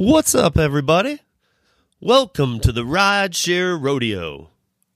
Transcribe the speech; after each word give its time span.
What's 0.00 0.32
up, 0.32 0.56
everybody? 0.56 1.22
Welcome 2.00 2.60
to 2.60 2.70
the 2.70 2.84
Rideshare 2.84 3.76
Rodeo, 3.76 4.50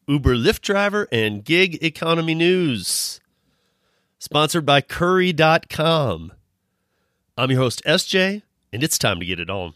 Uber 0.06 0.36
Lyft 0.36 0.60
driver 0.60 1.08
and 1.10 1.44
gig 1.44 1.82
economy 1.82 2.36
news. 2.36 3.20
Sponsored 4.20 4.64
by 4.64 4.80
Curri.com. 4.80 6.32
I'm 7.36 7.50
your 7.50 7.58
host, 7.58 7.82
SJ, 7.84 8.42
and 8.72 8.84
it's 8.84 8.96
time 8.96 9.18
to 9.18 9.26
get 9.26 9.40
it 9.40 9.50
on. 9.50 9.74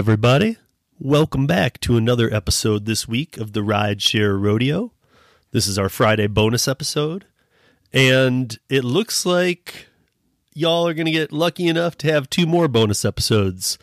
Everybody. 0.00 0.56
Welcome 0.98 1.46
back 1.46 1.78
to 1.80 1.98
another 1.98 2.32
episode 2.32 2.86
this 2.86 3.06
week 3.06 3.36
of 3.36 3.52
the 3.52 3.60
Rideshare 3.60 4.40
Rodeo. 4.40 4.92
This 5.50 5.66
is 5.66 5.78
our 5.78 5.90
Friday 5.90 6.26
bonus 6.26 6.66
episode, 6.66 7.26
and 7.92 8.58
it 8.70 8.82
looks 8.82 9.26
like 9.26 9.88
y'all 10.54 10.88
are 10.88 10.94
going 10.94 11.04
to 11.04 11.12
get 11.12 11.32
lucky 11.32 11.66
enough 11.66 11.98
to 11.98 12.10
have 12.10 12.30
two 12.30 12.46
more 12.46 12.66
bonus 12.66 13.04
episodes. 13.04 13.76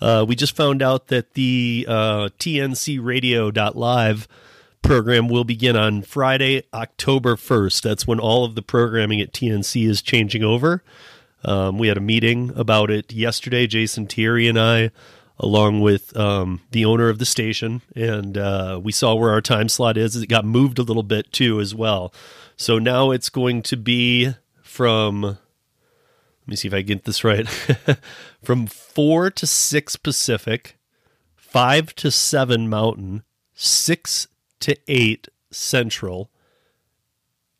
Uh, 0.00 0.24
we 0.26 0.34
just 0.34 0.56
found 0.56 0.80
out 0.80 1.08
that 1.08 1.34
the 1.34 1.84
uh, 1.86 2.30
TNCRadio.live 2.38 4.28
program 4.80 5.28
will 5.28 5.44
begin 5.44 5.76
on 5.76 6.00
Friday, 6.00 6.62
October 6.72 7.36
1st. 7.36 7.82
That's 7.82 8.06
when 8.06 8.18
all 8.18 8.46
of 8.46 8.54
the 8.54 8.62
programming 8.62 9.20
at 9.20 9.34
TNC 9.34 9.86
is 9.86 10.00
changing 10.00 10.42
over. 10.42 10.82
Um, 11.44 11.76
we 11.76 11.88
had 11.88 11.98
a 11.98 12.00
meeting 12.00 12.52
about 12.56 12.90
it 12.90 13.12
yesterday, 13.12 13.66
Jason 13.66 14.06
Thierry 14.06 14.48
and 14.48 14.58
I, 14.58 14.92
along 15.40 15.80
with 15.80 16.16
um, 16.16 16.60
the 16.72 16.84
owner 16.84 17.08
of 17.08 17.18
the 17.18 17.26
station, 17.26 17.82
and 17.94 18.36
uh, 18.36 18.80
we 18.82 18.92
saw 18.92 19.14
where 19.14 19.30
our 19.30 19.40
time 19.40 19.68
slot 19.68 19.96
is. 19.96 20.16
It 20.16 20.28
got 20.28 20.44
moved 20.44 20.78
a 20.78 20.82
little 20.82 21.02
bit 21.02 21.32
too, 21.32 21.60
as 21.60 21.74
well. 21.74 22.12
So 22.56 22.78
now 22.78 23.12
it's 23.12 23.30
going 23.30 23.62
to 23.62 23.76
be 23.76 24.34
from, 24.62 25.22
let 25.22 25.38
me 26.46 26.56
see 26.56 26.68
if 26.68 26.74
I 26.74 26.82
get 26.82 27.04
this 27.04 27.22
right, 27.22 27.48
from 28.42 28.66
4 28.66 29.30
to 29.30 29.46
6 29.46 29.96
Pacific, 29.96 30.76
5 31.36 31.94
to 31.96 32.10
7 32.10 32.68
Mountain, 32.68 33.22
6 33.54 34.26
to 34.60 34.76
8 34.88 35.28
Central, 35.52 36.30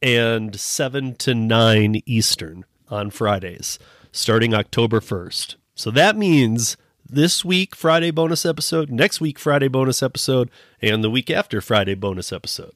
and 0.02 0.58
7 0.58 1.14
to 1.16 1.34
9 1.34 2.02
Eastern 2.06 2.64
on 2.88 3.10
Fridays, 3.10 3.78
starting 4.10 4.52
October 4.52 5.00
1st. 5.00 5.54
So 5.74 5.92
that 5.92 6.16
means 6.16 6.76
this 7.08 7.44
week, 7.44 7.74
Friday 7.74 8.10
bonus 8.10 8.44
episode, 8.44 8.90
next 8.90 9.20
week, 9.20 9.38
Friday 9.38 9.68
bonus 9.68 10.02
episode, 10.02 10.50
and 10.80 11.02
the 11.02 11.10
week 11.10 11.30
after, 11.30 11.60
Friday 11.60 11.94
bonus 11.94 12.32
episode. 12.32 12.72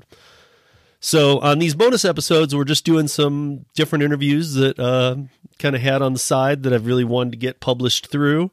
So 1.00 1.40
on 1.40 1.58
these 1.58 1.74
bonus 1.74 2.04
episodes, 2.04 2.54
we're 2.54 2.64
just 2.64 2.84
doing 2.84 3.08
some 3.08 3.66
different 3.74 4.04
interviews 4.04 4.54
that 4.54 4.78
uh, 4.78 5.16
kind 5.58 5.74
of 5.74 5.82
had 5.82 6.00
on 6.00 6.12
the 6.12 6.18
side 6.18 6.62
that 6.62 6.72
I've 6.72 6.86
really 6.86 7.04
wanted 7.04 7.32
to 7.32 7.38
get 7.38 7.60
published 7.60 8.06
through. 8.06 8.50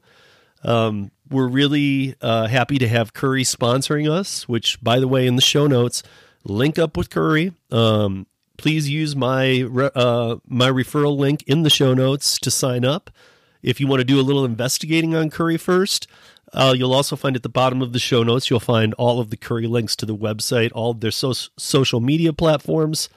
Um, 0.63 1.11
we're 1.29 1.47
really 1.47 2.15
uh, 2.21 2.47
happy 2.47 2.79
to 2.79 2.87
have 2.87 3.13
Curri 3.13 3.43
sponsoring 3.43 4.09
us, 4.09 4.47
which, 4.47 4.81
by 4.83 4.99
the 4.99 5.07
way, 5.07 5.27
in 5.27 5.35
the 5.35 5.41
show 5.41 5.67
notes, 5.67 6.01
link 6.43 6.79
up 6.79 6.97
with 6.97 7.09
Curri. 7.09 7.53
Um, 7.71 8.25
please 8.57 8.89
use 8.89 9.15
my 9.15 9.59
re- 9.59 9.91
uh, 9.95 10.37
my 10.47 10.69
referral 10.69 11.17
link 11.17 11.43
in 11.43 11.63
the 11.63 11.69
show 11.69 11.93
notes 11.93 12.37
to 12.39 12.51
sign 12.51 12.83
up. 12.83 13.09
If 13.61 13.79
you 13.79 13.87
want 13.87 13.99
to 13.99 14.05
do 14.05 14.19
a 14.19 14.23
little 14.23 14.45
investigating 14.45 15.15
on 15.15 15.29
Curri 15.29 15.59
first, 15.59 16.07
uh, 16.53 16.73
you'll 16.75 16.93
also 16.93 17.15
find 17.15 17.35
at 17.35 17.43
the 17.43 17.49
bottom 17.49 17.81
of 17.81 17.93
the 17.93 17.99
show 17.99 18.23
notes, 18.23 18.49
you'll 18.49 18.59
find 18.59 18.93
all 18.95 19.19
of 19.19 19.29
the 19.29 19.37
Curri 19.37 19.69
links 19.69 19.95
to 19.97 20.05
the 20.05 20.15
website, 20.15 20.71
all 20.73 20.93
their 20.93 21.11
so- 21.11 21.33
social 21.57 21.99
media 21.99 22.33
platforms, 22.33 23.09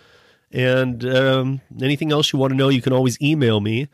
and 0.50 1.04
um, 1.04 1.60
anything 1.80 2.12
else 2.12 2.32
you 2.32 2.38
want 2.38 2.50
to 2.50 2.56
know, 2.56 2.69
you 2.69 2.82
can 2.82 2.92
always 2.92 3.20
email 3.22 3.60
me. 3.60 3.88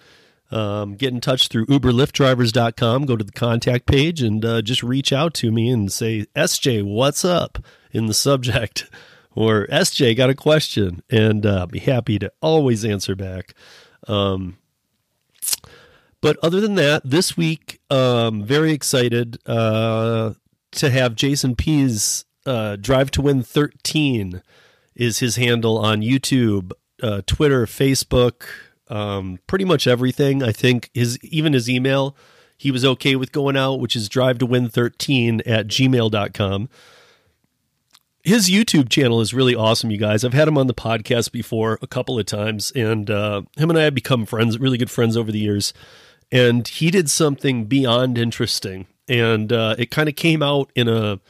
Um, 0.50 0.94
get 0.94 1.12
in 1.12 1.20
touch 1.20 1.48
through 1.48 1.66
uberliftdrivers.com. 1.66 3.04
Go 3.04 3.16
to 3.16 3.24
the 3.24 3.32
contact 3.32 3.86
page 3.86 4.22
and 4.22 4.42
uh, 4.44 4.62
just 4.62 4.82
reach 4.82 5.12
out 5.12 5.34
to 5.34 5.52
me 5.52 5.68
and 5.68 5.92
say, 5.92 6.24
SJ, 6.34 6.84
what's 6.84 7.24
up 7.24 7.58
in 7.92 8.06
the 8.06 8.14
subject? 8.14 8.86
Or 9.34 9.68
SJ, 9.68 10.16
got 10.16 10.30
a 10.30 10.34
question. 10.34 11.04
And 11.10 11.46
uh, 11.46 11.66
be 11.66 11.78
happy 11.78 12.18
to 12.18 12.32
always 12.42 12.84
answer 12.84 13.14
back. 13.14 13.54
Um, 14.08 14.58
but 16.20 16.36
other 16.42 16.60
than 16.60 16.74
that, 16.76 17.02
this 17.04 17.36
week, 17.36 17.80
um, 17.90 18.44
very 18.44 18.72
excited 18.72 19.38
uh, 19.46 20.34
to 20.72 20.90
have 20.90 21.14
Jason 21.14 21.54
P's 21.56 22.24
uh, 22.46 22.76
Drive 22.76 23.10
to 23.12 23.22
Win 23.22 23.42
13 23.42 24.42
is 24.94 25.20
his 25.20 25.36
handle 25.36 25.78
on 25.78 26.00
YouTube, 26.00 26.72
uh, 27.02 27.22
Twitter, 27.26 27.66
Facebook, 27.66 28.46
um, 28.88 29.38
pretty 29.46 29.64
much 29.64 29.86
everything. 29.86 30.42
I 30.42 30.52
think 30.52 30.90
his 30.92 31.18
even 31.22 31.52
his 31.52 31.68
email 31.70 32.16
he 32.58 32.72
was 32.72 32.84
okay 32.84 33.14
with 33.14 33.30
going 33.30 33.56
out, 33.56 33.78
which 33.78 33.94
is 33.94 34.08
drive 34.08 34.38
to 34.38 34.46
win 34.46 34.68
13 34.68 35.42
at 35.46 35.68
gmail.com. 35.68 36.68
His 38.24 38.50
YouTube 38.50 38.88
channel 38.90 39.20
is 39.20 39.32
really 39.32 39.54
awesome, 39.54 39.92
you 39.92 39.96
guys. 39.96 40.24
I've 40.24 40.34
had 40.34 40.48
him 40.48 40.58
on 40.58 40.66
the 40.66 40.74
podcast 40.74 41.30
before 41.30 41.78
a 41.80 41.86
couple 41.86 42.18
of 42.18 42.26
times, 42.26 42.72
and 42.72 43.08
uh, 43.08 43.42
him 43.56 43.70
and 43.70 43.78
I 43.78 43.84
have 43.84 43.94
become 43.94 44.26
friends, 44.26 44.58
really 44.58 44.76
good 44.76 44.90
friends 44.90 45.16
over 45.16 45.30
the 45.30 45.38
years. 45.38 45.72
And 46.30 46.66
he 46.68 46.90
did 46.90 47.08
something 47.08 47.64
beyond 47.64 48.18
interesting, 48.18 48.86
and 49.08 49.52
uh, 49.52 49.76
it 49.78 49.90
kind 49.90 50.08
of 50.08 50.16
came 50.16 50.42
out 50.42 50.70
in 50.74 50.88
a 50.88 51.20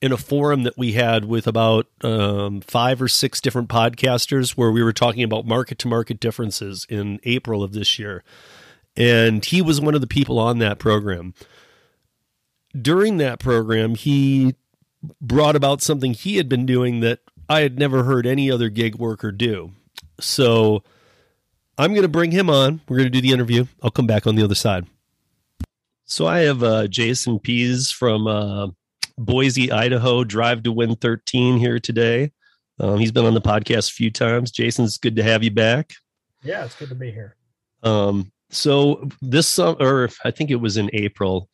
in 0.00 0.12
a 0.12 0.16
forum 0.16 0.62
that 0.62 0.78
we 0.78 0.92
had 0.92 1.24
with 1.24 1.46
about 1.46 1.86
um, 2.02 2.60
five 2.60 3.02
or 3.02 3.08
six 3.08 3.40
different 3.40 3.68
podcasters, 3.68 4.50
where 4.50 4.70
we 4.70 4.82
were 4.82 4.92
talking 4.92 5.22
about 5.22 5.46
market 5.46 5.78
to 5.80 5.88
market 5.88 6.20
differences 6.20 6.86
in 6.88 7.20
April 7.24 7.62
of 7.62 7.72
this 7.72 7.98
year. 7.98 8.22
And 8.96 9.44
he 9.44 9.62
was 9.62 9.80
one 9.80 9.94
of 9.94 10.00
the 10.00 10.06
people 10.06 10.38
on 10.38 10.58
that 10.58 10.78
program. 10.78 11.34
During 12.80 13.18
that 13.18 13.38
program, 13.38 13.94
he 13.94 14.54
brought 15.20 15.56
about 15.56 15.82
something 15.82 16.14
he 16.14 16.36
had 16.36 16.48
been 16.48 16.66
doing 16.66 17.00
that 17.00 17.20
I 17.48 17.60
had 17.60 17.78
never 17.78 18.04
heard 18.04 18.26
any 18.26 18.50
other 18.50 18.68
gig 18.68 18.96
worker 18.96 19.32
do. 19.32 19.72
So 20.20 20.82
I'm 21.78 21.92
going 21.92 22.02
to 22.02 22.08
bring 22.08 22.32
him 22.32 22.50
on. 22.50 22.80
We're 22.88 22.96
going 22.96 23.06
to 23.06 23.10
do 23.10 23.20
the 23.20 23.32
interview. 23.32 23.64
I'll 23.82 23.90
come 23.90 24.08
back 24.08 24.26
on 24.26 24.34
the 24.34 24.42
other 24.42 24.56
side. 24.56 24.86
So 26.06 26.26
I 26.26 26.40
have 26.40 26.62
uh, 26.62 26.88
Jason 26.88 27.38
Pease 27.38 27.92
from 27.92 28.26
uh, 28.26 28.68
Boise, 29.16 29.70
Idaho, 29.70 30.24
Drive 30.24 30.64
to 30.64 30.72
Win 30.72 30.96
13 30.96 31.56
here 31.58 31.78
today. 31.78 32.32
Um, 32.80 32.98
he's 32.98 33.12
been 33.12 33.26
on 33.26 33.34
the 33.34 33.40
podcast 33.40 33.90
a 33.90 33.94
few 33.94 34.10
times. 34.10 34.50
Jason, 34.50 34.84
it's 34.84 34.98
good 34.98 35.16
to 35.16 35.22
have 35.22 35.44
you 35.44 35.52
back. 35.52 35.92
Yeah, 36.42 36.64
it's 36.64 36.74
good 36.74 36.88
to 36.88 36.94
be 36.96 37.12
here. 37.12 37.36
Um, 37.84 38.32
so 38.50 39.08
this 39.22 39.46
summer, 39.46 39.76
or 39.80 40.08
I 40.24 40.30
think 40.32 40.50
it 40.50 40.56
was 40.56 40.76
in 40.76 40.90
April, 40.92 41.48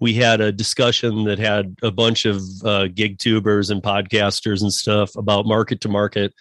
we 0.00 0.14
had 0.14 0.40
a 0.40 0.52
discussion 0.52 1.24
that 1.24 1.38
had 1.38 1.76
a 1.82 1.90
bunch 1.90 2.26
of 2.26 2.42
uh, 2.64 2.88
gig 2.88 3.18
tubers 3.18 3.70
and 3.70 3.82
podcasters 3.82 4.62
and 4.62 4.72
stuff 4.72 5.16
about 5.16 5.46
market 5.46 5.80
to 5.82 5.88
market. 5.88 6.32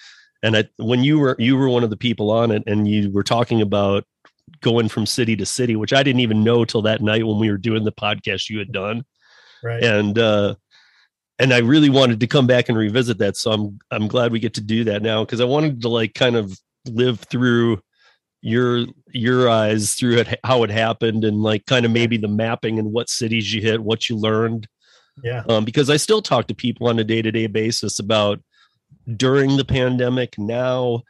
And 0.44 0.58
I, 0.58 0.66
when 0.78 1.04
you 1.04 1.20
were 1.20 1.36
you 1.40 1.58
were 1.58 1.70
one 1.70 1.84
of 1.84 1.90
the 1.90 1.98
people 1.98 2.30
on 2.30 2.52
it, 2.52 2.64
and 2.68 2.88
you 2.88 3.10
were 3.12 3.24
talking 3.24 3.62
about 3.62 4.06
going 4.62 4.90
from 4.90 5.06
city 5.06 5.36
to 5.38 5.46
city, 5.46 5.76
which 5.76 5.94
I 5.94 6.04
didn't 6.04 6.20
even 6.20 6.44
know 6.44 6.66
till 6.66 6.82
that 6.84 7.02
night 7.02 7.26
when 7.26 7.40
we 7.40 7.50
were 7.50 7.58
doing 7.58 7.86
the 7.86 7.92
podcast 7.92 8.50
you 8.50 8.60
had 8.60 8.72
done. 8.72 9.06
Right. 9.64 9.82
And 9.82 10.20
uh, 10.20 10.56
and 11.40 11.54
I 11.54 11.60
really 11.60 11.90
wanted 11.90 12.20
to 12.20 12.28
come 12.28 12.46
back 12.46 12.70
and 12.70 12.78
revisit 12.78 13.18
that. 13.20 13.38
So 13.38 13.52
I'm 13.52 13.80
I'm 13.90 14.08
glad 14.08 14.32
we 14.32 14.40
get 14.40 14.54
to 14.56 14.62
do 14.62 14.84
that 14.84 15.02
now 15.02 15.24
because 15.24 15.42
I 15.42 15.46
wanted 15.46 15.82
to 15.82 15.90
like 15.90 16.14
kind 16.14 16.36
of 16.36 16.60
live 16.86 17.22
through 17.22 17.82
your 18.44 18.86
your 19.14 19.50
eyes 19.50 19.94
through 19.94 20.18
it 20.18 20.40
how 20.44 20.64
it 20.64 20.70
happened 20.70 21.24
and 21.24 21.42
like 21.42 21.66
kind 21.66 21.86
of 21.86 21.92
maybe 21.92 22.18
the 22.18 22.28
mapping 22.28 22.78
and 22.78 22.92
what 22.92 23.10
cities 23.10 23.54
you 23.54 23.62
hit 23.62 23.82
what 23.82 24.10
you 24.10 24.18
learned 24.18 24.68
yeah. 25.24 25.44
um, 25.48 25.64
because 25.64 25.90
i 25.90 25.96
still 25.96 26.22
talk 26.22 26.46
to 26.46 26.54
people 26.54 26.90
on 26.90 27.00
a 27.00 27.06
day-to-day 27.06 27.48
basis 27.48 28.00
about 28.00 28.42
during 29.18 29.58
the 29.58 29.66
pandemic 29.66 30.38
now 30.38 31.02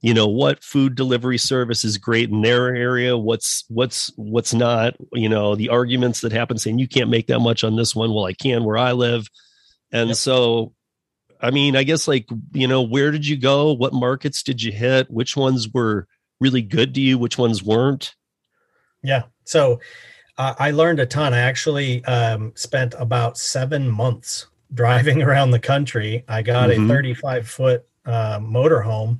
you 0.00 0.12
know 0.14 0.26
what 0.26 0.62
food 0.64 0.94
delivery 0.94 1.38
service 1.38 1.84
is 1.84 1.96
great 1.98 2.30
in 2.30 2.42
their 2.42 2.74
area 2.74 3.16
what's 3.16 3.64
what's 3.68 4.12
what's 4.16 4.52
not 4.54 4.94
you 5.12 5.28
know 5.28 5.54
the 5.54 5.68
arguments 5.68 6.20
that 6.20 6.32
happen 6.32 6.58
saying 6.58 6.78
you 6.78 6.88
can't 6.88 7.10
make 7.10 7.26
that 7.28 7.40
much 7.40 7.64
on 7.64 7.76
this 7.76 7.94
one 7.94 8.12
well 8.12 8.24
i 8.26 8.32
can 8.32 8.64
where 8.64 8.78
i 8.78 8.92
live 8.92 9.28
And 9.92 10.08
Yep. 10.08 10.16
so, 10.16 10.72
I 11.40 11.50
mean, 11.50 11.76
I 11.76 11.82
guess 11.84 12.08
like, 12.08 12.26
you 12.52 12.66
know, 12.66 12.82
where 12.82 13.10
did 13.10 13.26
you 13.26 13.36
go? 13.36 13.72
What 13.72 13.92
markets 13.92 14.42
did 14.42 14.62
you 14.62 14.72
hit? 14.72 15.10
Which 15.10 15.36
ones 15.36 15.68
were 15.68 16.06
really 16.40 16.62
good 16.62 16.94
to 16.94 17.00
you? 17.00 17.18
Which 17.18 17.36
ones 17.36 17.62
weren't? 17.62 18.14
Yeah. 19.02 19.24
So 19.44 19.80
uh, 20.38 20.54
I 20.58 20.70
learned 20.70 21.00
a 21.00 21.06
ton. 21.06 21.34
I 21.34 21.40
actually 21.40 22.04
um, 22.06 22.52
spent 22.54 22.94
about 22.98 23.36
seven 23.36 23.90
months 23.90 24.46
driving 24.74 25.22
around 25.26 25.50
the 25.50 25.58
country. 25.58 26.24
I 26.28 26.42
got 26.42 26.70
Mhm. 26.70 26.84
a 26.86 26.88
35 26.88 27.48
foot 27.48 27.84
uh, 28.06 28.38
motorhome 28.40 29.18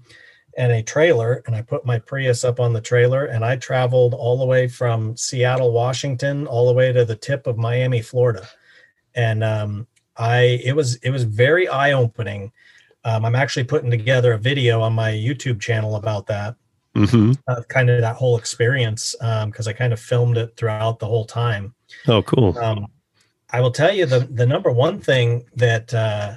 and 0.59 0.73
a 0.73 0.83
trailer, 0.83 1.43
and 1.47 1.55
I 1.57 1.63
put 1.63 1.87
my 1.87 1.99
Prius 1.99 2.45
up 2.45 2.61
on 2.61 2.73
the 2.73 2.81
trailer, 2.81 3.27
and 3.27 3.45
I 3.45 3.57
traveled 3.57 4.13
all 4.15 4.37
the 4.37 4.45
way 4.45 4.69
from 4.69 5.17
Seattle, 5.17 5.73
Washington, 5.73 6.47
all 6.47 6.67
the 6.67 6.75
way 6.75 6.93
to 6.93 7.05
the 7.05 7.17
tip 7.17 7.47
of 7.47 7.57
Miami, 7.57 8.03
Florida. 8.03 8.47
And 9.15 9.43
um, 9.45 9.87
I, 10.17 10.61
it 10.65 10.75
was, 10.77 10.97
it 10.97 11.11
was 11.11 11.25
very 11.25 11.69
eye 11.69 11.93
opening. 11.93 12.53
Um, 13.05 13.25
I'm 13.25 13.35
actually 13.35 13.65
putting 13.65 13.91
together 13.91 14.33
a 14.35 14.39
video 14.39 14.81
on 14.83 14.93
my 14.93 15.11
YouTube 15.13 15.61
channel 15.61 15.97
about 15.97 16.27
that 16.29 16.57
Mm-hmm. 16.95 17.33
uh, 17.49 17.63
kind 17.71 17.89
of 17.89 18.03
that 18.03 18.17
whole 18.17 18.37
experience 18.37 19.15
because 19.47 19.67
I 19.67 19.73
kind 19.73 19.95
of 19.95 19.99
filmed 20.01 20.37
it 20.37 20.55
throughout 20.59 20.99
the 20.99 21.07
whole 21.07 21.25
time. 21.25 21.75
Oh, 22.07 22.23
cool. 22.23 22.53
I 23.53 23.61
will 23.61 23.71
tell 23.71 23.93
you 23.93 24.07
the 24.07 24.21
the 24.21 24.47
number 24.47 24.71
one 24.71 24.99
thing 24.99 25.45
that 25.57 25.93
uh, 25.93 26.37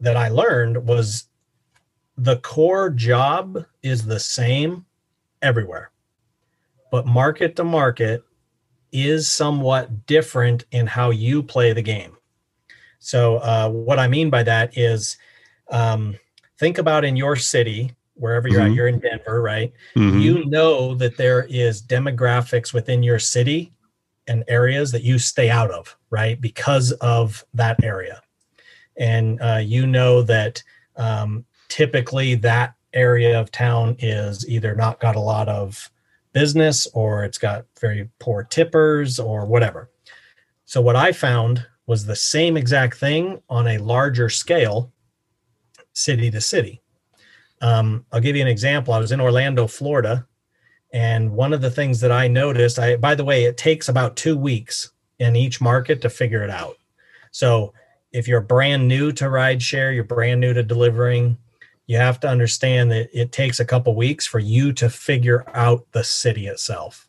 that 0.00 0.16
I 0.16 0.28
learned 0.28 0.86
was 0.86 1.24
the 2.16 2.36
core 2.38 2.90
job 2.90 3.64
is 3.82 4.06
the 4.06 4.20
same 4.20 4.84
everywhere, 5.40 5.90
but 6.90 7.06
market 7.06 7.56
to 7.56 7.64
market 7.64 8.22
is 8.92 9.28
somewhat 9.30 10.06
different 10.06 10.64
in 10.70 10.86
how 10.86 11.10
you 11.10 11.42
play 11.42 11.72
the 11.72 11.82
game. 11.82 12.16
So 12.98 13.38
uh, 13.38 13.68
what 13.68 13.98
I 13.98 14.06
mean 14.06 14.30
by 14.30 14.42
that 14.44 14.76
is 14.76 15.16
um, 15.70 16.16
think 16.58 16.78
about 16.78 17.04
in 17.04 17.16
your 17.16 17.34
city 17.34 17.92
wherever 18.14 18.46
you're 18.46 18.60
at 18.60 18.70
Mhm. 18.70 18.76
you're 18.76 18.86
in 18.88 18.98
denver 19.00 19.40
right 19.40 19.72
Mhm. 19.96 20.20
you 20.22 20.44
know 20.44 20.94
that 20.94 21.16
there 21.16 21.46
is 21.48 21.82
demographics 21.82 22.74
within 22.74 23.02
your 23.02 23.18
city 23.18 23.72
and 24.26 24.44
areas 24.48 24.92
that 24.92 25.02
you 25.02 25.18
stay 25.18 25.50
out 25.50 25.70
of 25.70 25.96
right 26.10 26.40
because 26.40 26.92
of 26.92 27.44
that 27.54 27.82
area. 27.82 28.20
And 28.96 29.40
uh, 29.40 29.60
you 29.62 29.86
know 29.86 30.22
that 30.22 30.62
um, 30.96 31.44
typically 31.68 32.34
that 32.36 32.74
area 32.92 33.40
of 33.40 33.50
town 33.50 33.96
is 33.98 34.48
either 34.48 34.74
not 34.74 35.00
got 35.00 35.16
a 35.16 35.20
lot 35.20 35.48
of 35.48 35.90
business 36.32 36.86
or 36.94 37.24
it's 37.24 37.38
got 37.38 37.64
very 37.80 38.08
poor 38.18 38.44
tippers 38.44 39.18
or 39.18 39.46
whatever. 39.46 39.90
So 40.64 40.80
what 40.80 40.96
i 40.96 41.12
found 41.12 41.66
was 41.86 42.06
the 42.06 42.16
same 42.16 42.56
exact 42.56 42.96
thing 42.96 43.40
on 43.48 43.66
a 43.66 43.78
larger 43.78 44.28
scale 44.28 44.92
city 45.92 46.30
to 46.30 46.40
city. 46.40 46.80
Um, 47.60 48.06
I'll 48.12 48.20
give 48.20 48.36
you 48.36 48.42
an 48.42 48.48
example. 48.48 48.94
I 48.94 48.98
was 48.98 49.12
in 49.12 49.20
Orlando, 49.20 49.66
Florida, 49.66 50.26
and 50.92 51.32
one 51.32 51.52
of 51.52 51.62
the 51.62 51.70
things 51.70 52.00
that 52.00 52.12
I 52.12 52.28
noticed, 52.28 52.78
I 52.78 52.96
by 52.96 53.14
the 53.14 53.24
way, 53.24 53.44
it 53.44 53.56
takes 53.56 53.88
about 53.88 54.16
two 54.16 54.36
weeks 54.36 54.90
in 55.18 55.36
each 55.36 55.60
market 55.60 56.02
to 56.02 56.10
figure 56.10 56.44
it 56.44 56.50
out. 56.50 56.76
So 57.30 57.72
if 58.12 58.28
you're 58.28 58.42
brand 58.42 58.86
new 58.86 59.10
to 59.12 59.24
rideshare, 59.24 59.94
you're 59.94 60.04
brand 60.04 60.40
new 60.40 60.52
to 60.52 60.62
delivering, 60.62 61.38
you 61.86 61.96
have 61.96 62.20
to 62.20 62.28
understand 62.28 62.90
that 62.90 63.08
it 63.18 63.32
takes 63.32 63.58
a 63.58 63.64
couple 63.64 63.94
weeks 63.94 64.26
for 64.26 64.38
you 64.38 64.72
to 64.74 64.90
figure 64.90 65.44
out 65.54 65.86
the 65.92 66.04
city 66.04 66.46
itself. 66.46 67.08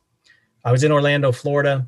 I 0.64 0.72
was 0.72 0.84
in 0.84 0.92
Orlando, 0.92 1.32
Florida, 1.32 1.88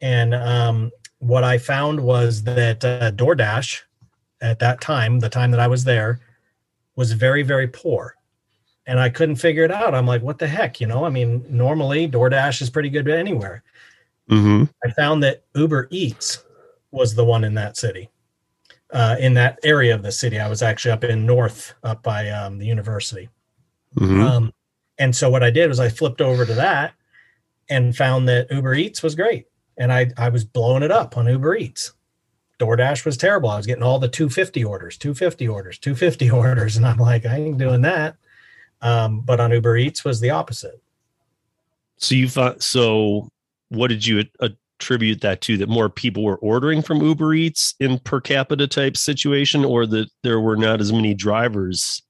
and 0.00 0.34
um, 0.34 0.92
what 1.18 1.42
I 1.42 1.58
found 1.58 2.00
was 2.00 2.44
that 2.44 2.84
uh, 2.84 3.10
DoorDash 3.12 3.80
at 4.40 4.60
that 4.60 4.80
time, 4.80 5.18
the 5.18 5.28
time 5.28 5.50
that 5.50 5.60
I 5.60 5.66
was 5.66 5.84
there, 5.84 6.20
was 6.94 7.12
very 7.12 7.42
very 7.42 7.66
poor 7.66 8.16
and 8.86 8.98
i 9.00 9.08
couldn't 9.08 9.36
figure 9.36 9.64
it 9.64 9.70
out 9.70 9.94
i'm 9.94 10.06
like 10.06 10.22
what 10.22 10.38
the 10.38 10.46
heck 10.46 10.80
you 10.80 10.86
know 10.86 11.04
i 11.04 11.08
mean 11.10 11.44
normally 11.48 12.08
doordash 12.08 12.60
is 12.62 12.70
pretty 12.70 12.88
good 12.90 13.08
anywhere 13.08 13.62
Mhm. 14.30 14.68
i 14.84 14.90
found 14.90 15.22
that 15.22 15.42
uber 15.54 15.88
eats 15.90 16.44
was 16.90 17.14
the 17.14 17.24
one 17.24 17.44
in 17.44 17.54
that 17.54 17.76
city 17.76 18.08
uh, 18.92 19.16
in 19.18 19.32
that 19.34 19.58
area 19.64 19.94
of 19.94 20.02
the 20.02 20.12
city 20.12 20.38
i 20.38 20.48
was 20.48 20.62
actually 20.62 20.92
up 20.92 21.04
in 21.04 21.24
north 21.26 21.74
up 21.82 22.02
by 22.02 22.28
um, 22.30 22.58
the 22.58 22.66
university 22.66 23.28
Mhm. 23.96 24.22
um, 24.22 24.52
and 24.98 25.14
so 25.14 25.28
what 25.30 25.42
i 25.42 25.50
did 25.50 25.68
was 25.68 25.80
i 25.80 25.88
flipped 25.88 26.20
over 26.20 26.44
to 26.46 26.54
that 26.54 26.92
and 27.70 27.96
found 27.96 28.28
that 28.28 28.50
uber 28.50 28.74
eats 28.74 29.02
was 29.02 29.14
great 29.14 29.46
and 29.76 29.92
i 29.92 30.10
i 30.16 30.28
was 30.28 30.44
blowing 30.44 30.82
it 30.82 30.90
up 30.92 31.16
on 31.16 31.26
uber 31.26 31.56
eats 31.56 31.92
DoorDash 32.60 33.04
was 33.04 33.16
terrible. 33.16 33.50
I 33.50 33.56
was 33.56 33.66
getting 33.66 33.82
all 33.82 33.98
the 33.98 34.06
250 34.06 34.62
orders, 34.64 34.96
250 34.96 35.48
orders, 35.48 35.78
250 35.80 36.30
orders. 36.38 36.76
And 36.76 36.86
I'm 36.86 36.98
like, 36.98 37.26
I 37.26 37.34
ain't 37.34 37.58
doing 37.58 37.80
that. 37.80 38.14
Um, 38.82 39.20
but 39.20 39.40
on 39.40 39.52
Uber 39.52 39.76
Eats 39.76 40.04
was 40.04 40.20
the 40.20 40.30
opposite. 40.30 40.82
So 41.98 42.14
you 42.14 42.28
thought 42.28 42.62
so 42.62 43.28
what 43.68 43.88
did 43.88 44.04
you 44.06 44.24
attribute 44.40 45.20
that 45.20 45.40
to 45.42 45.56
that 45.58 45.68
more 45.68 45.88
people 45.88 46.24
were 46.24 46.36
ordering 46.38 46.82
from 46.82 47.00
Uber 47.02 47.32
Eats 47.34 47.74
in 47.80 47.98
per 48.00 48.20
capita 48.20 48.66
type 48.66 48.96
situation 48.96 49.64
or 49.64 49.86
that 49.86 50.08
there 50.22 50.40
were 50.40 50.56
not 50.56 50.80
as 50.80 50.92
many 50.92 51.14
drivers 51.14 52.02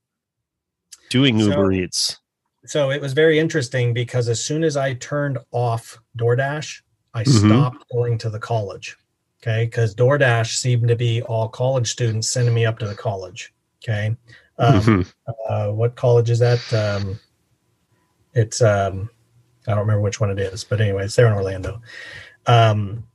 doing 1.10 1.38
So- 1.38 1.46
Uber 1.50 1.72
Eats? 1.72 2.18
So 2.64 2.90
it 2.90 3.00
was 3.00 3.12
very 3.12 3.38
interesting 3.40 3.92
because 3.92 4.28
as 4.28 4.42
soon 4.42 4.62
as 4.64 4.76
I 4.76 4.94
turned 4.94 5.36
off 5.50 5.98
DoorDash, 6.16 6.80
I 7.12 7.24
Mhm. 7.24 7.46
stopped 7.48 7.84
going 7.92 8.16
to 8.18 8.30
the 8.30 8.38
college. 8.38 8.96
Okay. 9.42 9.64
Because 9.66 9.94
DoorDash 9.96 10.56
seemed 10.56 10.86
to 10.88 10.94
be 10.96 11.20
all 11.22 11.48
college 11.48 11.90
students 11.90 12.30
sending 12.30 12.54
me 12.54 12.64
up 12.64 12.78
to 12.78 12.86
the 12.86 12.94
college. 12.94 13.52
Okay. 13.82 14.16
Um, 14.62 14.80
Mhm. 14.80 15.12
uh, 15.48 15.72
what 15.72 15.96
college 15.96 16.30
is 16.30 16.38
that? 16.38 16.72
Um, 16.72 17.18
it's 18.34 18.62
um, 18.62 19.10
I 19.66 19.72
don't 19.72 19.80
remember 19.80 20.00
which 20.00 20.20
one 20.20 20.30
it 20.30 20.38
is, 20.38 20.64
but 20.64 20.80
anyway, 20.80 21.04
it's 21.04 21.16
there 21.16 21.26
in 21.26 21.32
Orlando. 21.32 21.80
Um, 22.46 23.06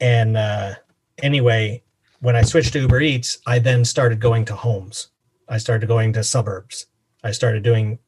and 0.00 0.36
uh, 0.36 0.74
anyway, 1.22 1.82
when 2.20 2.36
I 2.36 2.42
switched 2.42 2.72
to 2.74 2.80
Uber 2.80 3.00
Eats, 3.00 3.38
I 3.46 3.58
then 3.58 3.84
started 3.84 4.20
going 4.20 4.44
to 4.46 4.54
homes. 4.54 5.08
I 5.48 5.58
started 5.58 5.86
going 5.86 6.12
to 6.14 6.24
suburbs. 6.24 6.86
I 7.22 7.32
started 7.32 7.62
doing 7.62 7.98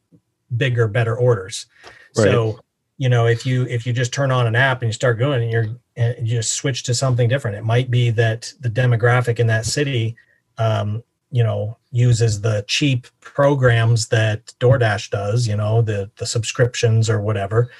bigger, 0.57 0.87
better 0.87 1.15
orders. 1.15 1.67
So 2.13 2.59
you 2.97 3.09
know, 3.09 3.27
if 3.27 3.45
you 3.45 3.63
if 3.67 3.85
you 3.85 3.91
just 3.91 4.13
turn 4.13 4.31
on 4.31 4.47
an 4.47 4.55
app 4.55 4.81
and 4.81 4.87
you 4.89 4.93
start 4.93 5.19
going, 5.19 5.43
and 5.43 5.51
you're 5.51 5.67
and 5.97 6.27
you 6.27 6.37
just 6.37 6.53
switch 6.53 6.83
to 6.83 6.93
something 6.93 7.27
different. 7.27 7.57
It 7.57 7.63
might 7.65 7.91
be 7.91 8.09
that 8.11 8.53
the 8.61 8.69
demographic 8.69 9.39
in 9.39 9.47
that 9.47 9.65
city 9.65 10.15
um, 10.57 11.03
you 11.31 11.43
know 11.43 11.77
uses 11.91 12.41
the 12.41 12.63
cheap 12.67 13.07
programs 13.21 14.07
that 14.07 14.53
DoorDash 14.59 15.09
does, 15.09 15.47
you 15.47 15.55
know, 15.55 15.81
the 15.81 16.09
the 16.17 16.25
subscriptions 16.25 17.09
or 17.09 17.21
whatever, 17.21 17.71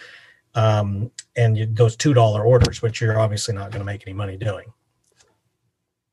um, 0.55 1.11
and 1.35 1.57
you, 1.57 1.65
those 1.65 1.95
two 1.95 2.13
dollar 2.13 2.43
orders, 2.43 2.81
which 2.81 3.01
you're 3.01 3.19
obviously 3.19 3.53
not 3.53 3.71
going 3.71 3.79
to 3.79 3.85
make 3.85 4.05
any 4.07 4.13
money 4.13 4.37
doing. 4.37 4.71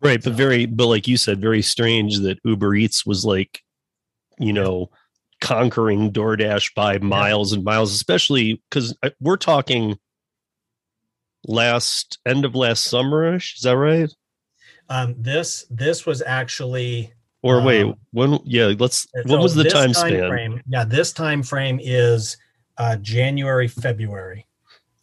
Right, 0.01 0.23
but 0.23 0.33
very 0.33 0.67
but 0.67 0.87
like 0.87 1.07
you 1.07 1.17
said, 1.17 1.41
very 1.41 1.63
strange 1.63 2.19
that 2.21 2.39
Uber 2.45 2.75
Eats 2.75 3.07
was 3.07 3.25
like, 3.25 3.63
you 4.39 4.53
know, 4.53 4.91
conquering 5.41 6.13
DoorDash 6.13 6.75
by 6.75 6.99
miles 6.99 7.53
and 7.53 7.65
miles, 7.65 7.93
especially 7.95 8.63
because 8.69 8.97
we're 9.21 9.37
talking 9.37 9.99
last 11.47 12.19
end 12.27 12.45
of 12.45 12.55
last 12.55 12.91
summerish. 12.91 13.57
Is 13.57 13.63
that 13.63 13.77
right? 13.77 14.13
Um, 14.89 15.15
this 15.19 15.67
this 15.71 16.05
was 16.05 16.23
actually 16.23 17.13
Or 17.43 17.61
wait, 17.61 17.83
Um, 17.83 17.97
when? 18.13 18.39
Yeah, 18.45 18.73
let's. 18.79 19.07
What 19.27 19.41
was 19.41 19.55
the 19.55 19.65
this 19.65 19.73
time 19.73 19.93
span 19.93 20.29
frame? 20.29 20.63
Yeah, 20.69 20.85
this 20.85 21.13
time 21.13 21.43
frame 21.43 21.81
is 21.83 22.37
uh, 22.79 22.97
January 22.97 23.69
February. 23.69 24.47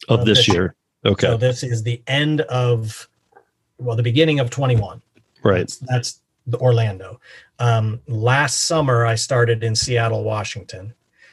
of 0.08 0.20
of 0.20 0.26
this 0.26 0.38
this 0.38 0.48
year? 0.48 0.74
Okay, 1.04 1.26
So 1.26 1.36
this 1.36 1.62
is 1.62 1.82
the 1.82 2.02
end 2.06 2.40
of 2.42 3.08
well, 3.78 3.96
the 3.96 4.02
beginning 4.02 4.40
of 4.40 4.50
21. 4.50 5.00
right. 5.42 5.60
That's, 5.60 5.76
that's 5.78 6.20
the 6.46 6.58
Orlando. 6.58 7.18
Um, 7.58 8.00
last 8.06 8.64
summer, 8.64 9.06
I 9.06 9.14
started 9.14 9.62
in 9.64 9.74
Seattle, 9.74 10.22
Washington. 10.24 10.92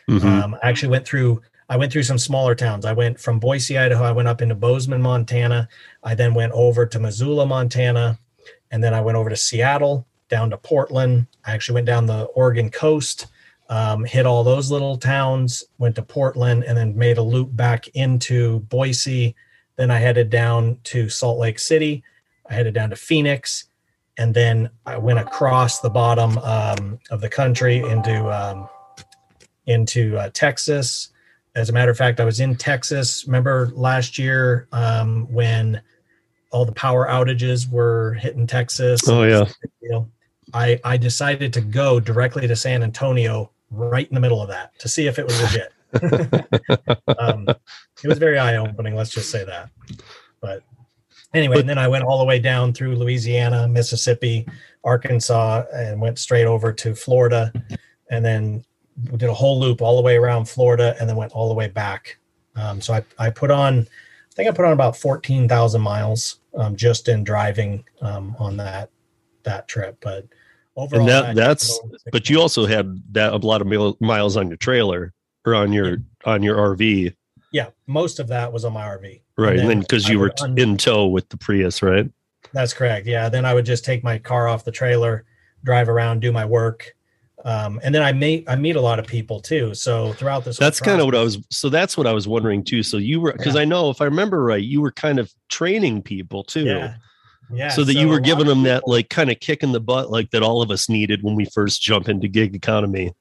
Mhm. 0.09 0.23
Um, 0.23 0.55
I 0.63 0.69
actually 0.69 0.89
went 0.89 1.05
through. 1.05 1.41
I 1.69 1.75
went 1.75 1.91
through 1.91 2.03
some 2.03 2.17
smaller 2.17 2.55
towns. 2.55 2.85
I 2.85 2.93
went 2.93 3.19
from 3.19 3.39
Boise, 3.39 3.77
Idaho. 3.77 4.05
I 4.05 4.13
went 4.13 4.29
up 4.29 4.41
into 4.41 4.55
Bozeman, 4.55 5.01
Montana. 5.01 5.67
I 6.01 6.15
then 6.15 6.33
went 6.33 6.53
over 6.53 6.85
to 6.85 6.97
Missoula, 6.99 7.45
Montana, 7.45 8.17
and 8.71 8.81
then 8.81 8.93
I 8.93 9.01
went 9.01 9.17
over 9.17 9.29
to 9.29 9.35
Seattle, 9.35 10.06
down 10.29 10.49
to 10.49 10.57
Portland. 10.57 11.27
I 11.45 11.53
actually 11.53 11.75
went 11.75 11.87
down 11.87 12.05
the 12.05 12.23
Oregon 12.25 12.69
coast, 12.69 13.27
um, 13.69 14.03
hit 14.05 14.25
all 14.25 14.43
those 14.43 14.71
little 14.71 14.97
towns, 14.97 15.63
went 15.77 15.95
to 15.95 16.01
Portland, 16.01 16.63
and 16.63 16.77
then 16.77 16.97
made 16.97 17.17
a 17.17 17.23
loop 17.23 17.55
back 17.55 17.87
into 17.89 18.59
Boise. 18.61 19.35
Then 19.75 19.91
I 19.91 19.97
headed 19.97 20.29
down 20.29 20.79
to 20.85 21.09
Salt 21.09 21.39
Lake 21.39 21.59
City. 21.59 22.03
I 22.49 22.53
headed 22.53 22.73
down 22.73 22.89
to 22.91 22.95
Phoenix, 22.95 23.65
and 24.17 24.33
then 24.33 24.69
I 24.85 24.97
went 24.97 25.19
across 25.19 25.79
the 25.79 25.89
bottom 25.89 26.37
um, 26.39 26.99
of 27.11 27.21
the 27.21 27.29
country 27.29 27.77
into 27.77 28.29
um, 28.29 28.69
into 29.65 30.17
uh, 30.17 30.29
Texas. 30.33 31.09
As 31.55 31.69
a 31.69 31.73
matter 31.73 31.91
of 31.91 31.97
fact, 31.97 32.19
I 32.19 32.25
was 32.25 32.39
in 32.39 32.55
Texas. 32.55 33.25
Remember 33.25 33.71
last 33.73 34.17
year 34.17 34.67
um, 34.71 35.31
when 35.31 35.81
all 36.51 36.65
the 36.65 36.71
power 36.71 37.07
outages 37.07 37.69
were 37.69 38.13
hitting 38.13 38.47
Texas? 38.47 39.07
Oh, 39.07 39.23
yeah. 39.23 39.45
I 40.57 40.79
I 40.83 40.97
decided 40.97 41.53
to 41.53 41.61
go 41.61 41.99
directly 41.99 42.47
to 42.47 42.55
San 42.55 42.83
Antonio 42.83 43.51
right 43.69 44.07
in 44.07 44.15
the 44.15 44.21
middle 44.21 44.41
of 44.41 44.49
that 44.49 44.77
to 44.79 44.87
see 44.89 45.07
if 45.07 45.19
it 45.19 45.25
was 45.25 45.41
legit. 45.41 45.73
um, 47.19 47.47
it 48.03 48.07
was 48.07 48.17
very 48.17 48.39
eye 48.39 48.55
opening. 48.57 48.95
Let's 48.95 49.11
just 49.11 49.29
say 49.29 49.45
that. 49.45 49.69
But 50.41 50.63
anyway, 51.33 51.59
and 51.59 51.69
then 51.69 51.77
I 51.77 51.87
went 51.87 52.03
all 52.03 52.17
the 52.17 52.25
way 52.25 52.39
down 52.39 52.73
through 52.73 52.95
Louisiana, 52.95 53.67
Mississippi, 53.67 54.47
Arkansas, 54.83 55.63
and 55.73 56.01
went 56.01 56.17
straight 56.19 56.45
over 56.45 56.73
to 56.73 56.95
Florida, 56.95 57.53
and 58.09 58.25
then 58.25 58.63
we 59.11 59.17
did 59.17 59.29
a 59.29 59.33
whole 59.33 59.59
loop 59.59 59.81
all 59.81 59.95
the 59.95 60.01
way 60.01 60.17
around 60.17 60.49
Florida, 60.49 60.95
and 60.99 61.07
then 61.07 61.15
went 61.15 61.33
all 61.33 61.47
the 61.47 61.55
way 61.55 61.67
back. 61.67 62.17
Um, 62.55 62.81
so 62.81 62.95
I 62.95 63.03
I 63.19 63.29
put 63.29 63.51
on, 63.51 63.79
I 63.81 64.33
think 64.33 64.49
I 64.49 64.51
put 64.51 64.65
on 64.65 64.73
about 64.73 64.97
fourteen 64.97 65.47
thousand 65.47 65.81
miles 65.81 66.39
um, 66.55 66.75
just 66.75 67.07
in 67.07 67.23
driving 67.23 67.83
um, 68.01 68.35
on 68.39 68.57
that 68.57 68.89
that 69.43 69.67
trip, 69.67 69.97
but. 70.01 70.25
Overall, 70.77 71.01
and 71.01 71.09
that 71.09 71.35
that's 71.35 71.79
but 72.11 72.29
you 72.29 72.39
also 72.39 72.65
had 72.67 73.01
that 73.13 73.33
a 73.33 73.37
lot 73.37 73.61
of 73.61 73.99
miles 73.99 74.37
on 74.37 74.47
your 74.47 74.57
trailer 74.57 75.11
or 75.45 75.55
on 75.55 75.73
your 75.73 75.97
on 76.25 76.43
your 76.43 76.55
RV, 76.55 77.13
yeah, 77.51 77.69
most 77.87 78.19
of 78.19 78.27
that 78.27 78.53
was 78.53 78.63
on 78.63 78.73
my 78.73 78.83
RV. 78.85 79.21
right? 79.37 79.57
And 79.57 79.69
then 79.69 79.79
because 79.79 80.07
you 80.07 80.19
were 80.19 80.31
un- 80.41 80.57
in 80.57 80.77
tow 80.77 81.07
with 81.07 81.29
the 81.29 81.37
Prius, 81.37 81.81
right? 81.81 82.09
That's 82.53 82.73
correct. 82.73 83.07
Yeah. 83.07 83.27
Then 83.29 83.43
I 83.45 83.53
would 83.53 83.65
just 83.65 83.83
take 83.83 84.03
my 84.03 84.17
car 84.19 84.47
off 84.47 84.63
the 84.65 84.71
trailer, 84.71 85.25
drive 85.63 85.89
around, 85.89 86.19
do 86.21 86.31
my 86.31 86.45
work. 86.45 86.93
Um, 87.45 87.79
and 87.83 87.93
then 87.93 88.01
I 88.03 88.13
meet 88.13 88.45
I 88.47 88.55
meet 88.55 88.75
a 88.75 88.81
lot 88.81 88.99
of 88.99 89.05
people 89.07 89.39
too. 89.41 89.73
So 89.73 90.13
throughout 90.13 90.43
this, 90.45 90.57
That's 90.57 90.79
kind 90.79 90.99
of 90.99 91.05
what 91.05 91.15
I 91.15 91.23
was. 91.23 91.37
So 91.49 91.69
that's 91.69 91.97
what 91.97 92.05
I 92.07 92.13
was 92.13 92.27
wondering 92.27 92.63
too. 92.63 92.83
So 92.83 92.97
you 92.97 93.19
were 93.21 93.31
because 93.31 93.55
Yeah. 93.55 93.61
I 93.61 93.65
know 93.65 93.89
if 93.89 94.01
I 94.01 94.05
remember 94.05 94.43
right, 94.43 94.63
you 94.63 94.81
were 94.81 94.91
kind 94.91 95.17
of 95.19 95.31
training 95.49 96.01
people 96.03 96.43
too. 96.43 96.65
Yeah. 96.65 96.95
Yeah. 97.51 97.69
so 97.69 97.83
that 97.83 97.93
you 97.95 98.07
were 98.09 98.19
giving 98.19 98.45
them 98.45 98.63
that 98.63 98.87
like 98.87 99.09
kind 99.09 99.31
of 99.31 99.39
kick 99.39 99.63
in 99.63 99.71
the 99.71 99.79
butt 99.79 100.11
like 100.11 100.31
that 100.31 100.43
all 100.43 100.61
of 100.61 100.69
us 100.71 100.89
needed 100.89 101.23
when 101.23 101.35
we 101.35 101.45
first 101.45 101.81
jump 101.81 102.09
into 102.09 102.27
gig 102.27 102.53
economy 102.55 103.13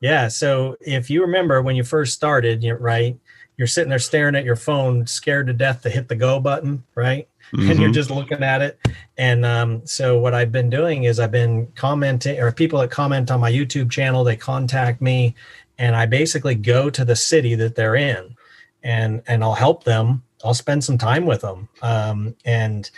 Yeah. 0.00 0.28
So 0.28 0.76
if 0.80 1.10
you 1.10 1.20
remember 1.22 1.60
when 1.62 1.76
you 1.76 1.84
first 1.84 2.14
started, 2.14 2.62
you 2.64 2.74
right, 2.74 3.16
you're 3.58 3.66
sitting 3.66 3.90
there 3.90 3.98
staring 3.98 4.34
at 4.34 4.44
your 4.46 4.56
phone, 4.56 5.06
scared 5.06 5.46
to 5.48 5.52
death 5.52 5.82
to 5.82 5.90
hit 5.90 6.08
the 6.08 6.16
go 6.16 6.40
button, 6.40 6.82
right? 6.94 7.28
and 7.52 7.80
you're 7.80 7.90
Mhm. 7.90 7.94
just 7.94 8.10
looking 8.10 8.42
at 8.44 8.62
it. 8.62 8.78
And 9.18 9.44
um, 9.44 9.82
so 9.84 10.18
what 10.18 10.34
I've 10.34 10.52
been 10.52 10.70
doing 10.70 11.02
is 11.04 11.18
I've 11.18 11.32
been 11.32 11.66
commenting, 11.74 12.38
or 12.38 12.52
people 12.52 12.78
that 12.78 12.90
comment 12.92 13.28
on 13.30 13.40
my 13.40 13.50
YouTube 13.52 13.90
channel, 13.90 14.22
they 14.24 14.36
contact 14.36 15.00
me, 15.02 15.34
and 15.76 15.96
I 15.96 16.06
basically 16.06 16.54
go 16.54 16.90
to 16.90 17.04
the 17.04 17.16
city 17.16 17.56
that 17.56 17.74
they're 17.74 17.96
in, 17.96 18.36
and 18.84 19.20
and 19.26 19.42
I'll 19.42 19.54
help 19.66 19.82
them. 19.84 20.22
I'll 20.44 20.54
spend 20.54 20.84
some 20.84 20.96
time 20.96 21.26
with 21.26 21.40
them. 21.42 21.68
Um, 21.82 22.36
and 22.44 22.88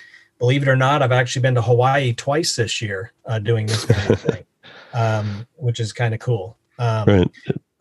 believe 0.42 0.62
it 0.62 0.68
or 0.68 0.74
not, 0.74 1.02
I've 1.02 1.12
actually 1.12 1.42
been 1.42 1.54
to 1.54 1.62
Hawaii 1.62 2.12
twice 2.14 2.56
this 2.56 2.82
year 2.82 3.12
uh, 3.26 3.38
doing 3.38 3.66
this 3.66 3.84
kind 3.84 4.10
of 4.10 4.20
thing, 4.28 4.44
um, 4.92 5.46
which 5.54 5.78
is 5.78 5.92
kind 5.92 6.12
of 6.14 6.18
cool. 6.18 6.58
Um, 6.80 7.06
right 7.06 7.30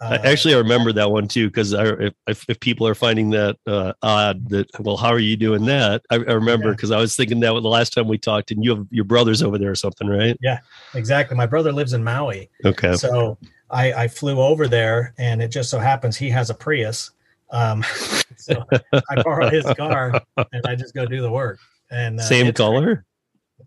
uh, 0.02 0.18
actually 0.24 0.54
i 0.54 0.58
remember 0.58 0.92
that 0.92 1.10
one 1.10 1.28
too 1.28 1.48
because 1.48 1.74
if, 1.74 2.14
if, 2.28 2.46
if 2.50 2.60
people 2.60 2.88
are 2.88 2.94
finding 2.96 3.30
that 3.30 3.56
uh, 3.68 3.94
odd 4.02 4.50
that 4.50 4.68
well 4.80 4.98
how 4.98 5.10
are 5.10 5.20
you 5.20 5.38
doing 5.38 5.64
that 5.66 6.02
i, 6.10 6.16
I 6.16 6.34
remember 6.34 6.68
Yeah. 6.68 6.72
because 6.74 6.92
i 6.92 6.98
was 6.98 7.16
thinking 7.16 7.40
that 7.40 7.54
the 7.54 7.62
last 7.62 7.94
time 7.94 8.08
we 8.08 8.18
talked 8.18 8.52
and 8.52 8.64
you 8.64 8.76
have 8.76 8.88
your 8.90 9.06
brothers 9.06 9.42
over 9.42 9.58
there 9.58 9.72
or 9.72 9.76
something 9.76 10.08
right 10.08 10.38
Yeah, 10.42 10.60
exactly. 10.94 11.38
My 11.38 11.46
brother 11.46 11.72
lives 11.72 11.94
in 11.94 12.04
Maui, 12.04 12.50
okay 12.66 12.96
So 12.96 13.38
I, 13.70 13.94
I 13.94 14.08
flew 14.10 14.42
over 14.42 14.68
there, 14.68 15.14
and 15.18 15.42
it 15.42 15.48
just 15.48 15.70
so 15.70 15.80
happens 15.80 16.18
he 16.18 16.30
has 16.30 16.50
a 16.50 16.54
Prius. 16.54 17.12
Um, 17.52 17.84
so 18.38 18.66
I 19.10 19.22
borrow 19.24 19.50
his 19.50 19.66
car, 19.78 20.22
and 20.52 20.66
I 20.66 20.76
just 20.76 20.94
go 20.94 21.06
do 21.06 21.22
the 21.22 21.32
work. 21.32 21.58
And 21.92 22.20
uh, 22.20 22.24
same 22.24 22.52
color 22.54 23.06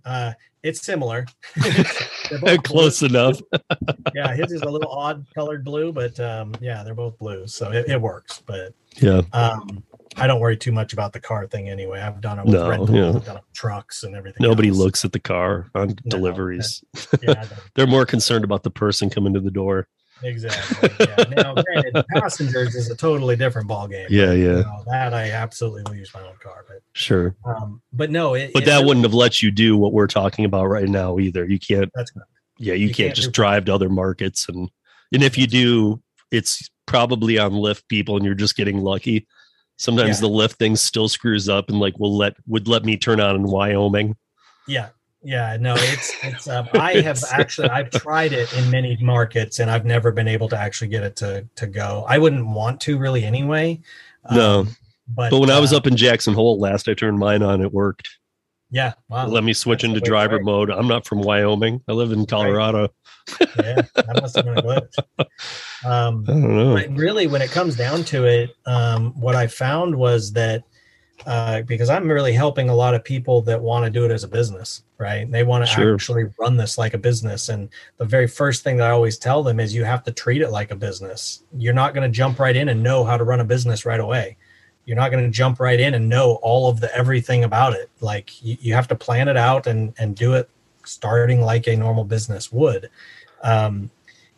Uh, 0.04 0.32
it's 0.62 0.80
similar. 0.82 1.26
Close 2.64 3.00
blue. 3.00 3.08
enough 3.08 3.40
Yeah, 4.14 4.34
his 4.34 4.50
is 4.52 4.62
a 4.62 4.68
little 4.70 4.90
odd 4.90 5.26
colored 5.34 5.64
blue, 5.64 5.92
but 5.92 6.18
um, 6.20 6.54
yeah, 6.60 6.82
they're 6.82 6.94
both 6.94 7.18
blue, 7.18 7.46
so 7.46 7.70
it, 7.70 7.88
it 7.88 8.00
works. 8.00 8.42
But 8.46 8.72
yeah 9.00 9.22
um, 9.32 9.82
I 10.16 10.26
don't 10.26 10.40
worry 10.40 10.56
too 10.56 10.72
much 10.72 10.92
about 10.92 11.12
the 11.12 11.20
car 11.20 11.46
thing 11.46 11.68
anyway. 11.68 12.00
I've 12.00 12.20
done 12.20 12.38
it 12.38 12.44
with 12.46 12.54
No, 12.54 12.68
rentals, 12.68 12.90
yeah. 12.92 13.08
I've 13.08 13.24
done 13.24 13.36
it 13.36 13.42
with 13.46 13.52
trucks 13.54 14.04
and 14.04 14.14
everything. 14.14 14.38
nobody 14.46 14.68
else. 14.68 14.78
looks 14.78 15.04
at 15.04 15.12
the 15.12 15.20
car 15.20 15.66
on 15.74 15.88
No, 15.88 15.94
deliveries 16.08 16.82
Yeah, 17.22 17.44
they're 17.74 17.86
more 17.86 18.06
concerned 18.06 18.44
about 18.44 18.62
the 18.62 18.70
person 18.70 19.10
coming 19.10 19.34
to 19.34 19.40
the 19.40 19.50
door 19.50 19.86
exactly. 20.22 20.90
Yeah. 21.00 21.24
Now, 21.42 21.54
granted, 21.54 22.04
passengers 22.14 22.74
is 22.74 22.90
a 22.90 22.96
totally 22.96 23.36
different 23.36 23.68
ballgame. 23.68 24.06
yeah 24.10 24.32
You 24.32 24.46
yeah 24.48 24.60
know, 24.62 24.82
that 24.86 25.12
I 25.14 25.30
absolutely 25.30 25.82
will 25.86 25.96
use 25.96 26.12
my 26.14 26.20
own 26.22 26.36
car, 26.42 26.64
but 26.68 26.78
sure 26.92 27.36
um, 27.44 27.82
but 27.92 28.10
no, 28.10 28.34
it, 28.34 28.52
but 28.52 28.62
it 28.62 28.66
that 28.66 28.74
really- 28.76 28.86
wouldn't 28.86 29.04
have 29.04 29.14
let 29.14 29.42
you 29.42 29.50
do 29.50 29.76
what 29.76 29.92
we're 29.92 30.06
talking 30.06 30.44
about 30.44 30.66
right 30.66 30.88
now 30.88 31.18
either 31.18 31.44
you 31.46 31.58
can't 31.58 31.90
That's 31.94 32.12
yeah 32.58 32.74
you, 32.74 32.86
You 32.86 32.94
can't, 32.94 33.08
can't 33.08 33.16
just 33.16 33.32
drive 33.32 33.64
to 33.66 33.74
other 33.74 33.88
markets 33.88 34.48
and 34.48 34.70
and 35.12 35.22
if 35.22 35.36
you 35.36 35.46
do 35.46 36.00
it's 36.30 36.68
probably 36.86 37.38
on 37.38 37.52
Lyft 37.52 37.88
people 37.88 38.16
and 38.16 38.24
you're 38.24 38.34
just 38.34 38.56
getting 38.56 38.78
lucky 38.82 39.26
sometimes 39.76 40.18
Yeah. 40.22 40.28
the 40.28 40.34
Lyft 40.34 40.52
thing 40.54 40.76
still 40.76 41.08
screws 41.08 41.48
up 41.48 41.68
and 41.68 41.80
like 41.80 41.98
will 41.98 42.16
let 42.16 42.34
would 42.46 42.68
let 42.68 42.84
me 42.84 42.96
turn 42.96 43.20
on 43.20 43.34
in 43.36 43.42
wyoming 43.44 44.16
Yeah, 44.68 44.90
yeah, 45.24 45.56
no, 45.60 45.74
it's 45.76 46.12
it's. 46.22 46.48
Um, 46.48 46.68
I 46.74 47.00
have 47.00 47.22
actually 47.30 47.70
I've 47.70 47.90
tried 47.90 48.32
it 48.32 48.52
in 48.52 48.70
many 48.70 48.96
markets, 49.00 49.58
and 49.58 49.70
I've 49.70 49.84
never 49.84 50.12
been 50.12 50.28
able 50.28 50.48
to 50.50 50.56
actually 50.56 50.88
get 50.88 51.02
it 51.02 51.16
to 51.16 51.46
to 51.56 51.66
go. 51.66 52.04
I 52.08 52.18
wouldn't 52.18 52.46
want 52.46 52.80
to 52.82 52.98
really 52.98 53.24
anyway. 53.24 53.80
No. 54.30 54.60
Um, 54.60 54.76
but 55.08 55.30
but 55.30 55.40
when 55.40 55.50
i 55.50 55.58
was 55.58 55.72
uh, 55.72 55.76
up 55.76 55.86
in 55.86 55.96
jackson 55.96 56.34
hole 56.34 56.58
last 56.58 56.88
i 56.88 56.94
turned 56.94 57.18
mine 57.18 57.42
on 57.42 57.60
it 57.60 57.72
worked 57.72 58.18
yeah, 58.70 58.94
wow, 59.08 59.28
let 59.28 59.44
me 59.44 59.52
switch 59.52 59.82
that's 59.82 59.84
into 59.84 60.00
the 60.00 60.00
way 60.00 60.04
to 60.04 60.10
driver 60.10 60.42
mode 60.42 60.70
i'm 60.70 60.88
not 60.88 61.06
from 61.06 61.20
wyoming 61.20 61.80
i 61.86 61.92
live 61.92 62.12
in 62.12 62.26
colorado 62.26 62.88
yeah, 63.40 63.82
that 63.94 64.18
must 64.20 64.36
have 64.36 64.44
been 64.44 64.58
a 64.58 64.62
glitch. 64.62 64.98
Um, 65.84 66.24
i 66.26 66.32
don't 66.32 66.56
know 66.56 66.74
but 66.74 66.96
really 66.96 67.26
when 67.26 67.42
it 67.42 67.50
comes 67.50 67.76
down 67.76 68.04
to 68.04 68.24
it 68.24 68.56
um, 68.66 69.12
what 69.20 69.34
i 69.34 69.46
found 69.46 69.94
was 69.94 70.32
that 70.32 70.64
uh, 71.26 71.62
because 71.62 71.90
i'm 71.90 72.08
really 72.08 72.32
helping 72.32 72.68
a 72.68 72.74
lot 72.74 72.94
of 72.94 73.02
people 73.04 73.40
that 73.42 73.60
want 73.60 73.84
to 73.84 73.90
do 73.90 74.04
it 74.04 74.10
as 74.10 74.24
a 74.24 74.28
business 74.28 74.82
right? 74.98 75.30
They 75.30 75.42
want 75.42 75.64
to 75.66 75.70
Sure. 75.70 75.94
actually 75.94 76.24
run 76.38 76.56
this 76.56 76.78
like 76.78 76.94
a 76.94 76.98
business 76.98 77.48
and 77.48 77.68
the 77.98 78.04
very 78.04 78.26
first 78.26 78.62
thing 78.62 78.76
that 78.78 78.88
i 78.88 78.90
always 78.90 79.18
tell 79.18 79.42
them 79.42 79.60
is 79.60 79.74
you 79.74 79.84
have 79.84 80.02
to 80.04 80.12
treat 80.12 80.40
it 80.42 80.50
like 80.50 80.70
a 80.70 80.76
business. 80.76 81.42
You're 81.56 81.74
not 81.74 81.94
going 81.94 82.10
to 82.10 82.14
jump 82.16 82.38
right 82.38 82.56
in 82.56 82.68
and 82.68 82.82
know 82.82 83.04
how 83.04 83.16
to 83.16 83.24
run 83.24 83.40
a 83.40 83.44
business 83.44 83.84
right 83.84 84.00
away. 84.00 84.36
You're 84.86 84.96
not 84.96 85.10
going 85.10 85.24
to 85.24 85.30
jump 85.30 85.60
right 85.60 85.80
in 85.80 85.94
and 85.94 86.08
know 86.08 86.38
all 86.42 86.68
of 86.68 86.80
the 86.80 86.94
everything 86.94 87.44
about 87.44 87.72
it. 87.72 87.90
Like 88.00 88.42
you, 88.42 88.56
you 88.60 88.74
have 88.74 88.88
to 88.88 88.94
plan 88.94 89.28
it 89.28 89.36
out 89.36 89.66
and 89.66 89.92
and 89.98 90.14
do 90.14 90.34
it 90.34 90.48
starting 90.84 91.40
like 91.40 91.66
a 91.66 91.76
normal 91.76 92.04
business 92.04 92.52
would. 92.52 92.90
Um, 93.42 93.90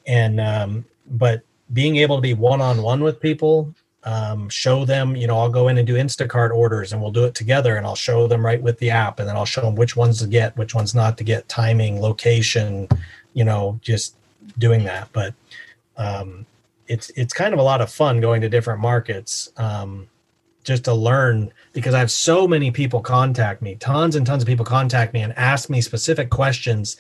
and 0.07 0.41
um, 0.41 0.85
but 1.07 1.43
being 1.73 1.97
able 1.97 2.17
to 2.17 2.23
be 2.23 2.35
one-on-one 2.35 3.03
with 3.03 3.21
people 3.21 3.75
um, 4.07 4.49
show 4.49 4.85
them 4.85 5.15
you 5.15 5.27
know 5.27 5.39
i'll 5.39 5.51
go 5.51 5.69
in 5.69 5.77
and 5.77 5.87
do 5.87 5.95
instacart 5.95 6.51
orders 6.51 6.93
and 6.93 7.03
we'll 7.03 7.11
do 7.11 7.25
it 7.25 7.35
together 7.35 7.77
and 7.77 7.87
i'll 7.87 7.95
show 7.95 8.27
them 8.27 8.47
right 8.47 8.63
with 8.63 8.79
the 8.79 8.89
app 8.89 9.19
and 9.19 9.29
then 9.29 9.37
i'll 9.37 9.45
show 9.45 9.61
them 9.61 9.75
which 9.75 9.97
ones 9.97 10.21
to 10.21 10.27
get 10.27 10.57
which 10.57 10.75
ones 10.75 10.95
not 10.95 11.19
to 11.19 11.25
get 11.25 11.49
timing 11.49 12.01
location 12.01 12.89
you 13.35 13.45
know 13.45 13.79
just 13.83 14.17
doing 14.59 14.85
that. 14.85 15.09
But 15.13 15.35
um, 15.97 16.47
it's 16.89 17.11
it's 17.11 17.33
kind 17.33 17.53
of 17.53 17.61
a 17.61 17.63
lot 17.63 17.81
of 17.81 17.91
fun 17.91 18.21
going 18.21 18.41
to 18.41 18.49
different 18.49 18.81
markets 18.81 19.51
um, 19.57 20.09
just 20.65 20.85
to 20.85 20.93
learn 20.93 21.53
because 21.73 21.95
i 21.95 21.99
have 22.01 22.11
so 22.11 22.49
many 22.49 22.73
people 22.73 23.01
contact 23.01 23.63
me 23.63 23.77
tons 23.77 24.17
and 24.17 24.27
tons 24.27 24.43
of 24.43 24.49
people 24.49 24.65
contact 24.65 25.15
me 25.15 25.21
and 25.21 25.33
ask 25.37 25.71
me 25.71 25.81
specific 25.81 26.29
questions 26.29 26.97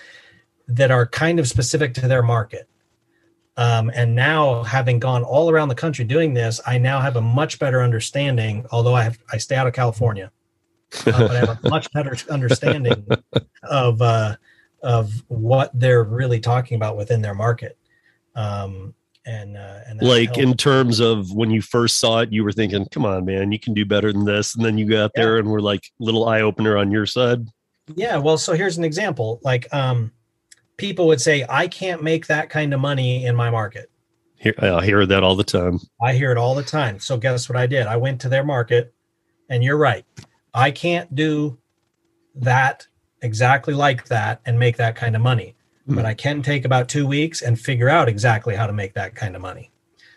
that 0.68 0.92
are 0.92 1.04
kind 1.06 1.40
of 1.40 1.48
specific 1.48 1.92
to 1.92 2.06
their 2.06 2.22
market 2.22 2.68
um, 3.56 3.90
and 3.94 4.14
now, 4.14 4.62
having 4.62 4.98
gone 4.98 5.22
all 5.22 5.50
around 5.50 5.68
the 5.68 5.74
country 5.74 6.04
doing 6.04 6.34
this, 6.34 6.60
I 6.66 6.78
now 6.78 7.00
have 7.00 7.16
a 7.16 7.20
much 7.20 7.58
better 7.58 7.82
understanding. 7.82 8.66
Although 8.70 8.94
I 8.94 9.02
have, 9.02 9.18
I 9.32 9.38
stay 9.38 9.56
out 9.56 9.66
of 9.66 9.72
California, 9.72 10.30
uh, 11.06 11.12
but 11.12 11.30
I 11.30 11.38
have 11.38 11.64
a 11.64 11.68
much 11.68 11.90
better 11.92 12.16
understanding 12.30 13.06
of 13.62 14.02
uh, 14.02 14.36
of 14.82 15.12
what 15.28 15.70
they're 15.74 16.04
really 16.04 16.40
talking 16.40 16.76
about 16.76 16.96
within 16.96 17.22
their 17.22 17.34
market. 17.34 17.78
Um, 18.34 18.94
and 19.24 19.56
uh, 19.56 19.80
and 19.86 20.00
like 20.02 20.36
helps. 20.36 20.38
in 20.38 20.56
terms 20.56 21.00
of 21.00 21.32
when 21.32 21.50
you 21.50 21.60
first 21.60 21.98
saw 21.98 22.20
it 22.20 22.32
you 22.32 22.44
were 22.44 22.52
thinking 22.52 22.86
come 22.92 23.04
on 23.04 23.24
man 23.24 23.50
you 23.50 23.58
can 23.58 23.74
do 23.74 23.84
better 23.84 24.12
than 24.12 24.24
this 24.24 24.54
and 24.54 24.64
then 24.64 24.78
you 24.78 24.88
got 24.88 25.10
there 25.16 25.38
and 25.38 25.48
were 25.48 25.60
like 25.60 25.90
little 25.98 26.28
eye 26.28 26.42
opener 26.42 26.76
on 26.76 26.92
your 26.92 27.06
side 27.06 27.44
Yeah, 27.94 28.16
well, 28.16 28.38
so 28.38 28.54
here's 28.54 28.78
an 28.78 28.84
example. 28.84 29.40
Like, 29.42 29.72
um, 29.72 30.12
people 30.76 31.06
would 31.06 31.20
say, 31.20 31.44
"I 31.48 31.68
can't 31.68 32.02
make 32.02 32.26
that 32.26 32.50
kind 32.50 32.72
of 32.74 32.80
money 32.80 33.24
in 33.24 33.34
my 33.34 33.50
market." 33.50 33.90
Here, 34.36 34.54
I 34.58 34.84
hear 34.84 35.06
that 35.06 35.22
all 35.22 35.34
the 35.34 35.44
time. 35.44 35.80
I 36.00 36.12
hear 36.12 36.30
it 36.30 36.38
all 36.38 36.54
the 36.54 36.62
time. 36.62 36.98
So 37.00 37.16
guess 37.16 37.48
what 37.48 37.56
I 37.56 37.66
did? 37.66 37.86
I 37.86 37.96
went 37.96 38.20
to 38.22 38.28
their 38.28 38.44
market, 38.44 38.92
and 39.48 39.64
you're 39.64 39.78
right. 39.78 40.04
I 40.52 40.70
can't 40.70 41.14
do 41.14 41.58
that 42.34 42.86
exactly 43.22 43.74
like 43.74 44.06
that 44.06 44.40
and 44.46 44.58
make 44.58 44.76
that 44.76 44.96
kind 44.96 45.16
of 45.16 45.22
money, 45.22 45.56
hmm. 45.86 45.94
but 45.94 46.04
I 46.04 46.14
can 46.14 46.42
take 46.42 46.64
about 46.64 46.88
two 46.88 47.06
weeks 47.06 47.42
and 47.42 47.58
figure 47.58 47.88
out 47.88 48.08
exactly 48.08 48.54
how 48.54 48.66
to 48.66 48.72
make 48.72 48.94
that 48.94 49.14
kind 49.14 49.34
of 49.34 49.42
money. 49.42 49.70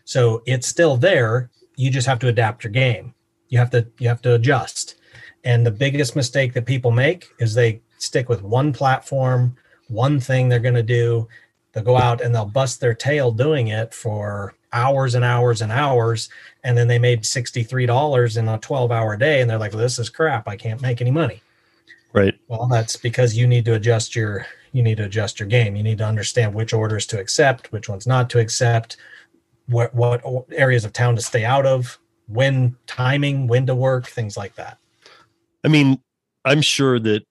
So 0.06 0.42
it's 0.46 0.68
still 0.68 0.98
there. 0.98 1.50
You 1.76 1.92
just 1.92 2.08
have 2.08 2.20
to 2.20 2.28
adapt 2.28 2.64
your 2.64 2.72
game. 2.72 3.14
You 3.48 3.60
have 3.60 3.70
to 3.72 3.88
you 4.00 4.08
have 4.08 4.22
to 4.24 4.36
adjust. 4.36 4.96
And 5.44 5.66
the 5.66 5.72
biggest 5.72 6.16
mistake 6.16 6.54
that 6.54 6.66
people 6.66 6.92
make 6.92 7.30
is 7.40 7.54
they 7.54 7.82
stick 7.98 8.28
with 8.28 8.44
one 8.44 8.74
platform 8.74 9.56
one 9.90 10.20
thing 10.20 10.48
they're 10.50 10.60
going 10.60 10.74
to 10.76 10.84
do. 10.84 11.28
They'll 11.74 11.84
go 11.84 11.98
out 11.98 12.22
and 12.22 12.34
they'll 12.34 12.46
bust 12.46 12.80
their 12.80 12.94
tail 12.94 13.32
doing 13.32 13.68
it 13.68 13.94
for 13.94 14.56
hours 14.72 15.16
and 15.16 15.26
hours 15.26 15.62
and 15.62 15.72
hours. 15.72 16.30
And 16.64 16.78
then 16.78 16.88
they 16.88 17.00
made 17.00 17.24
$63 17.24 18.38
in 18.38 18.48
a 18.48 18.58
12 18.58 18.92
hour 18.92 19.18
day. 19.18 19.42
And 19.42 19.50
they're 19.50 19.58
like, 19.58 19.74
well, 19.74 19.82
this 19.82 20.00
is 20.00 20.10
crap. 20.10 20.48
I 20.48 20.56
can't 20.56 20.82
make 20.82 21.02
any 21.02 21.12
money. 21.12 21.42
Right. 22.14 22.40
Well, 22.48 22.68
that's 22.68 22.96
because 22.96 23.38
you 23.38 23.48
need 23.48 23.66
to 23.66 23.76
adjust 23.76 24.16
your 24.16 24.48
you 24.72 24.84
need 24.84 24.98
to 24.98 25.06
adjust 25.06 25.40
your 25.40 25.50
game. 25.50 25.76
You 25.76 25.82
need 25.82 25.98
to 25.98 26.06
understand 26.06 26.54
which 26.54 26.74
orders 26.74 27.08
to 27.08 27.20
accept, 27.20 27.72
which 27.72 27.90
ones 27.90 28.06
not 28.06 28.30
to 28.32 28.40
accept, 28.40 28.98
what 29.68 29.94
what 29.94 30.24
areas 30.52 30.86
of 30.86 30.94
town 30.94 31.16
to 31.16 31.22
stay 31.22 31.46
out 31.46 31.66
of, 31.66 31.98
when 32.28 32.76
timing, 32.88 33.48
when 33.48 33.66
to 33.66 33.76
work, 33.76 34.08
things 34.08 34.38
like 34.38 34.56
that. 34.56 34.78
I 35.64 35.68
mean, 35.68 36.00
I'm 36.46 36.62
sure 36.62 37.00
that 37.00 37.24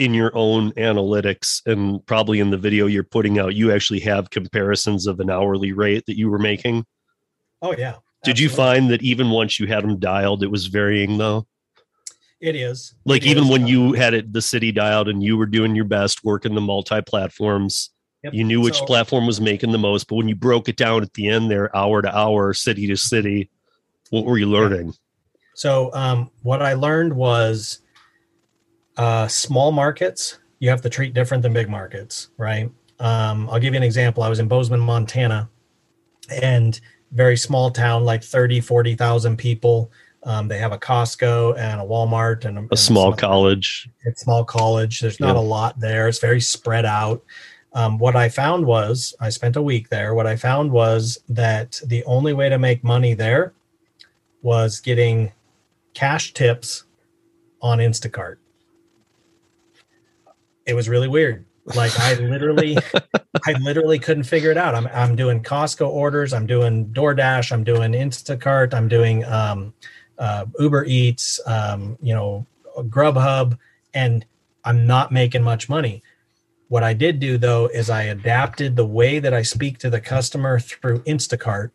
in 0.00 0.14
your 0.14 0.32
own 0.34 0.72
analytics 0.72 1.60
and 1.66 2.04
probably 2.06 2.40
in 2.40 2.50
the 2.50 2.56
video 2.56 2.86
you're 2.86 3.04
putting 3.04 3.38
out, 3.38 3.54
you 3.54 3.70
actually 3.72 4.00
have 4.00 4.30
comparisons 4.30 5.06
of 5.06 5.20
an 5.20 5.30
hourly 5.30 5.72
rate 5.72 6.06
that 6.06 6.16
you 6.18 6.30
were 6.30 6.38
making. 6.38 6.86
Oh 7.62 7.74
yeah. 7.76 7.96
Did 8.24 8.38
you 8.38 8.48
find 8.48 8.90
that 8.90 9.02
even 9.02 9.30
once 9.30 9.60
you 9.60 9.66
had 9.66 9.84
them 9.84 9.98
dialed, 9.98 10.42
it 10.42 10.50
was 10.50 10.66
varying 10.66 11.18
though? 11.18 11.46
it 12.40 12.56
is 12.56 12.94
Like 13.04 13.22
It 13.26 13.28
even 13.28 13.44
is. 13.44 13.50
when 13.50 13.66
you 13.66 13.92
had 13.92 14.14
it 14.14 14.32
the 14.32 14.40
city 14.40 14.72
dialed 14.72 15.08
and 15.08 15.22
you 15.22 15.36
were 15.36 15.44
doing 15.44 15.74
your 15.76 15.84
best 15.84 16.24
working 16.24 16.54
the 16.54 16.60
multi 16.62 17.02
platforms, 17.02 17.90
Yep. 18.24 18.32
you 18.34 18.44
knew 18.44 18.60
which 18.62 18.78
So- 18.78 18.86
platform 18.86 19.26
was 19.26 19.40
making 19.42 19.72
the 19.72 19.78
most. 19.78 20.08
But 20.08 20.16
when 20.16 20.28
you 20.28 20.34
broke 20.34 20.66
it 20.68 20.76
down 20.76 21.02
at 21.02 21.12
the 21.14 21.28
end 21.28 21.50
there, 21.50 21.74
hour 21.76 22.00
to 22.00 22.14
hour, 22.18 22.54
city 22.54 22.86
to 22.86 22.96
city, 22.96 23.50
what 24.08 24.24
were 24.24 24.38
you 24.38 24.46
learning? 24.46 24.94
So 25.54 25.90
um, 25.92 26.30
what 26.42 26.62
I 26.62 26.72
learned 26.72 27.12
was 27.14 27.80
uh, 29.00 29.26
small 29.28 29.72
markets 29.72 30.38
you 30.58 30.68
have 30.68 30.82
to 30.82 30.90
treat 30.90 31.14
different 31.14 31.42
than 31.42 31.54
big 31.54 31.70
markets, 31.70 32.28
right? 32.36 32.70
Um, 32.98 33.48
I'll 33.48 33.58
give 33.58 33.72
you 33.72 33.78
an 33.78 33.82
example. 33.82 34.22
I 34.22 34.28
was 34.28 34.40
in 34.40 34.46
Bozeman, 34.46 34.78
Montana, 34.80 35.48
and 36.42 36.78
very 37.12 37.34
small 37.38 37.70
town, 37.70 38.04
like 38.04 38.22
30, 38.22 38.60
40,000 38.60 39.38
people. 39.38 39.90
Um, 40.24 40.48
they 40.48 40.58
have 40.58 40.72
a 40.72 40.78
Costco 40.78 41.56
and 41.58 41.80
a 41.80 41.84
Walmart 41.84 42.44
and 42.44 42.58
A 42.58 42.60
and 42.60 42.78
small 42.78 43.14
college. 43.14 43.88
it's 44.04 44.20
small 44.20 44.44
college. 44.44 45.00
There's 45.00 45.18
not 45.18 45.34
Yeah. 45.34 45.40
a 45.40 45.46
lot 45.56 45.80
there. 45.80 46.08
It's 46.08 46.18
very 46.18 46.42
spread 46.42 46.84
out. 46.84 47.22
Um, 47.72 47.96
what 47.98 48.16
I 48.16 48.28
found 48.28 48.66
was, 48.66 49.14
I 49.18 49.30
spent 49.30 49.56
a 49.56 49.62
week 49.62 49.88
there. 49.88 50.14
What 50.14 50.26
I 50.26 50.36
found 50.36 50.70
was 50.72 51.20
that 51.30 51.80
the 51.86 52.04
only 52.04 52.34
way 52.34 52.50
to 52.50 52.58
make 52.58 52.84
money 52.84 53.14
there 53.14 53.54
was 54.42 54.78
getting 54.78 55.32
cash 55.94 56.34
tips 56.34 56.84
on 57.62 57.78
Instacart. 57.78 58.36
It 60.70 60.74
was 60.74 60.88
really 60.88 61.08
weird. 61.08 61.44
Like 61.74 61.98
I 61.98 62.14
literally, 62.14 62.78
I 63.46 63.52
literally 63.60 63.98
couldn't 63.98 64.22
figure 64.22 64.52
it 64.52 64.56
out. 64.56 64.76
I'm 64.76 64.86
I'm 64.86 65.16
doing 65.16 65.42
Costco 65.42 65.88
orders. 65.88 66.32
I'm 66.32 66.46
doing 66.46 66.86
DoorDash. 66.86 67.50
I'm 67.50 67.64
doing 67.64 67.92
Instacart. 67.92 68.72
I'm 68.72 68.86
doing 68.86 69.24
um, 69.24 69.74
uh, 70.16 70.46
Uber 70.60 70.84
Eats. 70.84 71.40
Um, 71.44 71.98
you 72.00 72.14
know, 72.14 72.46
Grubhub, 72.78 73.58
and 73.94 74.24
I'm 74.64 74.86
not 74.86 75.10
making 75.10 75.42
much 75.42 75.68
money. 75.68 76.04
What 76.68 76.84
I 76.84 76.94
did 76.94 77.18
do 77.18 77.36
though 77.36 77.66
is 77.66 77.90
I 77.90 78.02
adapted 78.04 78.76
the 78.76 78.86
way 78.86 79.18
that 79.18 79.34
I 79.34 79.42
speak 79.42 79.78
to 79.78 79.90
the 79.90 80.00
customer 80.00 80.60
through 80.60 81.00
Instacart, 81.00 81.72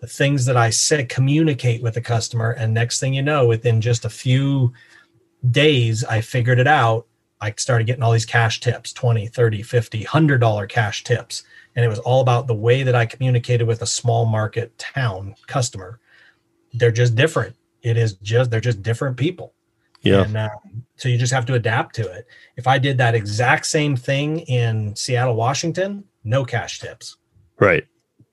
the 0.00 0.06
things 0.06 0.46
that 0.46 0.56
I 0.56 0.70
said 0.70 1.10
communicate 1.10 1.82
with 1.82 1.94
the 1.94 2.00
customer, 2.00 2.52
and 2.52 2.72
next 2.72 2.98
thing 2.98 3.12
you 3.12 3.22
know, 3.22 3.46
within 3.46 3.82
just 3.82 4.06
a 4.06 4.10
few 4.10 4.72
days, 5.50 6.02
I 6.04 6.22
figured 6.22 6.58
it 6.58 6.66
out. 6.66 7.06
I 7.42 7.52
started 7.56 7.88
getting 7.88 8.04
all 8.04 8.12
these 8.12 8.24
cash 8.24 8.60
tips 8.60 8.92
20, 8.92 9.26
30, 9.26 9.62
50, 9.62 9.98
100 9.98 10.38
dollar 10.38 10.66
cash 10.66 11.02
tips. 11.02 11.42
And 11.74 11.84
it 11.84 11.88
was 11.88 11.98
all 11.98 12.20
about 12.20 12.46
the 12.46 12.54
way 12.54 12.84
that 12.84 12.94
I 12.94 13.04
communicated 13.04 13.66
with 13.66 13.82
a 13.82 13.86
small 13.86 14.26
market 14.26 14.78
town 14.78 15.34
customer. 15.48 15.98
They're 16.72 16.92
just 16.92 17.16
different. 17.16 17.56
It 17.82 17.96
is 17.96 18.14
just, 18.14 18.50
they're 18.50 18.60
just 18.60 18.82
different 18.82 19.16
people. 19.16 19.54
Yeah. 20.02 20.22
And 20.22 20.36
um, 20.36 20.84
so 20.96 21.08
you 21.08 21.18
just 21.18 21.32
have 21.32 21.46
to 21.46 21.54
adapt 21.54 21.96
to 21.96 22.10
it. 22.10 22.26
If 22.56 22.66
I 22.68 22.78
did 22.78 22.98
that 22.98 23.14
exact 23.14 23.66
same 23.66 23.96
thing 23.96 24.40
in 24.40 24.94
Seattle, 24.94 25.34
Washington, 25.34 26.04
no 26.22 26.44
cash 26.44 26.78
tips. 26.78 27.16
Right. 27.58 27.86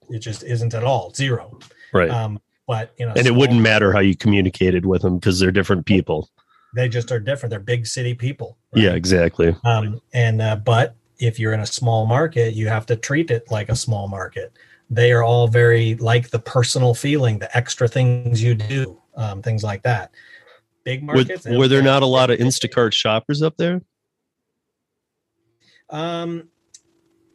It 0.09 0.19
just 0.19 0.43
isn't 0.43 0.73
at 0.73 0.83
all 0.83 1.11
zero. 1.13 1.57
Right. 1.93 2.09
Um, 2.09 2.39
but 2.67 2.93
you 2.99 3.07
know, 3.07 3.13
and 3.15 3.25
it 3.25 3.33
wouldn't 3.33 3.61
matter 3.61 3.91
how 3.91 3.99
you 3.99 4.15
communicated 4.15 4.85
with 4.85 5.01
them 5.01 5.17
because 5.17 5.39
they're 5.39 5.51
different 5.51 5.87
people. 5.87 6.29
They 6.75 6.87
just 6.87 7.11
are 7.11 7.19
different. 7.19 7.51
They're 7.51 7.59
big 7.59 7.87
city 7.87 8.13
people. 8.13 8.57
Yeah, 8.73 8.91
exactly. 8.91 9.55
Um, 9.63 10.01
and 10.13 10.41
uh, 10.41 10.55
but 10.57 10.95
if 11.17 11.39
you're 11.39 11.53
in 11.53 11.59
a 11.59 11.65
small 11.65 12.05
market, 12.05 12.53
you 12.53 12.67
have 12.67 12.85
to 12.87 12.95
treat 12.95 13.31
it 13.31 13.49
like 13.51 13.69
a 13.69 13.75
small 13.75 14.07
market. 14.07 14.53
They 14.89 15.11
are 15.11 15.23
all 15.23 15.47
very 15.47 15.95
like 15.95 16.29
the 16.29 16.39
personal 16.39 16.93
feeling, 16.93 17.39
the 17.39 17.55
extra 17.55 17.87
things 17.87 18.41
you 18.41 18.55
do, 18.55 18.99
um, 19.15 19.41
things 19.41 19.63
like 19.63 19.83
that. 19.83 20.11
Big 20.83 21.01
Were, 21.01 21.15
markets. 21.15 21.43
they 21.43 21.57
were 21.57 21.67
there 21.67 21.81
not 21.81 22.03
a 22.03 22.07
lot 22.07 22.29
of 22.29 22.39
Instacart 22.39 22.93
shoppers 22.93 23.41
up 23.41 23.57
there? 23.57 23.81
Um, 25.89 26.49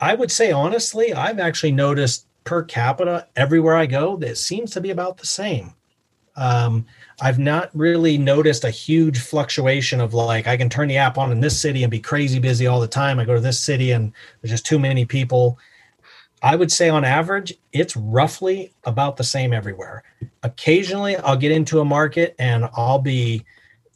I 0.01 0.14
would 0.14 0.31
say 0.31 0.51
honestly, 0.51 1.12
I've 1.12 1.38
actually 1.38 1.73
noticed 1.73 2.27
per 2.44 2.62
capita 2.62 3.29
everywhere 3.37 3.77
I 3.77 3.87
go 3.87 4.16
that 4.16 4.31
it 4.31 4.38
seems 4.38 4.70
to 4.73 4.81
be 4.81 4.90
about 4.90 5.18
the 5.18 5.27
same. 5.27 5.75
Um, 6.37 6.87
I've 7.20 7.38
not 7.38 7.70
really 7.74 8.18
noticed 8.18 8.64
a 8.64 8.70
huge 8.70 9.20
fluctuation 9.20 10.00
of 10.00 10.14
like 10.14 10.46
I 10.46 10.57
can 10.57 10.68
turn 10.68 10.88
the 10.88 10.96
app 10.96 11.16
on 11.18 11.31
in 11.33 11.40
this 11.40 11.61
city 11.61 11.85
and 11.85 11.90
be 11.90 12.00
crazy 12.00 12.38
busy 12.38 12.66
all 12.66 12.81
the 12.81 12.88
time. 12.88 13.18
I 13.18 13.24
go 13.24 13.35
to 13.35 13.40
this 13.40 13.61
city 13.61 13.92
and 13.92 14.12
there's 14.40 14.50
just 14.50 14.66
too 14.66 14.79
many 14.79 15.05
people. 15.05 15.59
I 16.42 16.57
would 16.57 16.70
say 16.70 16.88
on 16.88 17.05
average, 17.05 17.55
it's 17.72 17.96
roughly 17.96 18.72
about 18.85 19.16
the 19.16 19.24
same 19.24 19.53
everywhere. 19.53 20.03
Occasionally, 20.42 21.16
I'll 21.16 21.37
get 21.37 21.53
into 21.53 21.81
a 21.81 21.85
market 21.85 22.35
and 22.38 22.68
I'll 22.77 22.98
be 22.98 23.44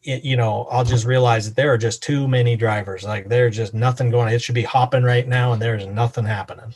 you 0.03 0.37
know, 0.37 0.67
I'll 0.71 0.85
just 0.85 1.05
realize 1.05 1.47
that 1.47 1.57
there 1.57 1.73
are 1.73 1.79
just 1.79 2.03
too 2.03 2.27
many 2.29 2.57
drivers. 2.57 3.05
Like 3.05 3.29
there's 3.29 3.57
just 3.57 3.75
nothing 3.75 4.11
going. 4.11 4.33
It 4.33 4.41
should 4.41 4.55
be 4.55 4.63
hopping 4.63 5.03
right 5.03 5.27
now, 5.27 5.53
and 5.53 5.61
there's 5.61 5.87
nothing 5.87 6.25
happening. 6.25 6.73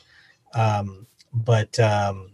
Um, 0.54 1.06
but 1.32 1.78
um, 1.80 2.31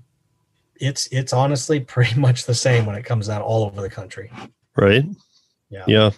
it's 0.81 1.07
it's 1.12 1.33
honestly 1.33 1.81
pretty 1.95 2.19
much 2.19 2.45
the 2.45 2.55
same 2.55 2.87
when 2.87 2.97
it 2.97 3.05
comes 3.05 3.29
out 3.29 3.43
all 3.43 3.64
over 3.64 3.81
the 3.81 3.91
country. 3.91 4.31
Right. 4.77 5.05
Yeah. 5.71 5.85
Yeah. 5.87 6.11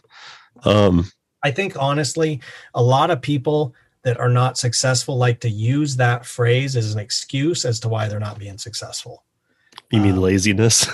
Um, 0.64 1.10
I 1.42 1.50
think 1.50 1.74
honestly, 1.78 2.40
a 2.74 2.82
lot 2.82 3.10
of 3.10 3.22
people 3.22 3.74
that 4.02 4.18
are 4.18 4.28
not 4.28 4.58
successful 4.58 5.16
like 5.18 5.40
to 5.40 5.48
use 5.50 5.96
that 5.96 6.24
phrase 6.24 6.76
as 6.76 6.94
an 6.94 7.00
excuse 7.00 7.64
as 7.64 7.80
to 7.80 7.88
why 7.88 8.08
they're 8.08 8.20
not 8.20 8.38
being 8.38 8.58
successful. 8.58 9.24
you 9.90 10.00
mean 10.00 10.12
Um, 10.14 10.20
laziness? 10.20 10.86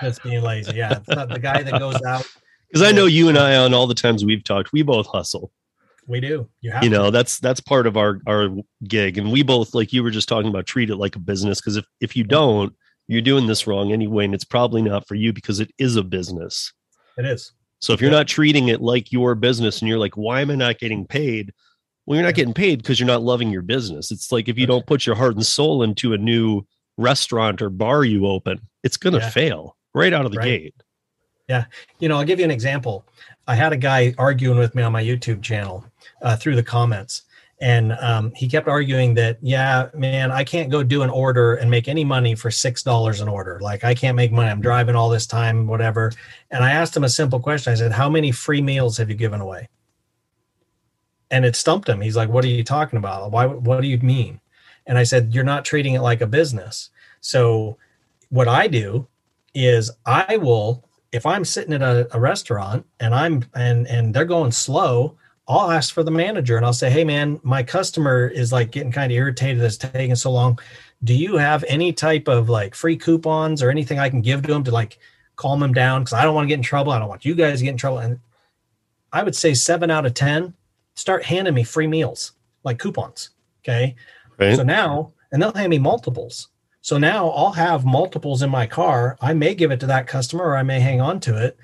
That's 0.00 0.18
being 0.18 0.42
lazy. 0.42 0.76
Yeah, 0.76 0.98
it's 0.98 1.08
not 1.08 1.28
the 1.28 1.38
guy 1.38 1.62
that 1.62 1.78
goes 1.78 2.00
out. 2.02 2.26
Because 2.68 2.88
I 2.88 2.90
know 2.92 3.06
you 3.06 3.28
and 3.28 3.38
I 3.38 3.54
on 3.56 3.72
all 3.72 3.86
the 3.86 3.94
times 3.94 4.24
we've 4.24 4.42
talked, 4.42 4.72
we 4.72 4.82
both 4.82 5.06
hustle. 5.06 5.52
We 6.08 6.18
do. 6.18 6.48
You 6.60 6.72
have 6.72 6.82
You 6.82 6.90
to. 6.90 6.96
know, 6.96 7.10
that's 7.12 7.38
that's 7.38 7.60
part 7.60 7.86
of 7.86 7.96
our 7.96 8.20
our 8.26 8.48
gig. 8.88 9.16
And 9.16 9.30
we 9.30 9.44
both, 9.44 9.74
like 9.74 9.92
you 9.92 10.02
were 10.02 10.10
just 10.10 10.28
talking 10.28 10.48
about, 10.50 10.66
treat 10.66 10.90
it 10.90 10.96
like 10.96 11.14
a 11.14 11.20
business. 11.20 11.60
Because 11.60 11.76
if 11.76 11.84
if 12.00 12.16
you 12.16 12.24
don't, 12.24 12.74
you're 13.08 13.20
doing 13.22 13.46
this 13.46 13.66
wrong 13.66 13.92
anyway, 13.92 14.24
and 14.24 14.34
it's 14.34 14.44
probably 14.44 14.82
not 14.82 15.06
for 15.06 15.14
you 15.14 15.32
because 15.32 15.60
it 15.60 15.70
is 15.78 15.96
a 15.96 16.02
business. 16.02 16.72
It 17.18 17.26
is. 17.26 17.52
So 17.80 17.92
if 17.92 18.00
you're 18.00 18.10
Yeah. 18.10 18.18
not 18.18 18.28
treating 18.28 18.68
it 18.68 18.80
like 18.80 19.12
your 19.12 19.34
business 19.34 19.80
and 19.80 19.88
you're 19.88 19.98
like, 19.98 20.16
why 20.16 20.40
am 20.40 20.50
I 20.50 20.54
not 20.54 20.78
getting 20.78 21.06
paid? 21.06 21.52
Well, 22.06 22.16
you're 22.16 22.26
not 22.26 22.34
getting 22.34 22.54
paid 22.54 22.78
because 22.82 22.98
you're 22.98 23.06
not 23.06 23.22
loving 23.22 23.50
your 23.50 23.62
business. 23.62 24.10
It's 24.10 24.32
like 24.32 24.48
if 24.48 24.58
you 24.58 24.66
don't 24.66 24.86
put 24.86 25.06
your 25.06 25.16
heart 25.16 25.34
and 25.36 25.44
soul 25.44 25.82
into 25.82 26.12
a 26.14 26.18
new 26.18 26.62
restaurant 26.96 27.60
or 27.60 27.70
bar 27.70 28.04
you 28.04 28.26
open, 28.26 28.60
it's 28.82 28.96
going 28.96 29.14
to 29.14 29.18
Yeah. 29.20 29.30
fail 29.30 29.76
right 29.94 30.12
out 30.12 30.24
of 30.24 30.32
the 30.32 30.38
Right. 30.38 30.62
gate. 30.62 30.74
Yeah. 31.48 31.64
You 32.00 32.08
know, 32.08 32.16
I'll 32.18 32.24
give 32.24 32.38
you 32.38 32.44
an 32.44 32.50
example. 32.50 33.06
I 33.46 33.54
had 33.54 33.72
a 33.72 33.76
guy 33.76 34.14
arguing 34.16 34.58
with 34.58 34.74
me 34.74 34.82
on 34.82 34.92
my 34.92 35.02
YouTube 35.02 35.42
channel 35.42 35.84
uh, 36.22 36.36
through 36.36 36.56
the 36.56 36.62
comments, 36.62 37.22
and 37.64 37.92
um, 37.92 38.30
he 38.36 38.46
kept 38.46 38.68
arguing 38.68 39.14
that, 39.14 39.38
yeah, 39.40 39.88
man, 39.94 40.30
I 40.30 40.44
can't 40.44 40.68
go 40.68 40.82
do 40.82 41.00
an 41.00 41.08
order 41.08 41.54
and 41.54 41.70
make 41.70 41.88
any 41.88 42.04
money 42.04 42.34
for 42.34 42.50
six 42.50 42.82
dollars 42.82 43.22
an 43.22 43.28
order. 43.28 43.58
Like 43.62 43.84
I 43.84 43.94
can't 43.94 44.16
make 44.16 44.32
money. 44.32 44.50
I'm 44.50 44.60
driving 44.60 44.94
all 44.94 45.08
this 45.08 45.26
time, 45.26 45.66
whatever. 45.66 46.12
And 46.50 46.62
I 46.62 46.72
asked 46.72 46.94
him 46.94 47.04
a 47.04 47.08
simple 47.08 47.40
question. 47.40 47.72
I 47.72 47.76
said, 47.76 47.92
"How 47.92 48.10
many 48.10 48.32
free 48.32 48.60
meals 48.60 48.98
have 48.98 49.08
you 49.08 49.16
given 49.16 49.40
away?" 49.40 49.70
And 51.30 51.46
it 51.46 51.56
stumped 51.56 51.88
him. 51.88 52.02
He's 52.02 52.16
like, 52.16 52.28
"What 52.28 52.44
are 52.44 52.48
you 52.48 52.62
talking 52.62 52.98
about? 52.98 53.30
Why? 53.30 53.46
What 53.46 53.80
do 53.80 53.88
you 53.88 53.96
mean?" 53.96 54.42
And 54.86 54.98
I 54.98 55.04
said, 55.04 55.32
"You're 55.34 55.42
not 55.42 55.64
treating 55.64 55.94
it 55.94 56.02
like 56.02 56.20
a 56.20 56.26
business." 56.26 56.90
So, 57.22 57.78
what 58.28 58.46
I 58.46 58.68
do 58.68 59.08
is 59.54 59.90
I 60.04 60.36
will 60.36 60.84
if 61.12 61.24
I'm 61.24 61.46
sitting 61.46 61.72
at 61.72 61.80
a, 61.80 62.14
a 62.14 62.20
restaurant 62.20 62.84
and 63.00 63.14
I'm 63.14 63.42
and 63.54 63.86
and 63.88 64.12
they're 64.12 64.26
going 64.26 64.52
slow, 64.52 65.16
I'll 65.46 65.70
ask 65.70 65.92
for 65.92 66.02
the 66.02 66.10
manager 66.10 66.56
and 66.56 66.64
I'll 66.64 66.72
say, 66.72 66.90
"Hey, 66.90 67.04
man, 67.04 67.38
my 67.42 67.62
customer 67.62 68.26
is 68.26 68.52
like 68.52 68.70
getting 68.70 68.92
kind 68.92 69.12
of 69.12 69.16
irritated. 69.16 69.62
It's 69.62 69.76
taking 69.76 70.14
so 70.14 70.30
long. 70.30 70.58
Do 71.02 71.14
you 71.14 71.36
have 71.36 71.64
any 71.68 71.92
type 71.92 72.28
of 72.28 72.48
like 72.48 72.74
free 72.74 72.96
coupons 72.96 73.62
or 73.62 73.70
anything 73.70 73.98
I 73.98 74.08
can 74.08 74.22
give 74.22 74.42
to 74.42 74.48
them 74.48 74.64
to 74.64 74.70
like 74.70 74.98
calm 75.36 75.60
them 75.60 75.74
down? 75.74 76.02
Because 76.02 76.14
I 76.14 76.24
don't 76.24 76.34
want 76.34 76.46
to 76.46 76.48
get 76.48 76.58
in 76.58 76.62
trouble. 76.62 76.92
I 76.92 76.98
don't 76.98 77.08
want 77.08 77.24
you 77.24 77.34
guys 77.34 77.58
to 77.58 77.64
get 77.64 77.72
in 77.72 77.76
trouble." 77.76 77.98
And 77.98 78.20
I 79.12 79.22
would 79.22 79.36
say 79.36 79.54
seven 79.54 79.90
out 79.90 80.06
of 80.06 80.14
ten 80.14 80.54
start 80.94 81.24
handing 81.24 81.54
me 81.54 81.64
free 81.64 81.86
meals 81.86 82.32
like 82.64 82.78
coupons. 82.78 83.30
Okay. 83.62 83.96
Right. 84.38 84.56
So 84.56 84.62
now, 84.62 85.12
and 85.30 85.42
they'll 85.42 85.52
hand 85.52 85.70
me 85.70 85.78
multiples. 85.78 86.48
So 86.80 86.98
now 86.98 87.30
I'll 87.30 87.52
have 87.52 87.84
multiples 87.84 88.42
in 88.42 88.50
my 88.50 88.66
car. 88.66 89.16
I 89.20 89.32
may 89.32 89.54
give 89.54 89.70
it 89.70 89.80
to 89.80 89.86
that 89.86 90.06
customer 90.06 90.44
or 90.44 90.56
I 90.56 90.62
may 90.62 90.80
hang 90.80 91.00
on 91.00 91.18
to 91.20 91.42
it. 91.42 91.56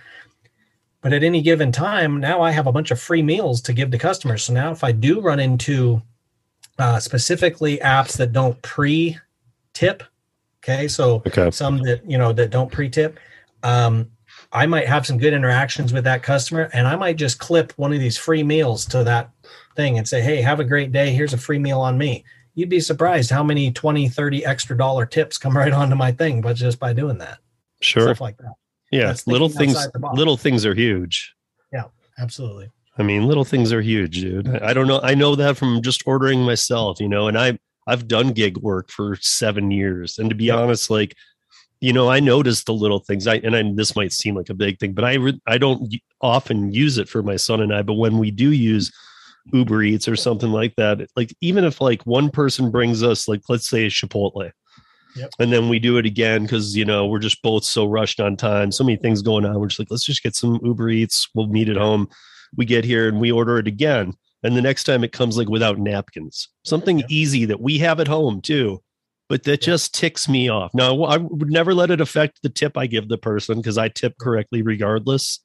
But 1.02 1.12
at 1.12 1.22
any 1.22 1.40
given 1.40 1.72
time, 1.72 2.20
now 2.20 2.42
I 2.42 2.50
have 2.50 2.66
a 2.66 2.72
bunch 2.72 2.90
of 2.90 3.00
free 3.00 3.22
meals 3.22 3.60
to 3.62 3.72
give 3.72 3.90
to 3.90 3.98
customers. 3.98 4.44
So 4.44 4.52
now 4.52 4.70
if 4.70 4.84
I 4.84 4.92
do 4.92 5.20
run 5.20 5.40
into 5.40 6.02
uh, 6.78 7.00
specifically 7.00 7.78
apps 7.78 8.16
that 8.18 8.32
don't 8.32 8.60
pre 8.62 9.18
tip, 9.72 10.02
okay, 10.62 10.88
so 10.88 11.22
okay. 11.26 11.50
some 11.50 11.78
that 11.78 12.08
you 12.08 12.18
know 12.18 12.32
that 12.32 12.50
don't 12.50 12.70
pre-tip 12.70 13.18
um, 13.62 14.10
i 14.52 14.66
might 14.66 14.86
have 14.86 15.06
some 15.06 15.18
good 15.18 15.32
interactions 15.32 15.92
with 15.92 16.04
that 16.04 16.22
customer 16.22 16.70
and 16.72 16.86
i 16.86 16.96
might 16.96 17.16
just 17.16 17.38
clip 17.38 17.72
one 17.76 17.92
of 17.92 18.00
these 18.00 18.16
free 18.16 18.42
meals 18.42 18.84
to 18.84 19.04
that 19.04 19.30
thing 19.76 19.98
and 19.98 20.06
say 20.06 20.20
hey 20.20 20.40
have 20.40 20.60
a 20.60 20.64
great 20.64 20.92
day 20.92 21.12
here's 21.12 21.32
a 21.32 21.38
free 21.38 21.58
meal 21.58 21.80
on 21.80 21.96
me 21.96 22.24
you'd 22.54 22.68
be 22.68 22.80
surprised 22.80 23.30
how 23.30 23.42
many 23.42 23.72
20 23.72 24.08
30 24.08 24.44
extra 24.44 24.76
dollar 24.76 25.06
tips 25.06 25.38
come 25.38 25.56
right 25.56 25.72
onto 25.72 25.96
my 25.96 26.12
thing 26.12 26.40
but 26.40 26.56
just 26.56 26.78
by 26.78 26.92
doing 26.92 27.18
that 27.18 27.38
Sure. 27.82 28.02
stuff 28.02 28.20
like 28.20 28.36
that 28.38 28.52
Yeah. 28.90 29.14
Little 29.26 29.48
things. 29.48 29.76
outside 29.76 29.92
the 29.92 29.98
box. 30.00 30.18
Little 30.18 30.36
things 30.36 30.66
are 30.66 30.74
huge. 30.74 31.34
Yeah, 31.72 31.84
absolutely 32.18 32.70
I 32.98 33.02
mean, 33.02 33.24
little 33.26 33.44
things 33.44 33.72
are 33.72 33.80
huge, 33.80 34.20
dude. 34.20 34.48
I 34.48 34.70
I 34.70 34.74
don't 34.74 34.86
know. 34.86 35.00
I 35.02 35.14
know 35.14 35.34
that 35.36 35.56
from 35.56 35.80
just 35.80 36.02
ordering 36.06 36.40
myself, 36.42 37.00
you 37.00 37.08
know, 37.08 37.28
and 37.28 37.38
I 37.38 37.58
I've 37.86 38.06
done 38.08 38.32
gig 38.32 38.58
work 38.58 38.90
for 38.90 39.16
seven 39.20 39.70
years. 39.70 40.18
And 40.18 40.28
to 40.28 40.34
be 40.36 40.46
Yeah. 40.46 40.56
honest, 40.56 40.90
like, 40.90 41.14
you 41.80 41.92
know, 41.94 42.10
I 42.10 42.20
notice 42.20 42.64
the 42.64 42.74
little 42.74 42.98
things. 42.98 43.26
I 43.26 43.36
and 43.36 43.56
I, 43.56 43.62
this 43.74 43.96
might 43.96 44.12
seem 44.12 44.34
like 44.34 44.50
a 44.50 44.54
big 44.54 44.78
thing, 44.78 44.92
but 44.92 45.04
I 45.04 45.14
re, 45.14 45.40
I 45.46 45.56
don't 45.56 45.94
often 46.20 46.72
use 46.72 46.98
it 46.98 47.08
for 47.08 47.22
my 47.22 47.36
son 47.36 47.60
and 47.62 47.72
I. 47.74 47.82
But 47.82 47.94
when 47.94 48.18
we 48.18 48.30
do 48.30 48.52
use 48.52 48.92
Uber 49.52 49.82
Eats 49.82 50.06
or 50.06 50.16
something 50.16 50.50
like 50.50 50.74
that, 50.76 51.08
like 51.16 51.34
even 51.40 51.64
if 51.64 51.80
like 51.80 52.02
one 52.04 52.28
person 52.28 52.70
brings 52.70 53.02
us, 53.02 53.28
like 53.28 53.40
let's 53.48 53.68
say 53.70 53.86
a 53.86 53.88
Chipotle, 53.88 54.50
Yep. 55.16 55.30
and 55.40 55.52
then 55.52 55.68
we 55.68 55.78
do 55.78 55.96
it 55.98 56.06
again 56.06 56.42
because 56.42 56.76
you 56.76 56.84
know 56.84 57.06
we're 57.06 57.18
just 57.18 57.42
both 57.42 57.64
so 57.64 57.86
rushed 57.86 58.20
on 58.20 58.36
time, 58.36 58.70
so 58.72 58.84
many 58.84 58.96
things 58.96 59.22
going 59.22 59.44
on. 59.44 59.58
We're 59.58 59.66
just 59.68 59.78
like, 59.78 59.90
let's 59.90 60.04
just 60.04 60.22
get 60.22 60.34
some 60.36 60.60
Uber 60.62 60.88
Eats. 60.90 61.28
We'll 61.34 61.48
meet 61.48 61.68
at 61.68 61.76
home. 61.76 62.08
We 62.56 62.64
get 62.64 62.84
here 62.84 63.08
and 63.08 63.20
we 63.20 63.30
order 63.32 63.58
it 63.58 63.66
again. 63.66 64.14
And 64.42 64.56
the 64.56 64.62
next 64.62 64.84
time 64.84 65.04
it 65.04 65.12
comes 65.12 65.36
like 65.36 65.48
without 65.48 65.78
napkins, 65.78 66.48
something 66.64 67.00
Yep. 67.00 67.06
easy 67.10 67.44
that 67.44 67.60
we 67.60 67.78
have 67.78 68.00
at 68.00 68.08
home 68.08 68.40
too. 68.40 68.82
But 69.28 69.42
that 69.44 69.60
Yep. 69.60 69.60
just 69.60 69.94
ticks 69.94 70.28
me 70.28 70.48
off. 70.48 70.72
Now, 70.74 71.02
I 71.04 71.18
would 71.18 71.50
never 71.50 71.74
let 71.74 71.90
it 71.90 72.00
affect 72.00 72.42
the 72.42 72.48
tip 72.48 72.76
I 72.76 72.86
give 72.86 73.08
the 73.08 73.18
person 73.18 73.58
because 73.58 73.78
I 73.78 73.88
tip 73.88 74.16
correctly 74.18 74.62
regardless. 74.62 75.40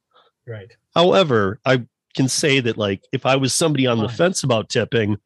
right 0.47 0.71
However, 0.95 1.59
I 1.65 1.83
can 2.15 2.27
say 2.29 2.59
that 2.61 2.77
like 2.77 3.03
if 3.11 3.25
I 3.25 3.35
was 3.35 3.53
somebody 3.53 3.85
on 3.87 3.99
the 3.99 4.09
fence 4.09 4.43
about 4.43 4.69
tipping, 4.69 5.17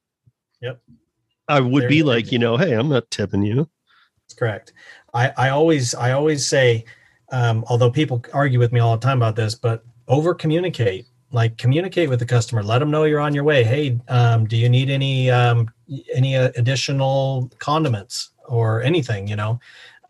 Yep. 0.61 0.81
I 1.47 1.59
would 1.61 1.83
There 1.83 1.89
be 1.89 2.03
like, 2.03 2.31
you 2.31 2.39
know, 2.39 2.57
hey, 2.57 2.73
I'm 2.73 2.89
not 2.89 3.09
tipping 3.11 3.43
you. 3.43 3.69
That's 4.29 4.37
correct. 4.37 4.73
I, 5.13 5.33
I 5.37 5.49
always 5.49 5.95
I 5.95 6.11
always 6.11 6.45
say, 6.45 6.85
um, 7.31 7.65
although 7.67 7.89
people 7.89 8.23
argue 8.31 8.59
with 8.59 8.71
me 8.71 8.79
all 8.79 8.95
the 8.95 9.03
time 9.03 9.17
about 9.17 9.35
this, 9.35 9.55
but 9.55 9.83
over 10.07 10.35
communicate. 10.35 11.07
Like 11.31 11.57
communicate 11.57 12.09
with 12.09 12.19
the 12.19 12.25
customer. 12.25 12.63
Let 12.63 12.79
them 12.79 12.89
know 12.89 13.03
you're 13.03 13.19
on 13.19 13.35
your 13.35 13.43
way. 13.43 13.63
Hey, 13.63 13.99
um, 14.07 14.45
do 14.47 14.57
you 14.57 14.67
need 14.67 14.89
any 14.89 15.29
um, 15.29 15.71
any 16.13 16.35
uh, 16.35 16.49
additional 16.57 17.51
condiments 17.59 18.31
or 18.47 18.81
anything? 18.81 19.27
You 19.27 19.35
know, 19.35 19.59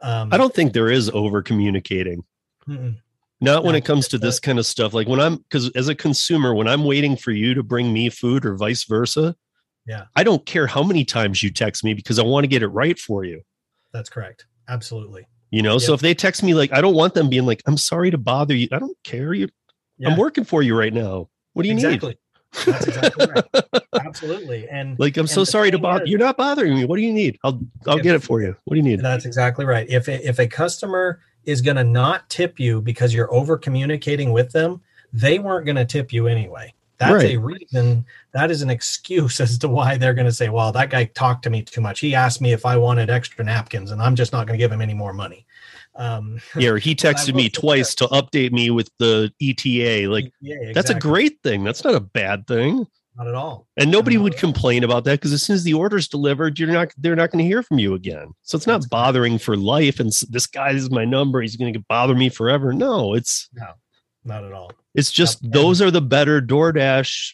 um, 0.02 0.30
I 0.32 0.38
don't 0.38 0.54
think 0.54 0.72
there 0.72 0.90
is 0.90 1.10
over 1.10 1.42
communicating. 1.42 2.24
Not 3.42 3.64
when 3.64 3.76
it 3.76 3.84
comes 3.84 4.08
to 4.10 4.18
this 4.18 4.40
kind 4.40 4.60
of 4.60 4.66
stuff. 4.66 4.94
Like 4.94 5.08
when 5.10 5.20
I'm 5.20 5.38
because 5.38 5.70
as 5.72 5.90
a 5.90 5.96
consumer, 5.96 6.54
when 6.54 6.68
I'm 6.68 6.86
waiting 6.86 7.18
for 7.18 7.32
you 7.32 7.54
to 7.54 7.64
bring 7.64 7.92
me 7.92 8.10
food 8.10 8.46
or 8.46 8.56
vice 8.56 8.86
versa, 8.86 9.36
Yeah. 9.86 10.06
I 10.16 10.24
don't 10.24 10.46
care 10.46 10.68
how 10.68 10.84
many 10.84 11.04
times 11.04 11.44
you 11.44 11.52
text 11.52 11.84
me 11.84 11.94
because 11.94 12.20
I 12.20 12.24
want 12.24 12.44
to 12.44 12.48
get 12.48 12.64
it 12.64 12.68
right 12.68 12.98
for 12.98 13.26
you. 13.26 13.42
That's 13.92 14.10
correct. 14.10 14.46
Absolutely. 14.68 15.26
You 15.52 15.64
know, 15.64 15.78
so 15.80 15.94
if 15.94 16.02
they 16.02 16.14
text 16.14 16.44
me 16.44 16.54
like, 16.54 16.72
I 16.72 16.80
don't 16.82 16.94
want 16.94 17.16
them 17.16 17.28
being 17.30 17.46
like, 17.46 17.64
I'm 17.66 17.78
sorry 17.78 18.12
to 18.12 18.18
bother 18.20 18.56
you. 18.56 18.68
I 18.72 18.78
don't 18.80 18.98
care. 19.04 19.34
You, 19.34 19.50
Yeah, 19.98 20.10
I'm 20.10 20.18
working 20.18 20.44
for 20.44 20.62
you 20.62 20.78
right 20.78 20.94
now. 20.94 21.28
What 21.54 21.64
do 21.64 21.70
you 21.70 21.74
exactly. 21.76 22.18
That's 22.66 22.88
exactly 22.88 23.26
right. 23.28 23.46
need? 23.54 23.64
Absolutely. 24.06 24.70
And 24.70 24.98
like, 25.00 25.18
I'm 25.18 25.22
and 25.22 25.30
so 25.30 25.44
sorry 25.44 25.72
to 25.72 25.80
bother. 25.80 26.04
is- 26.04 26.10
You're 26.12 26.20
not 26.20 26.38
bothering 26.38 26.76
me. 26.76 26.86
What 26.86 26.98
do 26.98 27.02
you 27.02 27.12
need? 27.14 27.40
I'll, 27.44 27.60
I'll 27.88 27.98
If- 27.98 28.04
get 28.04 28.16
it 28.16 28.24
for 28.24 28.42
you. 28.42 28.56
What 28.66 28.76
do 28.76 28.78
you 28.78 28.84
need? 28.84 29.02
That's 29.02 29.26
exactly 29.26 29.66
right. 29.66 29.90
If 29.90 30.08
a, 30.08 30.28
if 30.28 30.38
a 30.40 30.48
customer 30.48 31.20
is 31.46 31.62
going 31.62 31.78
to 31.78 31.84
not 31.84 32.30
tip 32.30 32.60
you 32.60 32.82
because 32.82 33.14
you're 33.14 33.34
over 33.34 33.58
communicating 33.58 34.32
with 34.32 34.52
them, 34.52 34.82
they 35.12 35.40
weren't 35.40 35.66
going 35.66 35.78
to 35.78 35.86
tip 35.86 36.14
you 36.14 36.28
anyway. 36.28 36.72
That's 37.00 37.24
a 37.24 37.38
reason. 37.38 38.06
That 38.34 38.52
is 38.52 38.62
an 38.62 38.70
excuse 38.70 39.40
as 39.40 39.58
to 39.60 39.70
why 39.70 39.98
they're 39.98 40.14
going 40.14 40.28
to 40.28 40.34
say, 40.34 40.50
"Well, 40.50 40.72
that 40.74 40.90
guy 40.90 41.06
talked 41.06 41.44
to 41.44 41.50
me 41.50 41.64
too 41.64 41.80
much. 41.80 42.02
He 42.02 42.14
asked 42.14 42.42
me 42.42 42.52
if 42.52 42.66
I 42.66 42.76
wanted 42.76 43.10
extra 43.10 43.44
napkins, 43.44 43.92
and 43.92 44.02
I'm 44.02 44.16
just 44.16 44.34
not 44.34 44.46
going 44.48 44.60
to 44.60 44.64
give 44.64 44.72
him 44.72 44.82
any 44.82 44.94
more 44.94 45.14
money." 45.14 45.46
Um, 45.96 46.42
Yeah, 46.56 46.72
or 46.72 46.78
he 46.78 46.96
texted 46.96 47.34
me 47.34 47.50
twice 47.50 47.96
to 47.96 48.08
update 48.08 48.52
me 48.52 48.70
with 48.70 48.90
the 49.00 49.32
ETA. 49.42 50.10
Like, 50.10 50.34
yeah, 50.42 50.74
that's 50.74 50.90
a 50.90 51.00
great 51.00 51.42
thing. 51.42 51.64
That's 51.64 51.84
not 51.84 51.96
a 51.96 52.02
bad 52.02 52.46
thing. 52.48 52.86
Not 53.16 53.28
at 53.28 53.36
all. 53.36 53.68
And 53.78 53.92
nobody 53.92 54.18
would 54.18 54.34
all. 54.34 54.40
complain 54.40 54.84
about 54.84 55.04
that 55.06 55.20
because 55.20 55.34
as 55.34 55.42
soon 55.44 55.56
as 55.56 55.64
the 55.64 55.74
order's 55.74 56.08
delivered, 56.08 56.60
you're 56.60 56.72
not 56.72 56.90
they're 56.98 57.16
not 57.16 57.32
going 57.32 57.44
to 57.44 57.48
hear 57.48 57.64
from 57.64 57.80
you 57.80 57.94
again. 57.94 58.34
So 58.44 58.56
it's 58.56 58.68
not 58.68 58.90
bothering 58.90 59.38
for 59.38 59.56
life. 59.58 60.00
And 60.00 60.12
this 60.30 60.48
guy 60.48 60.72
is 60.72 60.90
my 60.92 61.06
number. 61.06 61.42
He's 61.42 61.56
going 61.56 61.74
to 61.74 61.84
bother 61.90 62.16
me 62.16 62.30
forever. 62.30 62.72
No, 62.72 63.14
it's 63.14 63.50
Not 64.26 64.44
at 64.44 64.54
all. 64.54 64.72
it's 64.96 65.12
just 65.12 65.42
Yep. 65.44 65.54
those 65.54 65.82
are 65.82 65.92
the 65.92 66.02
better 66.02 66.42
DoorDash 66.42 67.34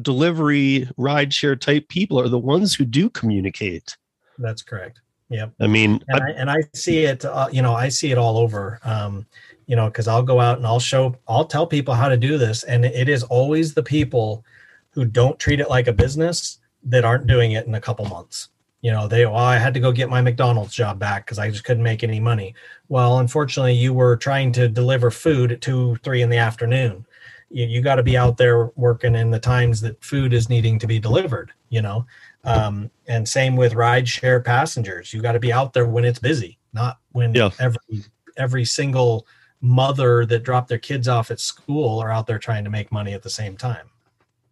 delivery 0.00 0.88
rideshare 0.98 1.60
type 1.60 1.88
people 1.88 2.20
are 2.20 2.28
the 2.28 2.38
ones 2.38 2.74
who 2.74 2.84
do 2.84 3.10
communicate. 3.10 3.96
That's 4.38 4.62
correct. 4.62 5.00
Yep. 5.30 5.52
I 5.60 5.66
mean, 5.66 6.02
and 6.08 6.22
I, 6.22 6.26
I, 6.26 6.30
and 6.30 6.50
I 6.50 6.56
see 6.74 7.04
it 7.04 7.24
uh, 7.24 7.48
you 7.52 7.60
know 7.60 7.74
I 7.74 7.88
see 7.90 8.10
it 8.10 8.16
all 8.18 8.38
over 8.38 8.80
um 8.84 9.26
you 9.66 9.76
know 9.76 9.86
because 9.88 10.08
I'll 10.08 10.22
go 10.22 10.40
out 10.40 10.56
and 10.56 10.66
I'll 10.66 10.80
show 10.80 11.14
I'll 11.26 11.44
tell 11.44 11.66
people 11.66 11.94
how 11.94 12.08
to 12.08 12.16
do 12.16 12.38
this 12.38 12.62
and 12.64 12.84
it 12.84 13.08
is 13.08 13.22
always 13.24 13.74
the 13.74 13.82
people 13.82 14.44
who 14.90 15.04
don't 15.04 15.38
treat 15.38 15.60
it 15.60 15.68
like 15.68 15.86
a 15.86 15.92
business 15.92 16.58
that 16.84 17.04
aren't 17.04 17.26
doing 17.26 17.52
it 17.52 17.66
in 17.66 17.74
a 17.74 17.80
couple 17.80 18.06
months 18.06 18.48
you 18.80 18.90
know 18.90 19.08
they 19.08 19.24
oh 19.24 19.34
I 19.34 19.56
had 19.56 19.74
to 19.74 19.80
go 19.80 19.92
get 19.92 20.08
my 20.08 20.20
McDonald's 20.20 20.74
job 20.74 20.98
back 20.98 21.24
because 21.24 21.38
I 21.38 21.50
just 21.50 21.64
couldn't 21.64 21.82
make 21.82 22.02
any 22.04 22.20
money. 22.20 22.54
Well 22.88 23.18
unfortunately 23.18 23.74
you 23.74 23.92
were 23.92 24.16
trying 24.16 24.52
to 24.52 24.68
deliver 24.68 25.10
food 25.10 25.52
at 25.52 25.60
two 25.60 25.96
three 26.04 26.22
in 26.22 26.30
the 26.30 26.36
afternoon. 26.36 27.06
You, 27.50 27.66
you 27.66 27.80
got 27.80 27.94
to 27.96 28.02
be 28.02 28.16
out 28.16 28.36
there 28.36 28.66
working 28.76 29.14
in 29.14 29.30
the 29.30 29.40
times 29.40 29.80
that 29.80 30.04
food 30.04 30.32
is 30.32 30.48
needing 30.48 30.78
to 30.78 30.86
be 30.86 30.98
delivered 30.98 31.52
you 31.70 31.82
know? 31.82 32.06
Um, 32.44 32.90
and 33.08 33.28
same 33.28 33.54
with 33.54 33.74
ride 33.74 34.08
share 34.08 34.40
passengers. 34.40 35.12
You 35.12 35.20
got 35.20 35.32
to 35.32 35.38
be 35.38 35.52
out 35.52 35.74
there 35.74 35.86
when 35.86 36.04
it's 36.04 36.18
busy 36.18 36.58
not 36.72 36.98
when 37.12 37.34
Yeah. 37.34 37.50
every 37.58 38.04
every 38.36 38.64
single 38.64 39.26
mother 39.60 40.24
that 40.26 40.44
dropped 40.44 40.68
their 40.68 40.78
kids 40.78 41.08
off 41.08 41.30
at 41.30 41.40
school 41.40 41.98
are 41.98 42.10
out 42.10 42.26
there 42.26 42.38
trying 42.38 42.64
to 42.64 42.70
make 42.70 42.92
money 42.92 43.12
at 43.12 43.22
the 43.22 43.30
same 43.30 43.56
time 43.56 43.90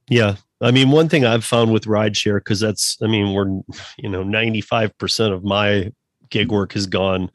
yeah. 0.09 0.37
I 0.61 0.71
mean, 0.71 0.91
one 0.91 1.09
thing 1.09 1.25
I've 1.25 1.45
found 1.45 1.73
with 1.73 1.85
rideshare, 1.85 2.39
because 2.39 2.61
that's, 2.61 2.97
I 3.03 3.07
mean, 3.07 3.35
we're, 3.35 3.47
you 3.99 4.09
know, 4.09 4.25
95% 4.25 5.33
of 5.33 5.45
my 5.45 5.93
gig 6.31 6.51
work 6.51 6.73
has 6.73 6.87
gone, 6.87 7.31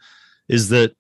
is 0.49 0.69
that, 0.69 0.95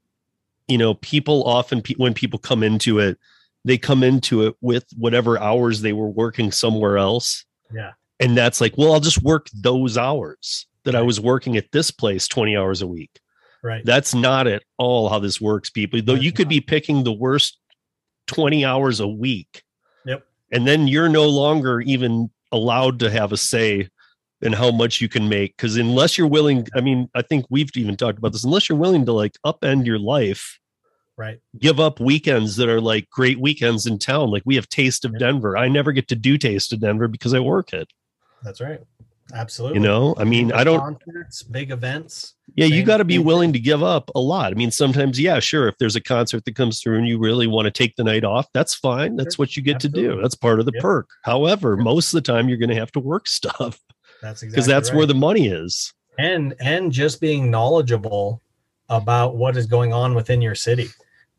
you 0.67 0.77
know, 0.77 0.93
people 0.95 1.43
often, 1.43 1.81
when 1.97 2.13
people 2.13 2.37
come 2.39 2.61
into 2.63 2.99
it, 2.99 3.17
they 3.65 3.77
come 3.77 4.03
into 4.03 4.45
it 4.45 4.55
with 4.61 4.85
whatever 4.95 5.39
hours 5.39 5.81
they 5.81 5.93
were 5.93 6.09
working 6.09 6.51
somewhere 6.51 6.97
else. 6.97 7.45
yeah 7.73 7.91
And 8.19 8.37
that's 8.37 8.61
like, 8.61 8.77
well, 8.77 8.93
I'll 8.93 8.99
just 8.99 9.21
work 9.23 9.47
those 9.53 9.97
hours 9.97 10.67
that 10.83 10.95
I 10.95 11.01
was 11.01 11.19
working 11.19 11.57
at 11.57 11.71
this 11.71 11.91
place 11.91 12.27
20 12.27 12.57
hours 12.57 12.81
a 12.81 12.87
week. 12.87 13.19
right 13.63 13.85
That's 13.85 14.13
not 14.15 14.47
at 14.47 14.63
all 14.77 15.09
how 15.09 15.19
this 15.19 15.39
works, 15.39 15.69
people. 15.69 16.01
Though 16.03 16.13
you 16.13 16.31
could 16.31 16.49
be 16.49 16.61
picking 16.61 17.03
the 17.03 17.13
worst 17.13 17.57
20 18.27 18.65
hours 18.65 18.99
a 18.99 19.07
week. 19.07 19.63
And 20.51 20.67
then 20.67 20.87
you're 20.87 21.09
no 21.09 21.27
longer 21.27 21.81
even 21.81 22.29
allowed 22.51 22.99
to 22.99 23.09
have 23.09 23.31
a 23.31 23.37
say 23.37 23.89
in 24.41 24.53
how 24.53 24.71
much 24.71 25.01
you 25.01 25.07
can 25.07 25.29
make. 25.29 25.55
Because 25.55 25.77
unless 25.77 26.17
you're 26.17 26.27
willing, 26.27 26.67
I 26.75 26.81
mean, 26.81 27.09
I 27.15 27.21
think 27.21 27.45
we've 27.49 27.69
even 27.75 27.95
talked 27.95 28.17
about 28.17 28.33
this, 28.33 28.43
unless 28.43 28.67
you're 28.67 28.77
willing 28.77 29.05
to 29.05 29.13
like 29.13 29.33
upend 29.45 29.85
your 29.85 29.99
life, 29.99 30.59
right 31.17 31.39
give 31.59 31.79
up 31.79 31.99
weekends 31.99 32.55
that 32.55 32.69
are 32.69 32.81
like 32.81 33.09
great 33.09 33.39
weekends 33.39 33.85
in 33.85 33.99
town. 33.99 34.31
Like 34.31 34.43
we 34.45 34.55
have 34.55 34.67
Taste 34.69 35.05
of 35.05 35.17
Denver. 35.19 35.57
I 35.57 35.67
never 35.67 35.91
get 35.91 36.07
to 36.09 36.15
do 36.15 36.37
Taste 36.37 36.73
of 36.73 36.79
Denver 36.79 37.07
because 37.07 37.33
I 37.33 37.39
work 37.39 37.73
it. 37.73 37.87
that's 38.43 38.61
right 38.61 38.81
absolutely 39.33 39.77
You 39.79 39.83
know, 39.83 40.13
I 40.17 40.23
mean, 40.23 40.47
Big 40.47 40.55
I 40.57 40.63
don't, 40.63 40.79
concerts, 40.79 41.43
big 41.43 41.71
events 41.71 42.35
Yeah, 42.55 42.65
you 42.65 42.83
got 42.83 42.97
to 42.97 43.05
be 43.05 43.17
willing 43.19 43.53
to 43.53 43.59
give 43.59 43.81
up 43.83 44.09
a 44.15 44.19
lot. 44.19 44.51
I 44.51 44.55
mean, 44.55 44.71
sometimes, 44.71 45.19
yeah, 45.19 45.39
sure. 45.39 45.67
If 45.67 45.77
there's 45.77 45.95
a 45.95 46.01
concert 46.01 46.45
that 46.45 46.55
comes 46.55 46.81
through 46.81 46.97
and 46.97 47.07
you 47.07 47.17
really 47.19 47.47
want 47.47 47.65
to 47.65 47.71
take 47.71 47.95
the 47.95 48.03
night 48.03 48.23
off, 48.23 48.47
that's 48.53 48.75
fine. 48.75 49.15
That's 49.15 49.37
what 49.37 49.55
you 49.55 49.63
get 49.63 49.79
to 49.81 49.89
do. 49.89 50.19
That's 50.21 50.35
part 50.35 50.59
of 50.59 50.65
the 50.65 50.71
Yep. 50.75 50.81
perk. 50.81 51.09
However, 51.23 51.75
Yep. 51.77 51.83
most 51.83 52.13
of 52.13 52.17
the 52.23 52.31
time, 52.31 52.49
you're 52.49 52.57
going 52.57 52.69
to 52.69 52.75
have 52.75 52.91
to 52.93 52.99
work 52.99 53.27
stuff 53.39 53.79
that's 54.21 54.41
because 54.41 54.53
exactly 54.53 54.73
that's 54.73 54.89
right. 54.89 54.97
where 54.97 55.05
the 55.05 55.15
money 55.15 55.47
is. 55.47 55.93
and 56.19 56.53
and 56.59 56.91
just 56.91 57.21
being 57.21 57.49
knowledgeable 57.49 58.41
about 58.89 59.35
what 59.37 59.55
is 59.55 59.65
going 59.65 59.93
on 59.93 60.13
within 60.13 60.41
your 60.41 60.53
city 60.55 60.89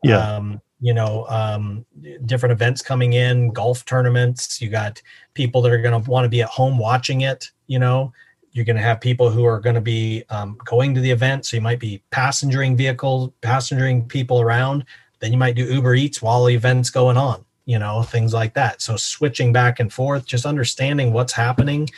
Yeah. 0.03 0.17
um, 0.35 0.59
you 0.83 0.93
know 0.93 1.25
um, 1.29 1.85
different 2.25 2.51
events 2.51 2.81
coming 2.81 3.13
in 3.13 3.49
golf 3.51 3.85
tournaments 3.85 4.61
you 4.61 4.69
got 4.69 5.01
people 5.33 5.61
that 5.61 5.71
are 5.71 5.81
going 5.81 6.03
to 6.03 6.09
want 6.09 6.25
to 6.25 6.29
be 6.29 6.41
at 6.41 6.49
home 6.49 6.77
watching 6.77 7.21
it 7.21 7.49
you 7.67 7.79
know 7.79 8.11
you're 8.53 8.65
going 8.65 8.75
to 8.75 8.81
have 8.81 9.01
people 9.01 9.29
who 9.29 9.45
are 9.45 9.59
going 9.59 9.75
to 9.75 9.81
be 9.81 10.23
um, 10.29 10.57
going 10.63 10.93
to 10.93 11.01
the 11.01 11.09
event. 11.09 11.45
So 11.45 11.57
you 11.57 11.61
might 11.61 11.79
be 11.79 12.01
passengering 12.11 12.77
vehicles, 12.77 13.31
passengering 13.41 14.07
people 14.07 14.39
around. 14.39 14.85
Then 15.19 15.31
you 15.31 15.37
might 15.39 15.55
do 15.55 15.65
Uber 15.65 15.95
Eats 15.95 16.21
while 16.21 16.45
the 16.45 16.53
event's 16.53 16.91
going 16.91 17.17
on, 17.17 17.43
you 17.65 17.79
know, 17.79 18.03
things 18.03 18.31
like 18.31 18.53
that. 18.53 18.81
So 18.81 18.95
switching 18.95 19.51
back 19.51 19.79
and 19.79 19.91
forth, 19.91 20.27
just 20.27 20.45
understanding 20.45 21.13
what's 21.13 21.33
happening. 21.33 21.89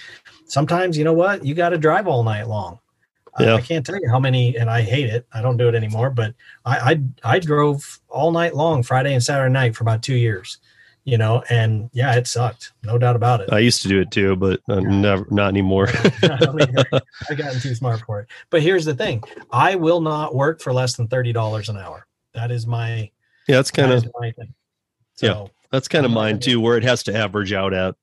Sometimes, 0.45 0.97
you 0.97 1.03
know 1.03 1.13
what, 1.13 1.45
you 1.45 1.53
got 1.55 1.69
to 1.69 1.77
drive 1.77 2.07
all 2.07 2.23
night 2.23 2.47
long. 2.47 2.79
I- 3.37 3.43
Yeah. 3.43 3.55
I 3.55 3.61
can't 3.61 3.85
tell 3.85 3.95
you 3.99 4.09
how 4.09 4.19
many, 4.19 4.55
and 4.57 4.69
I 4.69 4.81
hate 4.81 5.09
it. 5.09 5.25
I 5.33 5.41
don't 5.41 5.57
do 5.57 5.67
it 5.67 5.75
anymore, 5.75 6.09
but 6.09 6.33
I, 6.65 6.99
I 7.23 7.35
I 7.35 7.39
drove 7.39 7.99
all 8.09 8.31
night 8.31 8.55
long 8.55 8.81
Friday 8.83 9.13
and 9.13 9.23
Saturday 9.23 9.51
night 9.51 9.75
for 9.75 9.83
about 9.83 10.01
two 10.03 10.15
years, 10.15 10.57
you 11.03 11.17
know, 11.17 11.43
and 11.49 11.89
yeah, 11.93 12.15
it 12.15 12.27
sucked, 12.27 12.71
no 12.83 12.97
doubt 12.97 13.15
about 13.17 13.41
it. 13.41 13.51
I 13.51 13.59
used 13.59 13.81
to 13.81 13.87
do 13.89 13.99
it 13.99 14.09
too, 14.11 14.35
but 14.37 14.61
uh, 14.69 14.79
never, 14.79 15.27
not 15.31 15.49
anymore. 15.49 15.89
I 16.23 16.99
I've 17.29 17.37
gotten 17.37 17.59
too 17.59 17.75
smart 17.75 18.01
for 18.05 18.21
it. 18.21 18.27
But 18.49 18.61
here's 18.61 18.85
the 18.85 18.95
thing: 18.95 19.23
I 19.51 19.75
will 19.75 20.01
not 20.01 20.33
work 20.33 20.61
for 20.61 20.71
less 20.73 20.95
than 20.95 21.07
thirty 21.07 21.33
dollars 21.33 21.67
an 21.69 21.77
hour. 21.77 22.07
That 22.33 22.51
is 22.51 22.65
my 22.65 23.09
yeah, 23.47 23.57
that's 23.57 23.71
kind 23.71 23.91
that 23.91 24.05
of 24.05 24.11
my 24.19 24.31
thing. 24.31 24.53
Yeah. 25.21 25.47
That's 25.71 25.87
kind 25.89 26.05
of 26.05 26.11
mine 26.11 26.39
too, 26.39 26.61
where 26.61 26.77
it 26.77 26.83
has 26.83 27.03
to 27.03 27.15
average 27.15 27.51
out 27.51 27.73
at. 27.73 27.95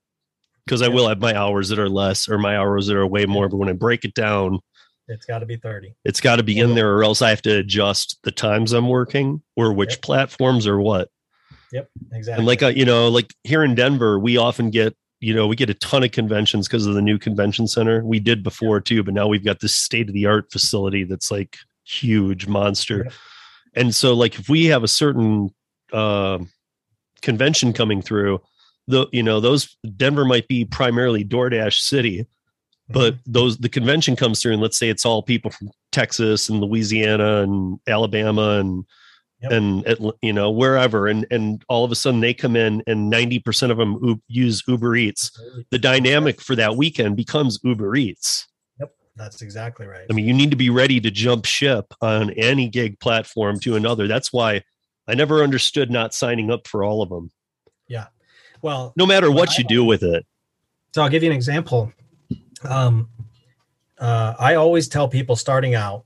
Because 0.65 0.81
I 0.81 0.87
Yeah. 0.87 0.93
will 0.93 1.07
have 1.09 1.19
my 1.19 1.35
hours 1.35 1.69
that 1.69 1.79
are 1.79 1.89
less 1.89 2.29
or 2.29 2.37
my 2.37 2.55
hours 2.55 2.87
that 2.87 2.95
are 2.95 3.05
way 3.07 3.25
more, 3.25 3.49
but 3.49 3.57
when 3.57 3.67
I 3.67 3.73
break 3.73 4.05
it 4.05 4.13
down, 4.13 4.59
it's 5.07 5.25
got 5.25 5.39
to 5.39 5.45
be 5.45 5.57
thirty. 5.57 5.93
it's 6.05 6.21
got 6.21 6.37
to 6.37 6.43
be 6.43 6.57
in 6.59 6.75
there, 6.75 6.95
or 6.95 7.03
else 7.03 7.21
I 7.21 7.29
have 7.29 7.41
to 7.43 7.57
adjust 7.57 8.17
the 8.23 8.31
times 8.31 8.73
I'm 8.73 8.87
working 8.89 9.41
or 9.55 9.73
which 9.73 9.91
Yep. 9.91 10.01
platforms 10.01 10.65
or 10.67 10.79
what. 10.79 11.09
Yep, 11.71 11.89
exactly. 12.11 12.39
And 12.39 12.45
like 12.47 12.63
uh, 12.63 12.67
you 12.67 12.85
know, 12.85 13.09
like 13.09 13.33
here 13.43 13.63
in 13.63 13.75
Denver, 13.75 14.19
we 14.19 14.37
often 14.37 14.69
get 14.69 14.95
you 15.19 15.33
know 15.33 15.47
we 15.47 15.55
get 15.55 15.69
a 15.69 15.73
ton 15.75 16.03
of 16.03 16.11
conventions 16.11 16.67
because 16.67 16.85
of 16.85 16.93
the 16.93 17.01
new 17.01 17.17
convention 17.17 17.67
center. 17.67 18.03
We 18.03 18.19
did 18.19 18.43
before 18.43 18.79
too, 18.79 19.03
but 19.03 19.13
now 19.13 19.27
we've 19.27 19.43
got 19.43 19.59
this 19.59 19.75
state 19.75 20.07
of 20.07 20.13
the 20.13 20.25
art 20.25 20.51
facility 20.51 21.03
that's 21.03 21.31
like 21.31 21.57
huge 21.83 22.47
monster. 22.47 23.03
Yep. 23.05 23.13
And 23.75 23.95
so, 23.95 24.13
like 24.13 24.37
if 24.37 24.49
we 24.49 24.65
have 24.67 24.83
a 24.83 24.87
certain 24.87 25.49
uh, 25.91 26.39
convention 27.21 27.73
coming 27.73 28.01
through, 28.01 28.39
the 28.87 29.07
you 29.11 29.23
know 29.23 29.39
those 29.39 29.75
Denver 29.97 30.25
might 30.25 30.47
be 30.47 30.65
primarily 30.65 31.25
DoorDash 31.25 31.79
city, 31.79 32.27
but 32.93 33.15
those 33.25 33.57
the 33.57 33.69
convention 33.69 34.15
comes 34.15 34.41
through 34.41 34.53
and 34.53 34.61
let's 34.61 34.77
say 34.77 34.89
it's 34.89 35.05
all 35.05 35.21
people 35.21 35.51
from 35.51 35.71
Texas 35.91 36.49
and 36.49 36.61
Louisiana 36.61 37.41
and 37.41 37.79
Alabama 37.87 38.59
and 38.59 38.85
Yep. 39.41 39.51
and 39.51 39.83
Atl- 39.85 40.13
you 40.21 40.31
know 40.31 40.49
wherever 40.51 41.07
and 41.07 41.27
and 41.29 41.65
all 41.67 41.83
of 41.83 41.91
a 41.91 41.95
sudden 41.95 42.21
they 42.21 42.33
come 42.33 42.55
in 42.55 42.81
and 42.87 43.11
90% 43.11 43.71
of 43.71 43.77
them 43.77 44.21
use 44.29 44.63
Uber 44.69 44.95
Eats. 44.95 45.37
The 45.69 45.79
dynamic 45.79 46.39
for 46.39 46.55
that 46.55 46.77
weekend 46.77 47.17
becomes 47.17 47.59
Uber 47.61 47.93
Eats. 47.97 48.47
That's 49.17 49.41
exactly 49.41 49.85
right. 49.85 50.05
I 50.09 50.13
mean 50.13 50.25
you 50.25 50.33
need 50.33 50.49
to 50.51 50.55
be 50.55 50.69
ready 50.69 51.01
to 51.01 51.11
jump 51.11 51.43
ship 51.43 51.93
on 51.99 52.29
any 52.31 52.69
gig 52.69 53.01
platform 53.01 53.59
to 53.59 53.75
another. 53.75 54.07
That's 54.07 54.31
why 54.31 54.63
I 55.09 55.13
never 55.13 55.43
understood 55.43 55.91
not 55.91 56.13
signing 56.13 56.49
up 56.49 56.65
for 56.65 56.85
all 56.85 57.01
of 57.01 57.09
them 57.09 57.29
yeah. 57.87 58.07
Well, 58.61 58.93
no 58.95 59.05
matter 59.05 59.29
what 59.29 59.57
you 59.57 59.63
do 59.63 59.83
with 59.83 60.03
it. 60.03 60.25
So 60.95 61.01
I'll 61.01 61.09
give 61.09 61.23
you 61.23 61.29
an 61.29 61.35
example. 61.35 61.91
Um, 62.65 63.09
uh, 63.99 64.33
I 64.39 64.55
always 64.55 64.87
tell 64.87 65.07
people 65.07 65.35
starting 65.35 65.75
out, 65.75 66.03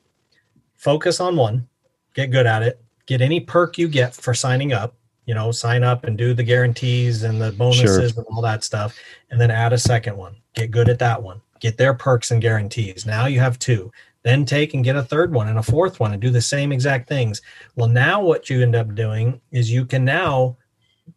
focus 0.76 1.20
on 1.20 1.36
one, 1.36 1.68
get 2.14 2.32
good 2.32 2.46
at 2.46 2.64
it, 2.64 2.82
get 3.06 3.22
any 3.22 3.40
perk 3.40 3.78
you 3.78 3.88
get 3.88 4.14
for 4.14 4.34
signing 4.34 4.74
up. 4.74 4.96
You 5.26 5.34
know, 5.34 5.52
sign 5.52 5.84
up 5.84 6.06
and 6.06 6.18
do 6.18 6.34
the 6.34 6.44
guarantees 6.44 7.24
and 7.24 7.42
the 7.42 7.52
bonuses 7.52 8.16
and 8.16 8.26
all 8.28 8.42
that 8.44 8.64
stuff, 8.64 8.98
and 9.30 9.42
then 9.42 9.52
add 9.52 9.74
a 9.74 9.78
second 9.78 10.16
one. 10.16 10.38
Get 10.54 10.72
good 10.72 10.88
at 10.88 11.00
that 11.00 11.22
one. 11.22 11.42
Get 11.60 11.76
their 11.76 11.94
perks 11.94 12.32
and 12.32 12.42
guarantees. 12.42 13.06
Now 13.06 13.26
you 13.26 13.42
have 13.42 13.60
two. 13.60 13.92
Then 14.24 14.46
take 14.46 14.74
and 14.74 14.86
get 14.86 14.96
a 14.96 15.04
third 15.04 15.34
one 15.34 15.50
and 15.50 15.60
a 15.60 15.64
fourth 15.64 16.00
one 16.00 16.14
and 16.14 16.22
do 16.22 16.30
the 16.30 16.40
same 16.42 16.72
exact 16.72 17.10
things. 17.10 17.42
Well, 17.76 17.90
now 17.90 18.22
what 18.22 18.50
you 18.50 18.62
end 18.62 18.74
up 18.74 18.96
doing 18.96 19.42
is 19.52 19.70
you 19.70 19.86
can 19.86 20.06
now 20.06 20.56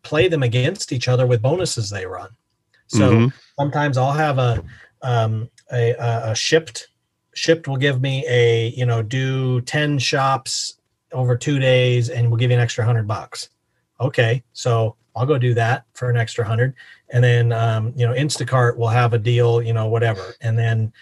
play 0.02 0.26
them 0.26 0.42
against 0.42 0.92
each 0.92 1.06
other 1.06 1.26
with 1.26 1.40
bonuses 1.40 1.88
they 1.88 2.04
run. 2.04 2.30
So 2.88 3.12
Mhm. 3.12 3.32
sometimes 3.56 3.96
I'll 3.96 4.10
have 4.12 4.38
a 4.38 4.62
um, 5.02 5.48
a, 5.72 5.92
a, 5.92 6.30
a 6.30 6.34
Shipt 6.34 6.88
Shipt 7.34 7.68
will 7.68 7.76
give 7.76 8.00
me 8.00 8.24
a 8.28 8.68
you 8.70 8.84
know 8.86 9.02
do 9.02 9.60
10 9.62 9.98
shops 9.98 10.78
over 11.12 11.36
two 11.36 11.58
days 11.58 12.08
and 12.10 12.28
we'll 12.28 12.36
give 12.38 12.50
you 12.50 12.56
an 12.56 12.62
extra 12.62 12.84
hundred 12.84 13.06
bucks 13.06 13.48
okay 14.00 14.42
so 14.52 14.94
i'll 15.16 15.26
go 15.26 15.38
do 15.38 15.54
that 15.54 15.84
for 15.94 16.08
an 16.10 16.16
extra 16.16 16.44
hundred 16.44 16.74
and 17.10 17.22
then 17.24 17.52
um, 17.52 17.92
you 17.96 18.06
know 18.06 18.12
instacart 18.14 18.76
will 18.76 18.88
have 18.88 19.12
a 19.12 19.18
deal 19.18 19.60
you 19.62 19.72
know 19.72 19.86
whatever 19.88 20.34
and 20.40 20.56
then 20.58 20.92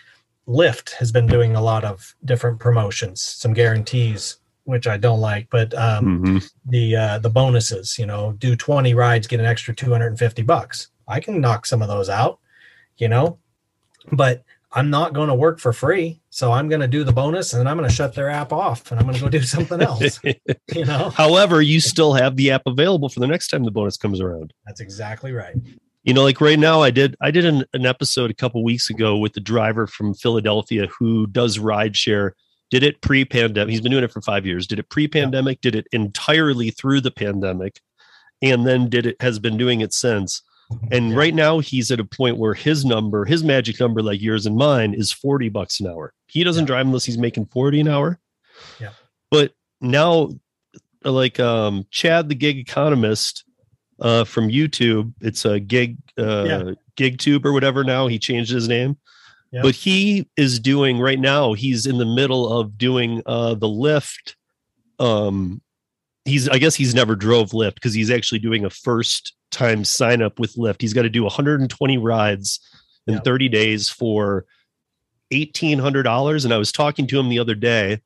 lyft 0.46 0.92
has 0.92 1.12
been 1.12 1.26
doing 1.26 1.56
a 1.56 1.60
lot 1.60 1.84
of 1.84 2.14
different 2.24 2.58
promotions 2.58 3.20
some 3.22 3.52
guarantees 3.52 4.38
which 4.64 4.86
i 4.86 4.96
don't 4.96 5.20
like 5.20 5.46
but 5.50 5.72
um, 5.74 6.22
Mhm. 6.22 6.50
the 6.66 6.96
uh, 6.96 7.18
the 7.18 7.30
bonuses. 7.30 7.98
You 7.98 8.04
know, 8.06 8.32
do 8.32 8.54
twenty 8.54 8.92
rides, 8.94 9.26
get 9.26 9.40
an 9.40 9.46
extra 9.46 9.74
two 9.74 9.90
hundred 9.92 10.08
and 10.08 10.18
fifty 10.18 10.42
bucks. 10.42 10.88
I 11.06 11.20
can 11.20 11.40
knock 11.40 11.64
some 11.66 11.80
of 11.80 11.88
those 11.88 12.08
out. 12.10 12.38
You 12.98 13.08
know, 13.08 13.38
but 14.12 14.44
I'm 14.72 14.90
not 14.90 15.14
going 15.14 15.28
to 15.28 15.34
work 15.34 15.60
for 15.60 15.72
free, 15.72 16.20
so 16.28 16.52
I'm 16.52 16.68
going 16.68 16.82
to 16.82 16.88
do 16.88 17.02
the 17.02 17.12
bonus, 17.12 17.54
and 17.54 17.68
I'm 17.68 17.78
going 17.78 17.88
to 17.88 17.94
shut 17.94 18.14
their 18.14 18.28
app 18.28 18.52
off, 18.52 18.90
and 18.90 19.00
I'm 19.00 19.06
going 19.06 19.16
to 19.16 19.22
go 19.22 19.28
do 19.28 19.42
something 19.42 19.80
else. 19.80 20.20
you 20.74 20.84
know, 20.84 21.10
However, 21.10 21.62
you 21.62 21.80
still 21.80 22.12
have 22.14 22.36
the 22.36 22.50
app 22.50 22.62
available 22.66 23.08
for 23.08 23.20
the 23.20 23.26
next 23.26 23.48
time 23.48 23.64
the 23.64 23.70
bonus 23.70 23.96
comes 23.96 24.20
around. 24.20 24.52
that's 24.66 24.80
exactly 24.80 25.32
right. 25.32 25.56
You 26.04 26.14
know, 26.14 26.22
like 26.22 26.40
right 26.40 26.58
now, 26.58 26.82
I 26.82 26.90
did 26.90 27.16
I 27.20 27.30
did 27.30 27.44
an, 27.44 27.64
an 27.72 27.84
episode 27.84 28.30
a 28.30 28.34
couple 28.34 28.62
weeks 28.62 28.88
ago 28.88 29.18
with 29.18 29.32
the 29.32 29.40
driver 29.40 29.86
from 29.86 30.14
Philadelphia 30.14 30.86
who 30.98 31.26
does 31.26 31.58
rideshare. 31.58 32.30
Did 32.70 32.82
it 32.82 33.00
pre-pandemic? 33.00 33.70
He's 33.70 33.80
been 33.80 33.92
doing 33.92 34.04
it 34.04 34.12
for 34.12 34.22
five 34.22 34.46
years. 34.46 34.66
Did 34.66 34.78
it 34.78 34.88
pre-pandemic? 34.90 35.60
Did 35.60 35.74
it 35.74 35.86
entirely 35.92 36.70
through 36.70 37.00
the 37.00 37.10
pandemic, 37.10 37.80
and 38.40 38.66
then 38.66 38.88
did 38.88 39.06
it 39.06 39.20
has 39.20 39.38
been 39.38 39.56
doing 39.56 39.80
it 39.80 39.92
since. 39.92 40.42
And 40.90 41.10
Yeah. 41.10 41.16
right 41.16 41.34
now, 41.34 41.60
he's 41.60 41.90
at 41.90 42.00
a 42.00 42.04
point 42.04 42.36
where 42.36 42.54
his 42.54 42.84
number, 42.84 43.24
his 43.24 43.42
magic 43.42 43.80
number, 43.80 44.02
like 44.02 44.20
yours 44.20 44.44
and 44.46 44.56
mine, 44.56 44.92
is 44.94 45.10
forty 45.12 45.48
bucks 45.48 45.80
an 45.80 45.86
hour. 45.86 46.12
He 46.26 46.44
doesn't 46.44 46.64
Yeah. 46.64 46.66
drive 46.66 46.86
unless 46.86 47.04
he's 47.04 47.18
making 47.18 47.46
forty 47.46 47.80
an 47.80 47.88
hour. 47.88 48.18
Yeah. 48.80 48.90
But 49.30 49.52
now, 49.80 50.30
like 51.04 51.40
um, 51.40 51.86
Chad, 51.90 52.28
the 52.28 52.34
gig 52.34 52.58
economist 52.58 53.44
uh, 54.00 54.24
from 54.24 54.48
YouTube, 54.48 55.12
it's 55.20 55.44
a 55.44 55.58
gig 55.58 55.96
uh, 56.18 56.44
Yeah. 56.44 56.72
GigTube 56.96 57.44
or 57.44 57.52
whatever. 57.52 57.82
Now 57.84 58.06
he 58.08 58.18
changed 58.18 58.50
his 58.50 58.68
name. 58.68 58.96
But 59.50 59.74
he 59.74 60.28
is 60.36 60.58
doing 60.60 60.98
right 60.98 61.18
now. 61.18 61.54
He's 61.54 61.86
in 61.86 61.96
the 61.96 62.04
middle 62.04 62.52
of 62.60 62.76
doing 62.76 63.22
uh, 63.24 63.54
the 63.54 63.66
Lyft. 63.66 64.34
Um, 64.98 65.62
he's 66.26 66.48
I 66.50 66.58
guess 66.58 66.74
he's 66.74 66.94
never 66.94 67.16
drove 67.16 67.52
Lyft 67.52 67.76
because 67.76 67.94
he's 67.94 68.10
actually 68.10 68.40
doing 68.40 68.66
a 68.66 68.70
first 68.70 69.32
time 69.50 69.84
sign 69.84 70.22
up 70.22 70.38
with 70.38 70.54
Lyft. 70.56 70.80
He's 70.80 70.92
got 70.94 71.02
to 71.02 71.08
do 71.08 71.22
120 71.24 71.98
rides 71.98 72.60
in 73.06 73.14
Yeah. 73.14 73.20
30 73.20 73.48
days 73.48 73.88
for 73.88 74.44
$1,800. 75.32 76.44
And 76.44 76.54
I 76.54 76.58
was 76.58 76.72
talking 76.72 77.06
to 77.08 77.18
him 77.18 77.28
the 77.28 77.38
other 77.38 77.54
day. 77.54 78.00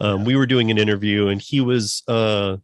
Um, 0.00 0.20
Yeah. 0.20 0.26
We 0.26 0.36
were 0.36 0.46
doing 0.46 0.70
an 0.70 0.78
interview, 0.78 1.28
and 1.28 1.40
he 1.42 1.60
was 1.60 2.02
uh, 2.08 2.58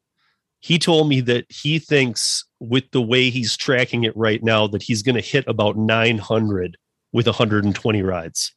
he 0.60 0.78
told 0.78 1.08
me 1.08 1.20
that 1.22 1.46
he 1.50 1.78
thinks 1.78 2.44
with 2.60 2.90
the 2.92 3.02
way 3.02 3.28
he's 3.30 3.56
tracking 3.56 4.04
it 4.04 4.16
right 4.16 4.42
now 4.42 4.66
that 4.68 4.82
he's 4.82 5.02
going 5.02 5.16
to 5.16 5.20
hit 5.20 5.44
about 5.46 5.76
900 5.76 6.76
with 7.12 7.26
120 7.26 8.02
rides 8.02 8.54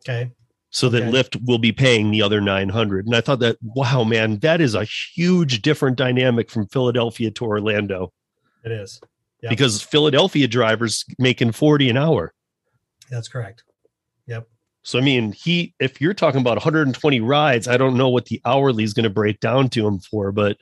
Okay. 0.00 0.32
so 0.70 0.88
that 0.88 1.02
Okay. 1.04 1.12
Lyft 1.12 1.44
will 1.46 1.58
be 1.58 1.70
paying 1.70 2.10
the 2.10 2.22
other 2.22 2.40
900. 2.40 3.06
And 3.06 3.14
I 3.14 3.20
thought 3.20 3.38
that, 3.38 3.56
wow, 3.62 4.02
man, 4.04 4.38
that 4.40 4.60
is 4.60 4.74
a 4.74 4.84
huge 4.84 5.62
different 5.62 5.96
dynamic 5.96 6.50
from 6.50 6.66
Philadelphia 6.66 7.30
to 7.30 7.44
Orlando 7.44 8.12
It 8.66 8.72
is. 8.72 9.00
Yep. 9.42 9.50
because 9.50 9.82
Philadelphia 9.82 10.48
drivers 10.48 11.04
making 11.18 11.52
40 11.52 11.90
an 11.90 11.96
hour. 11.96 12.32
That's 13.10 13.28
correct. 13.28 13.62
Yep. 14.26 14.48
So, 14.82 14.98
I 14.98 15.02
mean, 15.02 15.32
he, 15.32 15.74
if 15.78 16.00
you're 16.00 16.14
talking 16.14 16.40
about 16.40 16.56
120 16.56 17.20
rides, 17.20 17.68
I 17.68 17.76
don't 17.76 17.96
know 17.96 18.08
what 18.08 18.24
the 18.26 18.40
hourly 18.44 18.82
is 18.82 18.94
going 18.94 19.04
to 19.04 19.10
break 19.10 19.40
down 19.40 19.68
to 19.70 19.86
him 19.86 19.98
for, 20.00 20.32
but 20.32 20.56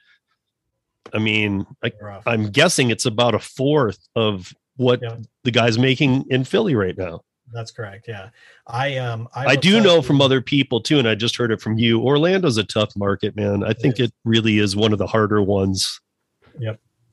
I 1.12 1.18
mean, 1.18 1.66
I, 1.84 1.92
I'm 2.26 2.50
guessing 2.50 2.90
it's 2.90 3.06
about 3.06 3.34
a 3.34 3.38
fourth 3.38 3.98
of 4.16 4.52
what 4.76 5.00
Yeah. 5.02 5.16
the 5.44 5.50
guy's 5.50 5.78
making 5.78 6.24
in 6.30 6.44
Philly 6.44 6.74
right 6.74 6.96
now. 6.98 7.20
That's 7.52 7.70
correct. 7.70 8.06
Yeah. 8.08 8.30
I 8.66 8.96
um 8.96 9.28
I, 9.34 9.46
I, 9.50 9.56
do 9.56 9.80
know 9.80 9.96
you- 9.96 10.02
from 10.02 10.20
other 10.20 10.40
people 10.40 10.80
too, 10.80 10.98
and 10.98 11.06
I 11.06 11.14
just 11.14 11.36
heard 11.36 11.52
it 11.52 11.60
from 11.60 11.78
you. 11.78 12.00
Orlando's 12.00 12.56
a 12.56 12.64
tough 12.64 12.96
market, 12.96 13.36
man. 13.36 13.62
I 13.62 13.72
think 13.74 14.00
is. 14.00 14.08
it 14.08 14.14
really 14.24 14.58
is 14.58 14.74
one 14.74 14.92
of 14.92 14.98
the 14.98 15.06
harder 15.06 15.40
ones. 15.42 16.00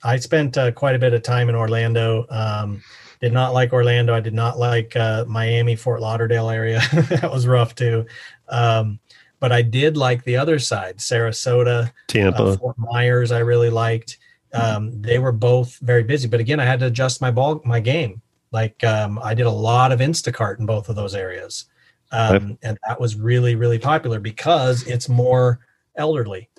I 0.04 0.18
spent 0.18 0.58
uh, 0.58 0.72
quite 0.72 0.96
a 0.96 1.00
bit 1.00 1.14
of 1.14 1.24
time 1.24 1.50
in 1.50 1.56
Orlando. 1.56 2.26
Um, 2.30 2.82
did 3.22 3.34
not 3.34 3.54
like 3.54 3.72
Orlando. 3.72 4.16
I 4.16 4.20
did 4.20 4.34
not 4.34 4.58
like 4.58 4.96
uh, 4.96 5.26
Miami, 5.28 5.76
Fort 5.76 6.02
Lauderdale 6.02 6.50
area. 6.50 6.82
that 6.94 7.30
was 7.32 7.48
rough 7.48 7.76
too. 7.76 8.06
Um, 8.50 9.00
but 9.40 9.52
I 9.52 9.62
did 9.62 9.96
like 9.96 10.24
the 10.24 10.38
other 10.38 10.60
side, 10.60 10.98
Sarasota, 10.98 11.92
Tampa. 12.08 12.44
uh, 12.44 12.58
Fort 12.58 12.78
Myers. 12.78 13.32
I 13.32 13.40
really 13.40 13.70
liked. 13.70 14.18
Um, 14.54 15.02
they 15.02 15.18
were 15.18 15.32
both 15.32 15.78
very 15.80 16.04
busy, 16.04 16.28
but 16.28 16.40
again, 16.40 16.60
I 16.60 16.66
had 16.66 16.80
to 16.82 16.88
adjust 16.88 17.22
my 17.22 17.32
ball, 17.32 17.62
my 17.64 17.80
game. 17.80 18.22
Like 18.52 18.84
um, 18.84 19.20
I 19.24 19.34
did 19.34 19.46
a 19.46 19.52
lot 19.52 19.92
of 19.92 20.00
Instacart 20.00 20.60
in 20.60 20.66
both 20.66 20.90
of 20.90 20.96
those 20.96 21.16
areas, 21.16 21.66
um, 22.12 22.58
and 22.62 22.78
that 22.86 23.00
was 23.00 23.16
really 23.16 23.56
really 23.56 23.80
popular 23.80 24.20
because 24.20 24.86
it's 24.88 25.08
more 25.08 25.62
elderly. 25.96 26.50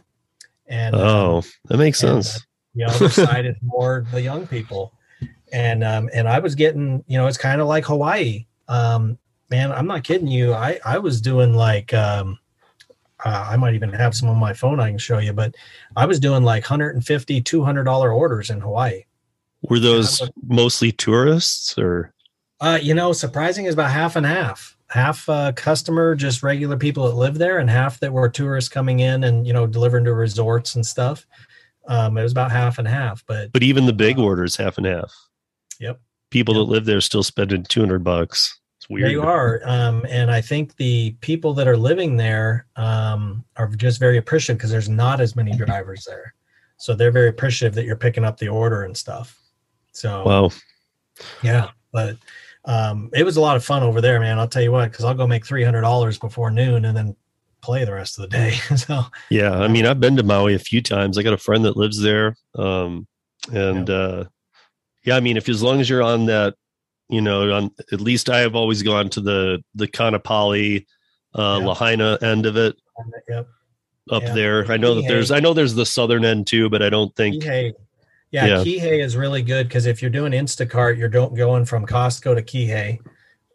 And 0.66 0.94
um, 0.94 1.02
Oh, 1.02 1.42
that 1.66 1.76
makes 1.76 2.02
and, 2.02 2.12
uh, 2.12 2.22
sense. 2.22 2.46
The 2.74 2.84
other 2.84 3.08
side 3.26 3.46
is 3.46 3.56
more 3.62 4.06
the 4.12 4.22
young 4.22 4.46
people. 4.46 4.92
And 5.52 5.84
um 5.84 6.08
and 6.14 6.28
i 6.28 6.38
was 6.38 6.54
getting 6.54 7.04
you 7.06 7.18
know 7.18 7.26
it's 7.26 7.38
kind 7.38 7.60
of 7.60 7.66
like 7.66 7.84
hawaii. 7.84 8.46
Um 8.68 9.18
man 9.50 9.70
i'm 9.72 9.86
not 9.86 10.04
kidding 10.04 10.28
you. 10.28 10.54
I 10.54 10.80
i 10.84 10.98
was 10.98 11.20
doing 11.20 11.54
like 11.54 11.92
um 11.92 12.38
uh, 13.24 13.48
i 13.50 13.56
might 13.56 13.74
even 13.74 13.92
have 13.92 14.14
some 14.14 14.28
on 14.28 14.36
my 14.36 14.52
phone 14.52 14.80
i 14.80 14.88
can 14.88 14.98
show 14.98 15.18
you 15.18 15.32
but 15.32 15.54
i 15.96 16.04
was 16.04 16.18
doing 16.18 16.42
like 16.42 16.64
150 16.64 17.40
200 17.42 17.84
dollar 17.84 18.12
orders 18.12 18.50
in 18.50 18.60
hawaii. 18.60 19.04
Were 19.68 19.78
those 19.78 20.20
but- 20.20 20.32
mostly 20.48 20.90
tourists 20.90 21.78
or? 21.78 22.12
uh 22.60 22.78
you 22.80 22.94
know 22.94 23.12
surprising 23.12 23.66
is 23.66 23.74
about 23.74 23.90
half 23.90 24.16
and 24.16 24.24
half. 24.26 24.76
Half 24.88 25.28
uh 25.28 25.52
customer 25.52 26.14
just 26.14 26.42
regular 26.42 26.76
people 26.76 27.06
that 27.08 27.14
live 27.16 27.36
there 27.38 27.58
and 27.58 27.68
half 27.68 28.00
that 28.00 28.12
were 28.12 28.28
tourists 28.28 28.68
coming 28.70 29.00
in 29.00 29.24
and 29.24 29.46
you 29.46 29.52
know 29.52 29.66
delivering 29.66 30.04
to 30.04 30.14
resorts 30.14 30.74
and 30.74 30.84
stuff 30.86 31.26
um 31.88 32.16
it 32.16 32.22
was 32.22 32.32
about 32.32 32.50
half 32.52 32.78
and 32.78 32.86
half 32.88 33.24
but 33.26 33.52
But 33.52 33.62
even 33.62 33.86
the 33.86 33.92
big 33.92 34.18
orders, 34.18 34.56
half 34.56 34.78
and 34.78 34.86
half. 34.86 35.12
Yep. 35.80 36.00
People 36.30 36.54
Yep. 36.54 36.60
that 36.66 36.72
live 36.72 36.84
there 36.84 37.00
still 37.00 37.22
spending 37.22 37.62
two 37.64 37.80
hundred 37.80 38.04
bucks. 38.04 38.58
It's 38.78 38.88
weird. 38.90 39.10
You 39.12 39.22
are. 39.22 39.60
Um, 39.64 40.04
and 40.08 40.30
I 40.30 40.40
think 40.40 40.74
the 40.76 41.12
people 41.20 41.54
that 41.54 41.68
are 41.68 41.76
living 41.76 42.16
there 42.16 42.66
um, 42.76 43.44
are 43.56 43.68
just 43.68 44.00
very 44.00 44.16
appreciative 44.18 44.58
because 44.58 44.70
there's 44.70 44.88
not 44.88 45.20
as 45.20 45.36
many 45.36 45.52
drivers 45.56 46.04
there. 46.04 46.34
So 46.78 46.94
they're 46.96 47.12
very 47.12 47.28
appreciative 47.28 47.74
that 47.76 47.84
you're 47.84 47.94
picking 47.94 48.24
up 48.24 48.38
the 48.38 48.48
order 48.48 48.82
and 48.82 48.96
stuff. 48.96 49.38
So, 49.92 50.24
Wow. 50.24 50.50
yeah, 51.44 51.70
but 51.92 52.16
um, 52.64 53.08
it 53.12 53.22
was 53.24 53.36
a 53.36 53.40
lot 53.40 53.54
of 53.56 53.64
fun 53.64 53.84
over 53.84 54.00
there, 54.00 54.18
man. 54.18 54.38
I'll 54.40 54.48
tell 54.48 54.62
you 54.62 54.72
what, 54.72 54.90
because 54.90 55.04
I'll 55.04 55.14
go 55.14 55.28
make 55.28 55.44
$300 55.44 56.20
before 56.20 56.50
noon 56.50 56.84
and 56.86 56.96
then 56.96 57.14
play 57.62 57.84
the 57.84 57.94
rest 57.94 58.18
of 58.18 58.22
the 58.22 58.36
day. 58.36 58.50
so, 58.76 59.04
Yeah, 59.30 59.52
I 59.52 59.68
mean, 59.68 59.86
I've 59.86 60.00
been 60.00 60.16
to 60.16 60.22
Maui 60.22 60.54
a 60.54 60.58
few 60.58 60.82
times. 60.82 61.16
I 61.16 61.22
got 61.22 61.32
a 61.32 61.38
friend 61.38 61.64
that 61.64 61.76
lives 61.76 62.00
there, 62.00 62.36
um, 62.56 63.06
and 63.52 63.88
uh, 63.88 64.24
yeah, 65.04 65.16
I 65.16 65.20
mean, 65.20 65.36
if 65.36 65.48
as 65.48 65.62
long 65.62 65.80
as 65.80 65.88
you're 65.88 66.02
on 66.02 66.26
that, 66.26 66.54
you 67.08 67.20
know, 67.20 67.52
on 67.52 67.70
at 67.92 68.00
least 68.00 68.28
I 68.30 68.40
have 68.40 68.54
always 68.54 68.82
gone 68.82 69.08
to 69.10 69.20
the 69.20 69.62
the 69.74 69.88
Kaanapali, 69.88 70.86
uh, 71.34 71.58
Yeah. 71.60 71.66
Lahaina 71.66 72.18
end 72.22 72.46
of 72.46 72.56
it 72.56 72.76
yep. 73.28 73.48
up 74.10 74.22
Yeah. 74.22 74.34
there. 74.34 74.70
I 74.72 74.76
know 74.76 74.94
that 74.94 75.04
there's, 75.08 75.30
I 75.30 75.40
know 75.40 75.54
there's 75.54 75.74
the 75.74 75.86
southern 75.86 76.24
end 76.24 76.46
too, 76.46 76.68
but 76.68 76.82
I 76.82 76.90
don't 76.90 77.14
think. 77.16 77.42
Kihei. 77.42 77.72
Yeah, 78.30 78.46
Yeah. 78.46 78.56
Kihei 78.58 79.04
is 79.04 79.16
really 79.16 79.42
good 79.42 79.68
because 79.68 79.86
if 79.86 80.00
you're 80.00 80.10
doing 80.10 80.32
Instacart, 80.32 80.96
you're 80.98 81.08
don't 81.08 81.34
going 81.34 81.64
from 81.64 81.86
Costco 81.86 82.34
to 82.34 82.42
Kihei. 82.42 82.98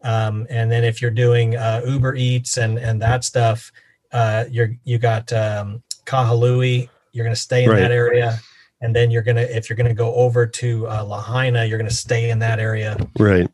Um, 0.04 0.46
and 0.50 0.72
then 0.72 0.84
if 0.84 1.02
you're 1.02 1.10
doing 1.12 1.56
uh, 1.56 1.82
Uber 1.86 2.15
Eats 2.15 2.58
and 2.58 2.78
and 2.78 3.02
that 3.02 3.24
stuff, 3.24 3.72
uh, 4.12 4.46
you're 4.50 4.72
you 4.84 4.98
got 4.98 5.32
um, 5.34 5.82
Kahului. 6.06 6.89
You're 7.12 7.26
going 7.26 7.36
to 7.36 7.39
stay 7.41 7.63
in 7.63 7.70
Right. 7.72 7.80
that 7.80 7.91
area, 7.91 8.39
and 8.82 8.96
then 8.96 9.10
you're 9.12 9.24
gonna 9.24 9.41
if 9.41 9.70
you're 9.70 9.78
going 9.78 9.88
to 9.88 9.93
go 9.96 10.13
over 10.15 10.46
to 10.46 10.88
uh, 10.88 11.04
Lahaina, 11.04 11.65
you're 11.65 11.80
going 11.80 11.89
to 11.89 11.96
stay 11.96 12.30
in 12.30 12.39
that 12.39 12.60
area. 12.60 12.96
Right. 13.20 13.48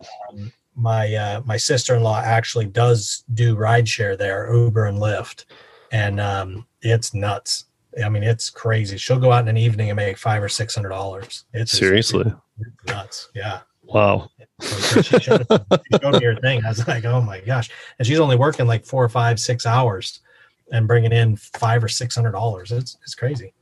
My 0.75 1.13
uh, 1.13 1.41
my 1.45 1.57
sister 1.57 1.95
in 1.95 2.03
law 2.03 2.19
actually 2.19 2.65
does 2.65 3.23
do 3.33 3.55
rideshare 3.55 4.17
there, 4.17 4.51
Uber 4.53 4.85
and 4.87 4.97
Lyft, 4.97 5.45
and 5.91 6.19
um, 6.19 6.65
it's 6.81 7.13
nuts. 7.13 7.65
I 8.03 8.09
mean, 8.09 8.23
it's 8.23 8.49
crazy. 8.49 8.97
She'll 8.97 9.19
go 9.19 9.31
out 9.31 9.43
in 9.43 9.49
an 9.49 9.57
evening 9.57 9.91
and 9.91 9.97
make 9.97 10.17
five 10.17 10.41
or 10.41 10.49
six 10.49 10.73
hundred 10.73 10.89
dollars. 10.89 11.45
It's 11.53 11.71
Seriously. 11.71 12.25
it's 12.59 12.85
nuts. 12.87 13.29
Yeah. 13.35 13.59
Wow. 13.83 14.29
So 14.61 15.01
she, 15.03 15.19
showed, 15.19 15.45
she 15.49 15.99
showed 16.01 16.13
me 16.19 16.25
her 16.25 16.35
thing. 16.37 16.65
I 16.65 16.69
was 16.69 16.87
like, 16.87 17.05
oh 17.05 17.21
my 17.21 17.39
gosh. 17.41 17.69
And 17.99 18.07
she's 18.07 18.19
only 18.19 18.35
working 18.35 18.65
like 18.65 18.85
four 18.85 19.03
or 19.03 19.09
five, 19.09 19.39
six 19.39 19.65
hours 19.67 20.21
and 20.71 20.87
bringing 20.87 21.11
in 21.11 21.35
five 21.35 21.83
or 21.83 21.87
six 21.87 22.15
hundred 22.15 22.31
dollars. 22.31 22.71
It's 22.71 22.97
it's 23.03 23.15
crazy. 23.15 23.53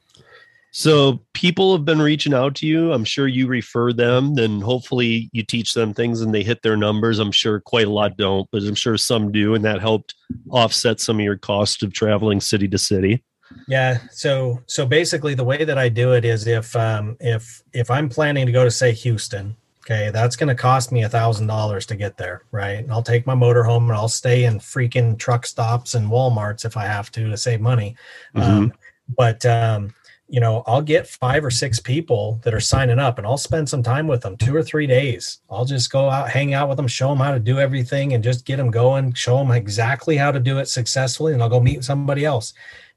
So 0.74 1.22
people 1.34 1.74
have 1.74 1.84
been 1.84 2.02
reaching 2.02 2.34
out 2.34 2.56
to 2.56 2.68
you. 2.68 2.94
I'm 2.94 3.04
sure 3.04 3.28
you 3.28 3.46
refer 3.48 3.92
them, 3.92 4.36
then 4.36 4.62
hopefully 4.62 5.30
you 5.34 5.44
teach 5.44 5.74
them 5.74 5.94
things 5.94 6.22
and 6.22 6.34
they 6.34 6.44
hit 6.44 6.62
their 6.62 6.78
numbers. 6.78 7.20
I'm 7.20 7.34
sure 7.34 7.60
quite 7.60 7.88
a 7.88 7.92
lot 7.92 8.16
don't, 8.16 8.50
but 8.52 8.64
I'm 8.64 8.76
sure 8.76 8.98
some 8.98 9.34
do, 9.34 9.54
and 9.54 9.66
that 9.66 9.82
helped 9.82 10.16
offset 10.50 11.02
some 11.02 11.18
of 11.18 11.26
your 11.26 11.38
cost 11.38 11.84
of 11.84 11.92
traveling 11.92 12.40
city 12.40 12.70
to 12.70 12.78
city. 12.78 13.22
Yeah. 13.68 14.00
So 14.12 14.62
so 14.66 14.86
basically 14.86 15.34
the 15.34 15.44
way 15.44 15.66
that 15.66 15.78
I 15.78 15.90
do 15.90 16.14
it 16.14 16.24
is 16.24 16.48
if 16.48 16.74
um 16.76 17.18
if 17.20 17.62
if 17.74 17.92
I'm 17.92 18.08
planning 18.08 18.46
to 18.46 18.52
go 18.54 18.64
to 18.64 18.72
say 18.72 18.94
Houston, 18.94 19.58
okay, 19.82 20.12
that's 20.12 20.36
gonna 20.36 20.56
cost 20.56 20.92
me 20.92 21.04
a 21.04 21.10
thousand 21.10 21.48
dollars 21.48 21.86
to 21.88 21.96
get 21.96 22.18
there, 22.18 22.44
right? 22.52 22.80
And 22.80 22.92
I'll 22.92 23.04
take 23.04 23.26
my 23.26 23.36
motor 23.36 23.64
home 23.64 23.90
and 23.90 23.98
I'll 23.98 24.08
stay 24.08 24.46
in 24.46 24.60
freaking 24.60 25.18
truck 25.18 25.46
stops 25.46 25.96
and 25.96 26.10
Walmarts 26.10 26.66
if 26.66 26.78
I 26.78 26.86
have 26.86 27.12
to 27.12 27.30
to 27.30 27.38
save 27.38 27.62
money. 27.62 27.96
Um, 28.36 28.74
but 29.18 29.46
um, 29.46 29.94
you 30.32 30.40
know, 30.40 30.64
I'll 30.66 30.82
get 30.82 31.08
five 31.08 31.44
or 31.44 31.52
six 31.52 31.80
people 31.80 32.40
that 32.44 32.54
are 32.54 32.62
signing 32.62 33.00
up, 33.00 33.18
and 33.18 33.28
I'll 33.28 33.38
spend 33.38 33.68
some 33.68 33.84
time 33.84 34.08
with 34.08 34.22
them, 34.22 34.38
two 34.38 34.56
or 34.56 34.64
three 34.64 34.88
days. 34.88 35.40
I'll 35.50 35.66
just 35.66 35.92
go 35.92 36.10
out, 36.10 36.30
hang 36.30 36.54
out 36.54 36.70
with 36.70 36.78
them, 36.78 36.88
show 36.88 37.10
them 37.10 37.18
how 37.18 37.32
to 37.32 37.40
do 37.40 37.60
everything, 37.60 38.14
and 38.14 38.24
just 38.24 38.46
get 38.46 38.56
them 38.56 38.72
going, 38.72 39.12
show 39.12 39.38
them 39.38 39.52
exactly 39.52 40.16
how 40.16 40.32
to 40.32 40.40
do 40.40 40.60
it 40.60 40.70
successfully, 40.70 41.34
and 41.34 41.44
I'll 41.44 41.50
go 41.50 41.60
meet 41.60 41.84
somebody 41.84 42.24
else, 42.24 42.54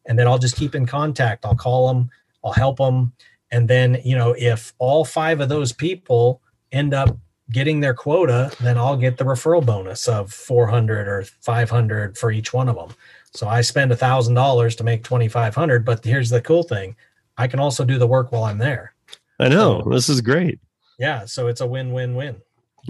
and 0.07 0.16
then 0.16 0.29
I'll 0.29 0.38
just 0.38 0.55
keep 0.55 0.77
in 0.77 0.87
contact. 0.87 1.44
I'll 1.44 1.57
call 1.57 1.88
them, 1.88 2.09
I'll 2.44 2.53
help 2.53 2.77
them, 2.77 3.12
and 3.51 3.66
then 3.66 4.01
you 4.05 4.16
know, 4.16 4.37
if 4.38 4.73
all 4.79 5.05
five 5.05 5.40
of 5.40 5.49
those 5.49 5.73
people 5.73 6.40
end 6.74 6.92
up 6.92 7.16
getting 7.50 7.80
their 7.80 7.94
quota, 7.94 8.50
then 8.60 8.76
I'll 8.78 8.96
get 8.96 9.16
the 9.16 9.24
referral 9.24 9.64
bonus 9.64 10.08
of 10.08 10.32
400 10.32 11.06
or 11.08 11.22
500 11.42 12.18
for 12.18 12.30
each 12.32 12.52
one 12.52 12.68
of 12.68 12.76
them. 12.76 12.88
So 13.34 13.48
I 13.48 13.60
spend 13.60 13.92
a 13.92 13.96
thousand 13.96 14.34
dollars 14.34 14.76
to 14.76 14.84
make 14.84 15.04
2,500, 15.04 15.84
but 15.84 16.04
here's 16.04 16.30
the 16.30 16.40
cool 16.40 16.62
thing. 16.62 16.96
I 17.37 17.46
can 17.46 17.60
also 17.60 17.84
do 17.84 17.98
the 17.98 18.06
work 18.06 18.32
while 18.32 18.44
I'm 18.44 18.58
there. 18.58 18.94
I 19.40 19.48
know. 19.48 19.82
So- 19.84 19.90
This 19.90 20.08
is 20.08 20.20
great. 20.20 20.58
Yeah. 20.98 21.24
So 21.24 21.48
it's 21.48 21.60
a 21.60 21.66
win-win-win. 21.66 22.37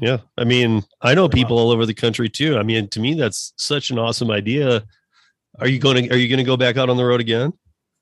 Yeah. 0.01 0.18
I 0.37 0.44
mean, 0.44 0.83
I 1.01 1.14
know 1.14 1.29
people 1.29 1.59
all 1.59 1.70
over 1.70 1.87
the 1.87 1.94
country 1.94 2.29
too. 2.29 2.59
I 2.59 2.62
mean, 2.62 2.88
to 2.88 3.01
me, 3.01 3.14
that's 3.14 3.53
such 3.57 3.90
an 3.90 3.99
awesome 3.99 4.31
idea. 4.31 4.85
Are 5.61 5.68
you 5.68 5.79
going 5.79 6.05
to, 6.05 6.11
are 6.12 6.16
you 6.16 6.29
going 6.29 6.38
to 6.38 6.44
go 6.44 6.57
back 6.57 6.77
out 6.77 6.90
on 6.90 6.97
the 6.97 7.05
road 7.05 7.20
again? 7.20 7.53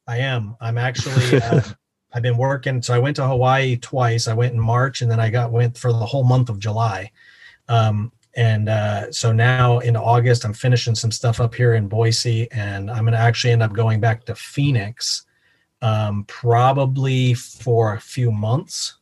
I 0.09 0.19
am. 0.19 0.57
I'm 0.61 0.79
actually, 0.79 1.41
uh, 1.41 1.61
I've 2.15 2.23
been 2.23 2.37
working. 2.37 2.83
So 2.83 2.95
I 2.95 2.99
went 2.99 3.17
to 3.17 3.27
Hawaii 3.27 3.77
twice. 3.77 4.29
I 4.29 4.35
went 4.35 4.55
in 4.55 4.61
March 4.61 5.01
and 5.03 5.11
then 5.11 5.21
I 5.21 5.31
got, 5.31 5.51
went 5.51 5.77
for 5.77 5.93
the 5.93 6.07
whole 6.07 6.25
month 6.25 6.49
of 6.49 6.59
July. 6.59 7.11
Um, 7.69 8.13
and 8.35 8.69
uh, 8.69 9.13
so 9.13 9.33
now 9.33 9.79
in 9.81 9.97
August, 9.97 10.45
I'm 10.45 10.55
finishing 10.55 10.95
some 10.95 11.11
stuff 11.11 11.41
up 11.41 11.55
here 11.55 11.75
in 11.75 11.89
Boise 11.89 12.51
and 12.53 12.91
I'm 12.91 13.05
going 13.05 13.13
to 13.13 13.19
actually 13.19 13.53
end 13.53 13.63
up 13.63 13.73
going 13.73 14.01
back 14.01 14.25
to 14.25 14.35
Phoenix 14.35 15.27
um, 15.83 16.25
probably 16.29 17.35
for 17.35 17.95
a 17.95 18.01
few 18.01 18.31
months. 18.31 18.99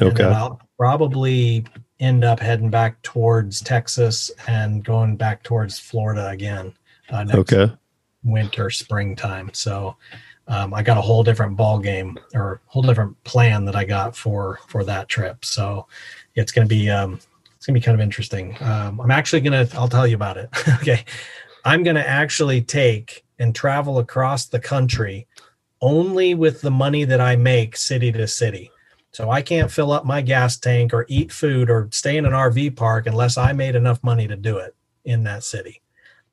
Okay. 0.00 0.24
I'll 0.24 0.60
probably 0.78 1.66
end 1.98 2.24
up 2.24 2.40
heading 2.40 2.70
back 2.70 3.00
towards 3.02 3.60
Texas 3.60 4.30
and 4.46 4.82
going 4.82 5.16
back 5.16 5.42
towards 5.42 5.78
Florida 5.78 6.28
again 6.28 6.72
uh, 7.10 7.24
next 7.24 7.52
Okay. 7.52 7.72
winter, 8.22 8.70
springtime. 8.70 9.50
So 9.52 9.96
um, 10.50 10.74
I 10.74 10.82
got 10.82 10.98
a 10.98 11.00
whole 11.00 11.22
different 11.22 11.56
ball 11.56 11.78
game 11.78 12.18
or 12.34 12.60
whole 12.66 12.82
different 12.82 13.22
plan 13.22 13.64
that 13.66 13.76
I 13.76 13.84
got 13.84 14.16
for 14.16 14.58
for 14.66 14.82
that 14.84 15.08
trip. 15.08 15.44
So 15.44 15.86
it's 16.34 16.50
gonna 16.50 16.66
be 16.66 16.90
um, 16.90 17.20
it's 17.56 17.66
gonna 17.66 17.78
be 17.78 17.80
kind 17.80 17.94
of 17.94 18.02
interesting. 18.02 18.56
Um, 18.60 19.00
I'm 19.00 19.12
actually 19.12 19.42
gonna 19.42 19.68
I'll 19.74 19.88
tell 19.88 20.08
you 20.08 20.16
about 20.16 20.36
it. 20.36 20.50
okay, 20.80 21.04
I'm 21.64 21.84
gonna 21.84 22.00
actually 22.00 22.62
take 22.62 23.24
and 23.38 23.54
travel 23.54 24.00
across 24.00 24.46
the 24.46 24.58
country 24.58 25.28
only 25.80 26.34
with 26.34 26.60
the 26.60 26.70
money 26.70 27.04
that 27.04 27.20
I 27.20 27.36
make 27.36 27.76
city 27.76 28.10
to 28.12 28.26
city. 28.26 28.70
So 29.12 29.30
I 29.30 29.42
can't 29.42 29.70
fill 29.70 29.92
up 29.92 30.04
my 30.04 30.20
gas 30.20 30.58
tank 30.58 30.92
or 30.92 31.06
eat 31.08 31.32
food 31.32 31.70
or 31.70 31.88
stay 31.92 32.16
in 32.16 32.26
an 32.26 32.32
RV 32.32 32.76
park 32.76 33.06
unless 33.06 33.38
I 33.38 33.52
made 33.52 33.76
enough 33.76 34.02
money 34.02 34.26
to 34.28 34.36
do 34.36 34.58
it 34.58 34.74
in 35.04 35.22
that 35.24 35.44
city. 35.44 35.80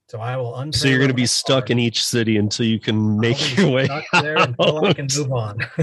So 0.10 0.22
I 0.22 0.38
will. 0.38 0.55
Un 0.55 0.72
So 0.72 0.88
you're 0.88 0.99
going 0.99 1.10
to 1.10 1.14
be 1.14 1.26
stuck 1.26 1.70
in 1.70 1.80
each 1.80 2.03
city 2.03 2.38
until 2.38 2.66
you 2.66 2.80
can 2.80 3.20
make 3.20 3.38
be 3.38 3.62
your 3.62 3.72
way. 3.72 3.89
there 4.22 4.38
until 4.38 4.86
I 4.86 4.93
can 4.93 5.08
move 5.18 5.34
on. 5.34 5.60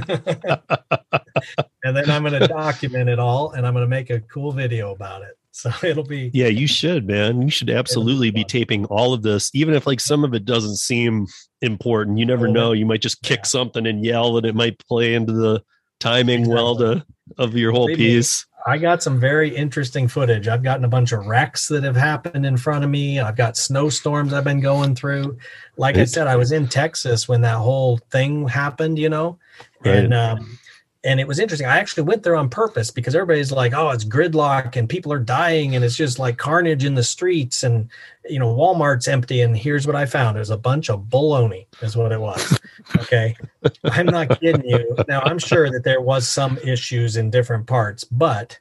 and 1.84 1.94
then 1.94 2.10
I'm 2.10 2.22
going 2.22 2.40
to 2.40 2.48
document 2.48 3.10
it 3.10 3.18
all, 3.18 3.50
and 3.52 3.66
I'm 3.66 3.74
going 3.74 3.84
to 3.84 3.88
make 3.88 4.08
a 4.08 4.20
cool 4.20 4.52
video 4.52 4.92
about 4.92 5.22
it. 5.22 5.28
So 5.56 5.70
it'll 5.84 6.02
be 6.02 6.32
Yeah, 6.34 6.48
you 6.48 6.66
should, 6.66 7.06
man. 7.06 7.40
You 7.40 7.48
should 7.48 7.70
absolutely 7.80 8.32
be 8.32 8.40
fun. 8.40 8.48
taping 8.48 8.84
all 8.86 9.14
of 9.14 9.22
this, 9.22 9.52
even 9.54 9.74
if 9.74 9.86
like 9.86 10.00
some 10.00 10.24
of 10.24 10.34
it 10.34 10.44
doesn't 10.44 10.78
seem 10.78 11.28
important. 11.62 12.18
You 12.18 12.26
never 12.26 12.48
know. 12.48 12.72
You 12.72 12.84
might 12.86 13.00
just 13.00 13.22
kick 13.22 13.40
yeah. 13.40 13.44
something 13.44 13.86
and 13.86 14.04
yell, 14.04 14.36
and 14.36 14.44
it 14.44 14.56
might 14.56 14.80
play 14.80 15.14
into 15.14 15.32
the 15.32 15.62
timing 16.04 16.46
well 16.46 16.76
to 16.76 17.04
of 17.38 17.56
your 17.56 17.72
whole 17.72 17.88
piece. 17.88 18.46
I 18.66 18.78
got 18.78 19.02
some 19.02 19.18
very 19.18 19.54
interesting 19.54 20.06
footage. 20.08 20.48
I've 20.48 20.62
gotten 20.62 20.84
a 20.84 20.88
bunch 20.88 21.12
of 21.12 21.26
wrecks 21.26 21.68
that 21.68 21.82
have 21.82 21.96
happened 21.96 22.46
in 22.46 22.56
front 22.56 22.84
of 22.84 22.90
me. 22.90 23.20
I've 23.20 23.36
got 23.36 23.56
snowstorms 23.56 24.32
I've 24.32 24.44
been 24.44 24.60
going 24.60 24.94
through. 24.94 25.38
Like 25.76 25.96
I 25.96 26.04
said, 26.04 26.26
I 26.26 26.36
was 26.36 26.52
in 26.52 26.68
Texas 26.68 27.28
when 27.28 27.40
that 27.42 27.56
whole 27.56 27.98
thing 28.10 28.48
happened, 28.48 28.98
you 28.98 29.08
know, 29.08 29.38
and 29.84 30.14
um, 30.14 30.58
and 31.04 31.20
it 31.20 31.28
was 31.28 31.38
interesting. 31.38 31.66
I 31.66 31.78
actually 31.78 32.04
went 32.04 32.22
there 32.22 32.34
on 32.34 32.48
purpose 32.48 32.90
because 32.90 33.14
everybody's 33.14 33.52
like, 33.52 33.74
"Oh, 33.74 33.90
it's 33.90 34.04
gridlock 34.04 34.74
and 34.76 34.88
people 34.88 35.12
are 35.12 35.18
dying 35.18 35.76
and 35.76 35.84
it's 35.84 35.96
just 35.96 36.18
like 36.18 36.38
carnage 36.38 36.84
in 36.84 36.94
the 36.94 37.02
streets 37.02 37.62
and 37.62 37.90
you 38.28 38.38
know 38.38 38.54
Walmart's 38.54 39.06
empty." 39.06 39.42
And 39.42 39.56
here's 39.56 39.86
what 39.86 39.96
I 39.96 40.06
found: 40.06 40.36
there's 40.36 40.50
a 40.50 40.56
bunch 40.56 40.88
of 40.88 41.04
baloney, 41.04 41.66
is 41.82 41.96
what 41.96 42.10
it 42.10 42.20
was. 42.20 42.58
Okay, 42.96 43.36
I'm 43.84 44.06
not 44.06 44.40
kidding 44.40 44.66
you. 44.66 44.96
Now 45.06 45.20
I'm 45.20 45.38
sure 45.38 45.70
that 45.70 45.84
there 45.84 46.00
was 46.00 46.26
some 46.26 46.58
issues 46.58 47.16
in 47.16 47.30
different 47.30 47.66
parts, 47.66 48.04
but 48.04 48.58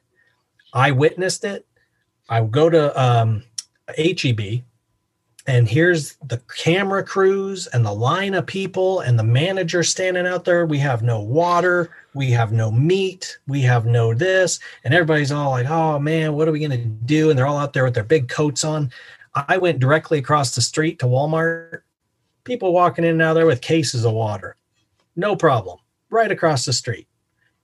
I 0.74 0.90
witnessed 0.90 1.44
it. 1.44 1.66
I 2.28 2.42
go 2.42 2.68
to 2.68 3.02
um, 3.02 3.42
HEB, 3.96 4.62
and 5.46 5.68
here's 5.68 6.16
the 6.26 6.40
camera 6.56 7.02
crews 7.02 7.66
and 7.68 7.84
the 7.84 7.92
line 7.92 8.32
of 8.34 8.46
people 8.46 9.00
and 9.00 9.18
the 9.18 9.24
manager 9.24 9.82
standing 9.82 10.26
out 10.26 10.44
there. 10.44 10.64
We 10.64 10.78
have 10.78 11.02
no 11.02 11.20
water, 11.20 11.90
we 12.14 12.30
have 12.30 12.52
no 12.52 12.70
meat, 12.70 13.38
we 13.46 13.60
have 13.62 13.84
no 13.84 14.14
this, 14.14 14.58
and 14.84 14.94
everybody's 14.94 15.32
all 15.32 15.50
like, 15.50 15.68
"Oh 15.68 15.98
man, 15.98 16.32
what 16.34 16.48
are 16.48 16.52
we 16.52 16.60
gonna 16.60 16.78
do?" 16.78 17.28
And 17.28 17.38
they're 17.38 17.46
all 17.46 17.58
out 17.58 17.74
there 17.74 17.84
with 17.84 17.94
their 17.94 18.04
big 18.04 18.28
coats 18.28 18.64
on. 18.64 18.90
I 19.34 19.58
went 19.58 19.80
directly 19.80 20.18
across 20.18 20.54
the 20.54 20.62
street 20.62 20.98
to 21.00 21.06
Walmart. 21.06 21.80
People 22.44 22.72
walking 22.72 23.04
in 23.04 23.12
and 23.12 23.22
out 23.22 23.34
there 23.34 23.46
with 23.46 23.60
cases 23.60 24.04
of 24.04 24.12
water, 24.12 24.56
no 25.16 25.36
problem. 25.36 25.78
Right 26.10 26.30
across 26.30 26.64
the 26.64 26.72
street. 26.72 27.08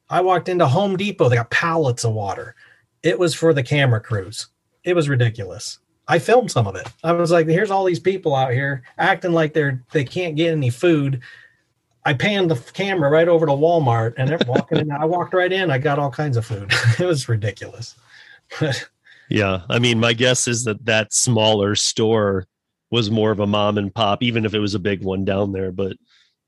I 0.08 0.20
walked 0.20 0.48
into 0.48 0.66
Home 0.66 0.96
Depot. 0.96 1.28
They 1.28 1.36
got 1.36 1.50
pallets 1.50 2.04
of 2.04 2.12
water. 2.12 2.56
It 3.02 3.18
was 3.18 3.34
for 3.34 3.54
the 3.54 3.62
camera 3.62 4.00
crews. 4.00 4.48
It 4.82 4.96
was 4.96 5.08
ridiculous. 5.08 5.78
I 6.10 6.18
filmed 6.18 6.50
some 6.50 6.66
of 6.66 6.74
it. 6.74 6.88
I 7.04 7.12
was 7.12 7.30
like, 7.30 7.46
here's 7.46 7.70
all 7.70 7.84
these 7.84 8.00
people 8.00 8.34
out 8.34 8.52
here 8.52 8.82
acting 8.98 9.32
like 9.32 9.54
they're 9.54 9.82
they 9.92 10.04
can't 10.04 10.36
get 10.36 10.52
any 10.52 10.68
food. 10.68 11.20
I 12.04 12.14
panned 12.14 12.50
the 12.50 12.56
camera 12.72 13.10
right 13.10 13.28
over 13.28 13.46
to 13.46 13.52
Walmart 13.52 14.14
and 14.16 14.28
they're 14.28 14.40
walking 14.46 14.78
in. 14.78 14.90
I 14.90 15.04
walked 15.04 15.34
right 15.34 15.52
in. 15.52 15.70
I 15.70 15.78
got 15.78 15.98
all 15.98 16.10
kinds 16.10 16.36
of 16.36 16.44
food. 16.44 16.72
it 16.98 17.06
was 17.06 17.28
ridiculous. 17.28 17.94
Yeah, 19.30 19.60
I 19.70 19.78
mean, 19.78 20.00
my 20.00 20.12
guess 20.12 20.48
is 20.48 20.64
that 20.64 20.84
that 20.86 21.12
smaller 21.12 21.76
store 21.76 22.48
was 22.90 23.12
more 23.12 23.30
of 23.30 23.38
a 23.38 23.46
mom 23.46 23.78
and 23.78 23.94
pop, 23.94 24.24
even 24.24 24.44
if 24.44 24.54
it 24.54 24.58
was 24.58 24.74
a 24.74 24.78
big 24.80 25.04
one 25.04 25.24
down 25.24 25.52
there. 25.52 25.70
But 25.70 25.96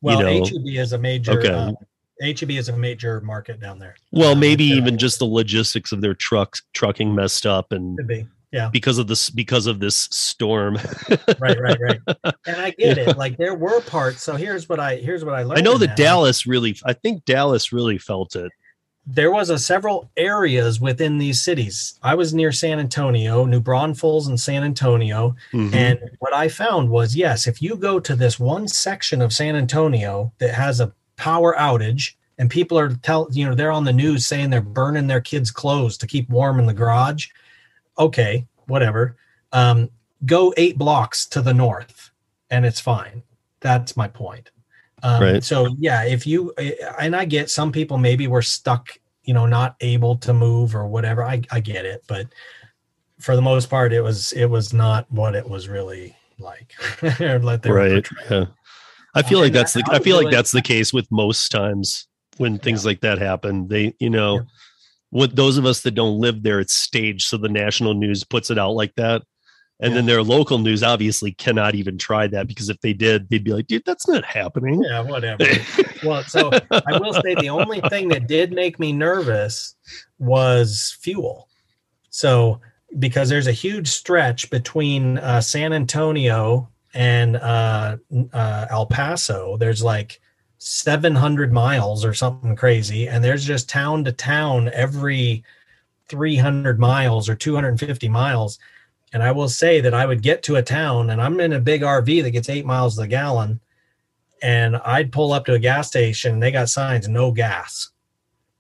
well, 0.01 0.21
know, 0.21 0.45
HEB 0.45 0.67
is 0.67 0.93
a 0.93 0.99
major. 0.99 1.39
Okay. 1.39 1.49
um, 1.49 1.77
HEB 2.21 2.51
is 2.51 2.69
a 2.69 2.77
major 2.77 3.21
market 3.21 3.61
down 3.61 3.79
there. 3.79 3.95
well, 4.11 4.33
Um, 4.33 4.41
maybe 4.41 4.65
even 4.65 4.99
just 4.99 5.21
the 5.21 5.25
logistics 5.27 5.93
of 5.93 6.01
their 6.01 6.15
trucks 6.15 6.63
trucking 6.73 7.15
messed 7.15 7.47
up, 7.47 7.71
and 7.71 7.97
could 7.97 8.09
be. 8.09 8.27
Yeah. 8.53 8.69
because 8.71 8.99
of 8.99 9.07
this 9.07 9.31
because 9.31 9.67
of 9.67 9.81
this 9.81 9.97
storm. 10.11 10.79
right, 11.41 11.59
right, 11.61 11.79
right. 11.81 12.01
And 12.47 12.57
I 12.61 12.71
get 12.71 12.99
it. 12.99 13.17
Like 13.17 13.37
there 13.39 13.55
were 13.55 13.81
parts. 13.81 14.23
So 14.23 14.37
here's 14.37 14.69
what 14.69 14.79
I 14.79 14.97
here's 14.97 15.25
what 15.25 15.35
I 15.35 15.43
learned. 15.43 15.59
I 15.59 15.63
know 15.63 15.79
that 15.79 15.89
that. 15.89 15.97
Dallas 15.97 16.47
really, 16.47 16.77
I 16.85 16.93
think 16.93 17.25
Dallas 17.25 17.73
really 17.73 17.99
felt 17.99 18.37
it. 18.37 18.53
There 19.07 19.33
was 19.33 19.49
a 19.51 19.59
several 19.59 20.11
areas 20.17 20.81
within 20.81 21.19
these 21.19 21.43
cities. 21.43 21.99
I 22.03 22.15
was 22.15 22.33
near 22.35 22.53
San 22.53 22.79
Antonio, 22.79 23.45
New 23.47 23.61
Braunfels, 23.61 24.29
and 24.29 24.39
San 24.39 24.63
Antonio. 24.65 25.35
Mhm. 25.53 25.75
And 25.75 25.99
what 26.21 26.35
I 26.35 26.49
found 26.49 26.91
was 26.91 27.17
yes, 27.17 27.47
if 27.47 27.63
you 27.63 27.77
go 27.77 27.99
to 28.01 28.15
this 28.15 28.39
one 28.39 28.69
section 28.69 29.23
of 29.23 29.33
San 29.33 29.57
Antonio 29.57 30.33
that 30.39 30.55
has 30.55 30.79
a 30.79 30.93
power 31.17 31.55
outage 31.59 32.13
and 32.39 32.51
people 32.51 32.79
are 32.79 32.91
tell 33.03 33.29
you 33.33 33.47
know 33.49 33.55
they're 33.55 33.73
on 33.73 33.85
the 33.85 33.93
news 33.93 34.27
saying 34.27 34.51
they're 34.51 34.61
burning 34.61 35.07
their 35.07 35.21
kids' 35.21 35.51
clothes 35.51 35.97
to 35.99 36.07
keep 36.07 36.29
warm 36.29 36.59
in 36.61 36.67
the 36.67 36.75
garage. 36.75 37.29
Okay, 37.99 38.47
whatever. 38.67 39.17
Um, 39.53 39.91
go 40.25 40.55
eight 40.57 40.79
blocks 40.79 41.27
to 41.27 41.43
the 41.43 41.55
north 41.55 42.11
and 42.51 42.65
it's 42.65 42.81
fine. 42.81 43.23
That's 43.61 43.97
my 43.97 44.09
point. 44.09 44.51
Um, 45.03 45.23
Right. 45.23 45.45
So 45.45 45.75
yeah, 45.79 46.05
if 46.05 46.27
you 46.27 46.53
and 46.99 47.17
I 47.17 47.25
get 47.25 47.51
some 47.51 47.73
people 47.73 47.99
maybe 47.99 48.29
were 48.29 48.43
stuck, 48.43 48.97
you 49.25 49.35
know, 49.35 49.47
not 49.47 49.77
able 49.81 50.17
to 50.19 50.33
move 50.33 50.77
or 50.77 50.87
whatever. 50.87 51.25
I 51.25 51.43
I 51.51 51.61
get 51.61 51.85
it, 51.85 52.05
but 52.07 52.29
for 53.19 53.35
the 53.35 53.43
most 53.43 53.69
part, 53.69 53.93
it 53.93 54.01
was 54.01 54.33
it 54.33 54.47
was 54.47 54.73
not 54.73 55.11
what 55.11 55.35
it 55.35 55.49
was 55.49 55.69
really 55.69 56.15
like. 56.39 56.73
Right. 57.73 58.07
Yeah. 58.31 58.47
I 59.15 59.23
feel 59.23 59.41
like 59.41 59.53
that's 59.53 59.73
the. 59.73 59.83
I 59.91 59.97
I 59.97 59.99
feel 59.99 60.23
like 60.23 60.31
that's 60.33 60.53
the 60.53 60.63
case 60.63 60.93
with 60.93 61.11
most 61.11 61.51
times 61.51 62.07
when 62.39 62.59
things 62.59 62.87
like 62.87 63.01
that 63.01 63.19
happen. 63.19 63.69
They, 63.69 63.95
you 63.99 64.11
know, 64.11 64.37
Yeah. 64.37 64.43
With 65.13 65.37
those 65.37 65.59
of 65.59 65.67
us 65.67 65.83
that 65.83 65.93
don't 65.93 66.19
live 66.19 66.43
there, 66.43 66.59
it's 66.59 66.75
staged, 66.75 67.29
so 67.29 67.37
the 67.37 67.49
national 67.49 67.95
news 67.95 68.25
puts 68.25 68.51
it 68.51 68.59
out 68.59 68.73
like 68.73 68.95
that, 68.97 69.23
and 69.79 69.95
then 69.95 70.07
their 70.07 70.23
local 70.23 70.59
news 70.59 70.83
obviously 70.83 71.33
cannot 71.33 71.75
even 71.75 71.99
try 71.99 72.27
that 72.29 72.49
because 72.49 72.71
if 72.71 72.81
they 72.81 72.93
did, 72.93 73.29
they'd 73.29 73.45
be 73.45 73.53
like, 73.53 73.67
"Dude, 73.67 73.85
that's 73.85 74.09
not 74.09 74.25
happening." 74.25 74.83
Yeah, 74.83 75.03
whatever. 75.03 75.45
well, 76.05 76.23
so 76.25 76.51
I 76.71 76.99
will 76.99 77.13
say 77.15 77.35
the 77.35 77.51
only 77.51 77.81
thing 77.83 78.09
that 78.09 78.27
did 78.27 78.53
make 78.53 78.79
me 78.79 78.93
nervous 78.93 79.75
was 80.19 80.97
fuel. 81.01 81.49
So 82.11 82.61
because 82.99 83.29
there's 83.29 83.49
a 83.49 83.53
huge 83.53 83.89
stretch 83.89 84.51
between 84.51 85.19
uh, 85.19 85.41
San 85.41 85.73
Antonio 85.73 86.69
and 86.95 87.37
uh, 87.37 87.97
uh, 88.33 88.67
El 88.71 88.87
Paso, 88.87 89.57
there's 89.57 89.83
like 89.83 90.21
700 90.63 91.53
miles 91.53 92.05
or 92.05 92.15
something 92.15 92.57
crazy, 92.57 93.09
and 93.09 93.23
there's 93.23 93.45
just 93.45 93.69
town 93.69 94.05
to 94.05 94.13
town 94.13 94.71
every 94.73 95.45
300 96.09 96.79
miles 96.79 97.29
or 97.29 97.35
250 97.35 98.09
miles. 98.09 98.59
And 99.13 99.23
I 99.23 99.33
will 99.33 99.49
say 99.49 99.81
that 99.81 99.95
I 99.95 100.07
would 100.07 100.23
get 100.23 100.43
to 100.45 100.57
a 100.57 100.63
town, 100.63 101.11
and 101.11 101.21
I'm 101.21 101.41
in 101.41 101.53
a 101.53 101.61
big 101.61 101.83
RV 101.83 102.23
that 102.23 102.31
gets 102.31 102.49
eight 102.49 102.65
miles 102.65 102.95
to 102.95 103.03
the 103.03 103.09
gallon 103.09 103.61
and 104.43 104.77
I'd 104.79 105.13
pull 105.13 105.33
up 105.33 105.47
to 105.47 105.55
a 105.55 105.59
gas 105.59 105.87
station. 105.87 106.35
and 106.35 106.43
They 106.43 106.51
got 106.51 106.69
signs, 106.69 107.09
no 107.09 107.31
gas, 107.31 107.91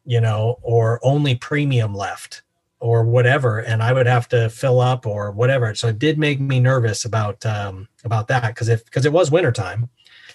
you 0.05 0.20
know, 0.20 0.59
or 0.62 1.00
only 1.03 1.34
premium 1.34 1.94
left 1.94 2.42
or 2.78 3.05
whatever. 3.05 3.59
And 3.59 3.82
I 3.82 3.92
would 3.92 4.07
have 4.07 4.28
to 4.28 4.48
fill 4.48 4.80
up 4.80 5.07
or 5.07 5.32
whatever. 5.32 5.74
So 5.74 5.88
it 5.88 5.98
did 5.98 6.18
make 6.18 6.40
me 6.40 6.61
nervous 6.61 7.05
about, 7.05 7.44
um, 7.44 7.88
about 8.05 8.28
that. 8.28 8.55
Cause 8.55 8.68
if, 8.68 8.88
cause 8.90 9.05
it 9.05 9.12
was 9.12 9.30
wintertime 9.30 9.90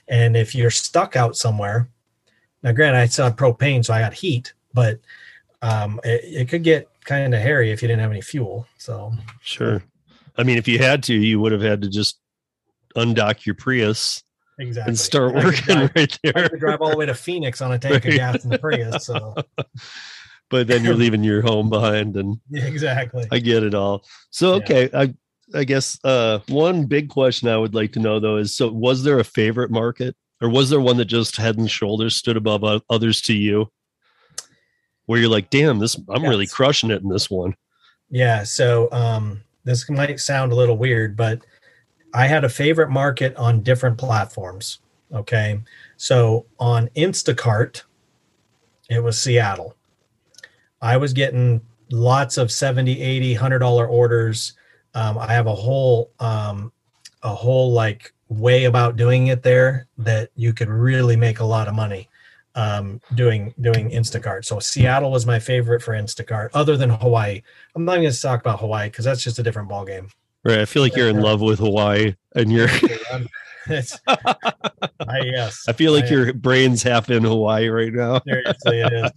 and 0.07 0.35
if 0.37 0.53
you're 0.55 0.69
stuck 0.71 1.15
out 1.15 1.35
somewhere, 1.35 1.89
now 2.63 2.71
granted, 2.71 2.99
I 2.99 3.05
still 3.07 3.25
had 3.25 3.37
propane, 3.37 3.83
so 3.85 3.93
I 3.93 3.99
got 4.01 4.13
heat, 4.13 4.53
but, 4.73 4.99
um, 5.61 5.99
it, 6.03 6.21
it 6.23 6.49
could 6.49 6.63
get 6.63 6.87
kind 7.03 7.33
of 7.33 7.41
hairy 7.41 7.71
if 7.71 7.81
you 7.81 7.87
didn't 7.87 8.01
have 8.01 8.11
any 8.11 8.21
fuel. 8.21 8.67
So 8.77 9.11
Sure. 9.41 9.83
I 10.37 10.43
mean, 10.43 10.57
if 10.57 10.67
you 10.67 10.77
had 10.79 11.01
to, 11.03 11.13
you 11.15 11.39
would 11.39 11.51
have 11.51 11.61
had 11.61 11.81
to 11.81 11.89
just 11.89 12.19
undock 12.95 13.45
your 13.45 13.55
Prius 13.55 14.23
exactly. 14.59 14.89
and 14.91 14.99
start 14.99 15.33
working 15.35 15.63
drive- 15.65 15.91
right 15.95 16.19
I 16.25 16.31
there. 16.31 16.49
could 16.49 16.59
drive 16.59 16.81
all 16.81 16.91
the 16.91 16.97
way 16.97 17.05
to 17.07 17.13
Phoenix 17.15 17.61
on 17.61 17.71
a 17.71 17.79
tank 17.79 18.05
of 18.05 18.13
gas 18.13 18.43
in 18.43 18.49
the 18.49 18.59
Prius. 18.59 19.05
So 19.05 19.35
But 20.49 20.67
then 20.67 20.83
you're 20.85 20.95
leaving 20.95 21.23
your 21.25 21.41
home 21.41 21.69
behind, 21.69 22.15
and 22.15 22.39
yeah, 22.49 22.63
exactly. 22.67 23.25
I 23.31 23.39
get 23.39 23.63
it 23.63 23.73
all. 23.73 24.05
So 24.29 24.51
Yeah. 24.51 24.55
okay, 24.57 24.89
I 24.93 25.13
I 25.55 25.63
guess 25.63 25.97
uh 26.03 26.39
one 26.47 26.85
big 26.85 27.09
question 27.09 27.47
I 27.47 27.57
would 27.57 27.73
like 27.73 27.93
to 27.93 27.99
know 27.99 28.19
though 28.19 28.37
is 28.37 28.55
so 28.55 28.71
was 28.71 29.03
there 29.03 29.19
a 29.19 29.23
favorite 29.23 29.71
market 29.71 30.15
or 30.41 30.49
was 30.49 30.69
there 30.69 30.79
one 30.79 30.97
that 30.97 31.05
just 31.05 31.37
head 31.37 31.57
and 31.57 31.69
shoulders 31.69 32.15
stood 32.15 32.37
above 32.37 32.63
others 32.89 33.21
to 33.21 33.33
you? 33.33 33.71
Where 35.05 35.19
you're 35.19 35.29
like, 35.29 35.49
damn, 35.49 35.79
this 35.79 35.97
I'm 36.09 36.23
really 36.23 36.47
crushing 36.47 36.91
it 36.91 37.01
in 37.01 37.09
this 37.09 37.29
one. 37.29 37.55
Yeah. 38.09 38.43
So 38.43 38.89
um, 38.91 39.41
this 39.63 39.89
might 39.89 40.19
sound 40.19 40.51
a 40.51 40.55
little 40.55 40.77
weird, 40.77 41.15
but 41.15 41.41
I 42.13 42.27
had 42.27 42.43
a 42.43 42.49
favorite 42.49 42.89
market 42.89 43.35
on 43.35 43.63
different 43.63 43.97
platforms. 43.97 44.79
Okay. 45.13 45.59
So 45.95 46.45
on 46.59 46.89
Instacart, 46.95 47.83
it 48.89 49.03
was 49.03 49.21
Seattle. 49.21 49.75
I 50.81 50.97
was 50.97 51.13
getting 51.13 51.61
lots 51.91 52.37
of 52.37 52.51
70, 52.51 53.01
80, 53.01 53.33
100 53.33 53.59
dollar 53.59 53.87
orders. 53.87 54.53
Um, 54.93 55.17
I 55.17 55.33
have 55.33 55.47
a 55.47 55.55
whole, 55.55 56.11
um, 56.19 56.71
a 57.23 57.33
whole 57.33 57.71
like 57.71 58.13
way 58.29 58.65
about 58.65 58.95
doing 58.95 59.27
it 59.27 59.41
there 59.43 59.87
that 59.97 60.29
you 60.35 60.53
could 60.53 60.69
really 60.69 61.15
make 61.15 61.39
a 61.39 61.45
lot 61.45 61.67
of 61.67 61.73
money 61.75 62.09
um, 62.55 62.99
doing 63.15 63.53
doing 63.61 63.89
Instacart. 63.91 64.43
So 64.45 64.59
Seattle 64.59 65.11
was 65.11 65.25
my 65.25 65.37
favorite 65.39 65.81
for 65.81 65.93
Instacart, 65.93 66.49
other 66.53 66.75
than 66.75 66.89
Hawaii. 66.89 67.41
I'm 67.75 67.85
not 67.85 67.97
going 67.97 68.09
to 68.11 68.21
talk 68.21 68.39
about 68.41 68.59
Hawaii 68.59 68.89
because 68.89 69.05
that's 69.05 69.23
just 69.23 69.37
a 69.39 69.43
different 69.43 69.69
ballgame. 69.69 70.09
Right. 70.43 70.59
I 70.59 70.65
feel 70.65 70.81
like 70.81 70.95
you're 70.95 71.09
in 71.09 71.21
love 71.21 71.41
with 71.41 71.59
Hawaii 71.59 72.15
and 72.35 72.51
you're 72.51 72.69
I 73.69 75.19
yes, 75.23 75.65
I 75.67 75.73
feel 75.73 75.91
like 75.93 76.05
I- 76.05 76.09
your 76.09 76.33
brain's 76.33 76.81
half 76.83 77.09
in 77.09 77.23
Hawaii 77.23 77.67
right 77.67 77.93
now. 77.93 78.21
seriously 78.25 78.81
it 78.81 78.93
is. 78.93 79.11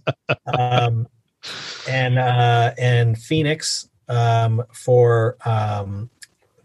Um, 0.53 1.07
and 1.89 2.19
uh, 2.19 2.73
and 2.77 3.17
Phoenix 3.17 3.89
um, 4.11 4.63
for 4.73 5.37
um, 5.45 6.09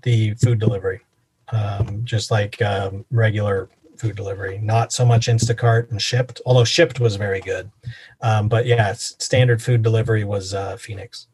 the 0.02 0.34
food 0.34 0.58
delivery, 0.58 1.00
um, 1.48 2.02
just 2.04 2.30
like 2.30 2.60
um, 2.62 3.04
regular 3.10 3.68
food 3.96 4.16
delivery. 4.16 4.58
Not 4.58 4.92
so 4.92 5.04
much 5.06 5.26
Instacart 5.28 5.90
and 5.90 6.00
Shipt, 6.00 6.40
although 6.44 6.64
Shipt 6.64 7.00
was 7.00 7.16
very 7.16 7.40
good. 7.40 7.70
Um, 8.20 8.48
but 8.48 8.66
yeah, 8.66 8.92
standard 8.94 9.62
food 9.62 9.82
delivery 9.82 10.24
was 10.24 10.52
uh, 10.54 10.76
Phoenix. 10.76 11.28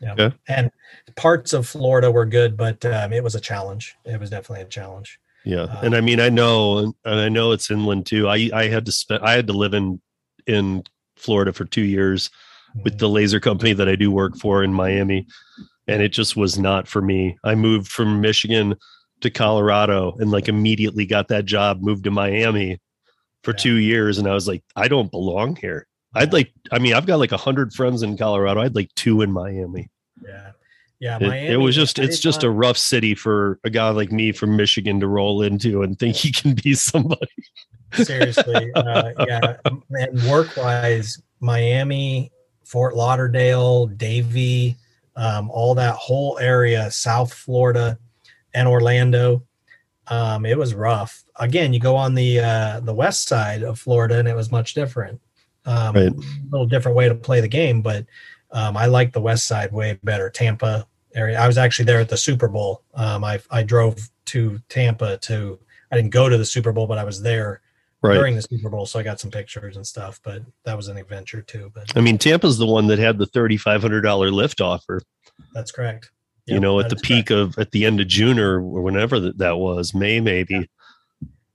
Yeah, 0.00 0.12
Okay. 0.12 0.36
and 0.48 0.70
parts 1.16 1.52
of 1.52 1.66
Florida 1.66 2.10
were 2.10 2.26
good, 2.26 2.56
but 2.56 2.84
um, 2.84 3.12
it 3.12 3.22
was 3.22 3.34
a 3.34 3.40
challenge. 3.40 3.94
It 4.04 4.20
was 4.20 4.28
definitely 4.30 4.64
a 4.64 4.68
challenge. 4.68 5.18
Yeah, 5.44 5.62
Uh, 5.62 5.80
and 5.84 5.94
I 5.94 6.00
mean, 6.00 6.20
I 6.20 6.28
know, 6.30 6.78
and 6.78 7.20
I 7.20 7.28
know 7.28 7.52
it's 7.52 7.70
inland 7.70 8.06
too. 8.06 8.28
I 8.28 8.50
I 8.52 8.68
had 8.68 8.84
to 8.86 8.92
spend, 8.92 9.22
I 9.22 9.32
had 9.32 9.46
to 9.46 9.52
live 9.52 9.72
in 9.72 10.00
in 10.46 10.82
Florida 11.16 11.52
for 11.52 11.64
two 11.64 11.82
years 11.84 12.30
with 12.82 12.98
the 12.98 13.08
laser 13.08 13.40
company 13.40 13.72
that 13.72 13.88
I 13.88 13.96
do 13.96 14.10
work 14.10 14.36
for 14.36 14.64
in 14.64 14.72
Miami, 14.72 15.26
and 15.86 16.02
it 16.02 16.08
just 16.10 16.36
was 16.36 16.58
not 16.58 16.88
for 16.88 17.00
me. 17.02 17.36
I 17.44 17.54
moved 17.54 17.88
from 17.88 18.20
Michigan 18.20 18.74
to 19.20 19.30
Colorado 19.30 20.16
and 20.18 20.30
like 20.30 20.48
immediately 20.48 21.06
got 21.06 21.28
that 21.28 21.44
job, 21.44 21.80
moved 21.82 22.04
to 22.04 22.10
Miami 22.10 22.80
for 23.42 23.52
Yeah. 23.52 23.56
two 23.58 23.74
years, 23.76 24.18
and 24.18 24.26
I 24.26 24.34
was 24.34 24.48
like, 24.48 24.62
I 24.76 24.88
don't 24.88 25.10
belong 25.10 25.56
here. 25.56 25.86
I'd 26.14 26.32
like, 26.32 26.52
I 26.72 26.78
mean, 26.78 26.94
I've 26.94 27.06
got 27.06 27.18
like 27.18 27.32
a 27.32 27.36
hundred 27.36 27.72
friends 27.72 28.02
in 28.02 28.16
Colorado. 28.16 28.60
I'd 28.60 28.74
like 28.74 28.94
two 28.94 29.20
in 29.22 29.32
Miami. 29.32 29.90
yeah, 30.24 30.52
yeah. 31.00 31.16
It, 31.20 31.26
Miami, 31.28 31.48
it 31.48 31.56
was 31.56 31.74
just, 31.74 31.98
it's 31.98 32.18
just 32.20 32.42
a 32.44 32.50
rough 32.50 32.78
city 32.78 33.14
for 33.14 33.58
a 33.64 33.70
guy 33.70 33.90
like 33.90 34.12
me 34.12 34.30
from 34.32 34.56
Michigan 34.56 35.00
to 35.00 35.08
roll 35.08 35.42
into 35.42 35.82
and 35.82 35.98
think 35.98 36.16
he 36.16 36.30
can 36.32 36.54
be 36.54 36.74
somebody. 36.74 37.26
seriously 37.92 38.72
uh, 38.74 39.12
yeah 39.28 39.56
and 39.64 40.22
work 40.24 40.56
wise 40.56 41.22
miami 41.38 42.28
fort 42.74 42.96
lauderdale 42.96 43.86
davie 43.86 44.74
um, 45.14 45.48
all 45.48 45.76
that 45.76 45.94
whole 45.94 46.36
area 46.40 46.90
south 46.90 47.32
florida 47.32 47.96
and 48.52 48.66
orlando. 48.66 49.44
Um, 50.08 50.44
it 50.44 50.58
was 50.58 50.74
rough. 50.74 51.22
Again 51.38 51.72
you 51.72 51.78
go 51.78 51.94
on 51.94 52.16
the 52.16 52.40
uh, 52.40 52.80
the 52.80 52.92
west 52.92 53.28
side 53.28 53.62
of 53.62 53.78
florida 53.78 54.18
and 54.18 54.26
it 54.26 54.34
was 54.34 54.50
much 54.50 54.74
different. 54.74 55.20
Um, 55.66 55.94
Right. 55.94 56.12
a 56.12 56.50
little 56.50 56.66
different 56.66 56.96
way 56.96 57.08
to 57.08 57.14
play 57.14 57.40
the 57.40 57.46
game 57.48 57.80
but 57.80 58.06
um, 58.50 58.76
i 58.76 58.86
like 58.86 59.12
the 59.12 59.20
west 59.20 59.46
side 59.46 59.70
way 59.72 59.96
better. 60.02 60.28
Tampa 60.28 60.84
area 61.14 61.38
i 61.38 61.46
was 61.46 61.58
actually 61.58 61.84
there 61.84 62.00
at 62.00 62.08
the 62.08 62.16
super 62.16 62.48
bowl. 62.48 62.82
Um, 62.94 63.22
I, 63.22 63.38
I 63.52 63.62
drove 63.62 64.10
to 64.32 64.60
tampa 64.68 65.16
to 65.18 65.60
i 65.92 65.96
didn't 65.96 66.10
go 66.10 66.28
to 66.28 66.36
the 66.36 66.44
super 66.44 66.72
bowl 66.72 66.88
but 66.88 66.98
i 66.98 67.04
was 67.04 67.22
there 67.22 67.60
Right. 68.04 68.14
during 68.16 68.34
the 68.36 68.42
Super 68.42 68.68
Bowl, 68.68 68.84
so 68.86 68.98
I 68.98 69.02
got 69.02 69.18
some 69.18 69.30
pictures 69.30 69.76
and 69.76 69.86
stuff. 69.86 70.20
But 70.22 70.42
that 70.64 70.76
was 70.76 70.88
an 70.88 70.96
adventure 70.98 71.40
too. 71.40 71.70
But 71.74 71.96
I 71.96 72.00
mean, 72.00 72.18
Tampa's 72.18 72.58
the 72.58 72.66
one 72.66 72.86
that 72.88 72.98
had 72.98 73.16
the 73.18 73.26
$3,500 73.26 74.02
Lyft 74.30 74.60
offer. 74.60 75.00
that's 75.54 75.72
correct. 75.72 76.10
you 76.46 76.60
know, 76.60 76.78
at 76.80 76.90
the 76.90 76.96
peak 76.96 77.28
correct. 77.28 77.56
of 77.56 77.58
at 77.58 77.70
the 77.70 77.86
end 77.86 78.00
of 78.00 78.06
June 78.08 78.38
or 78.38 78.60
whenever 78.60 79.18
that, 79.20 79.38
that 79.38 79.56
was, 79.56 79.94
May 79.94 80.20
maybe. 80.20 80.68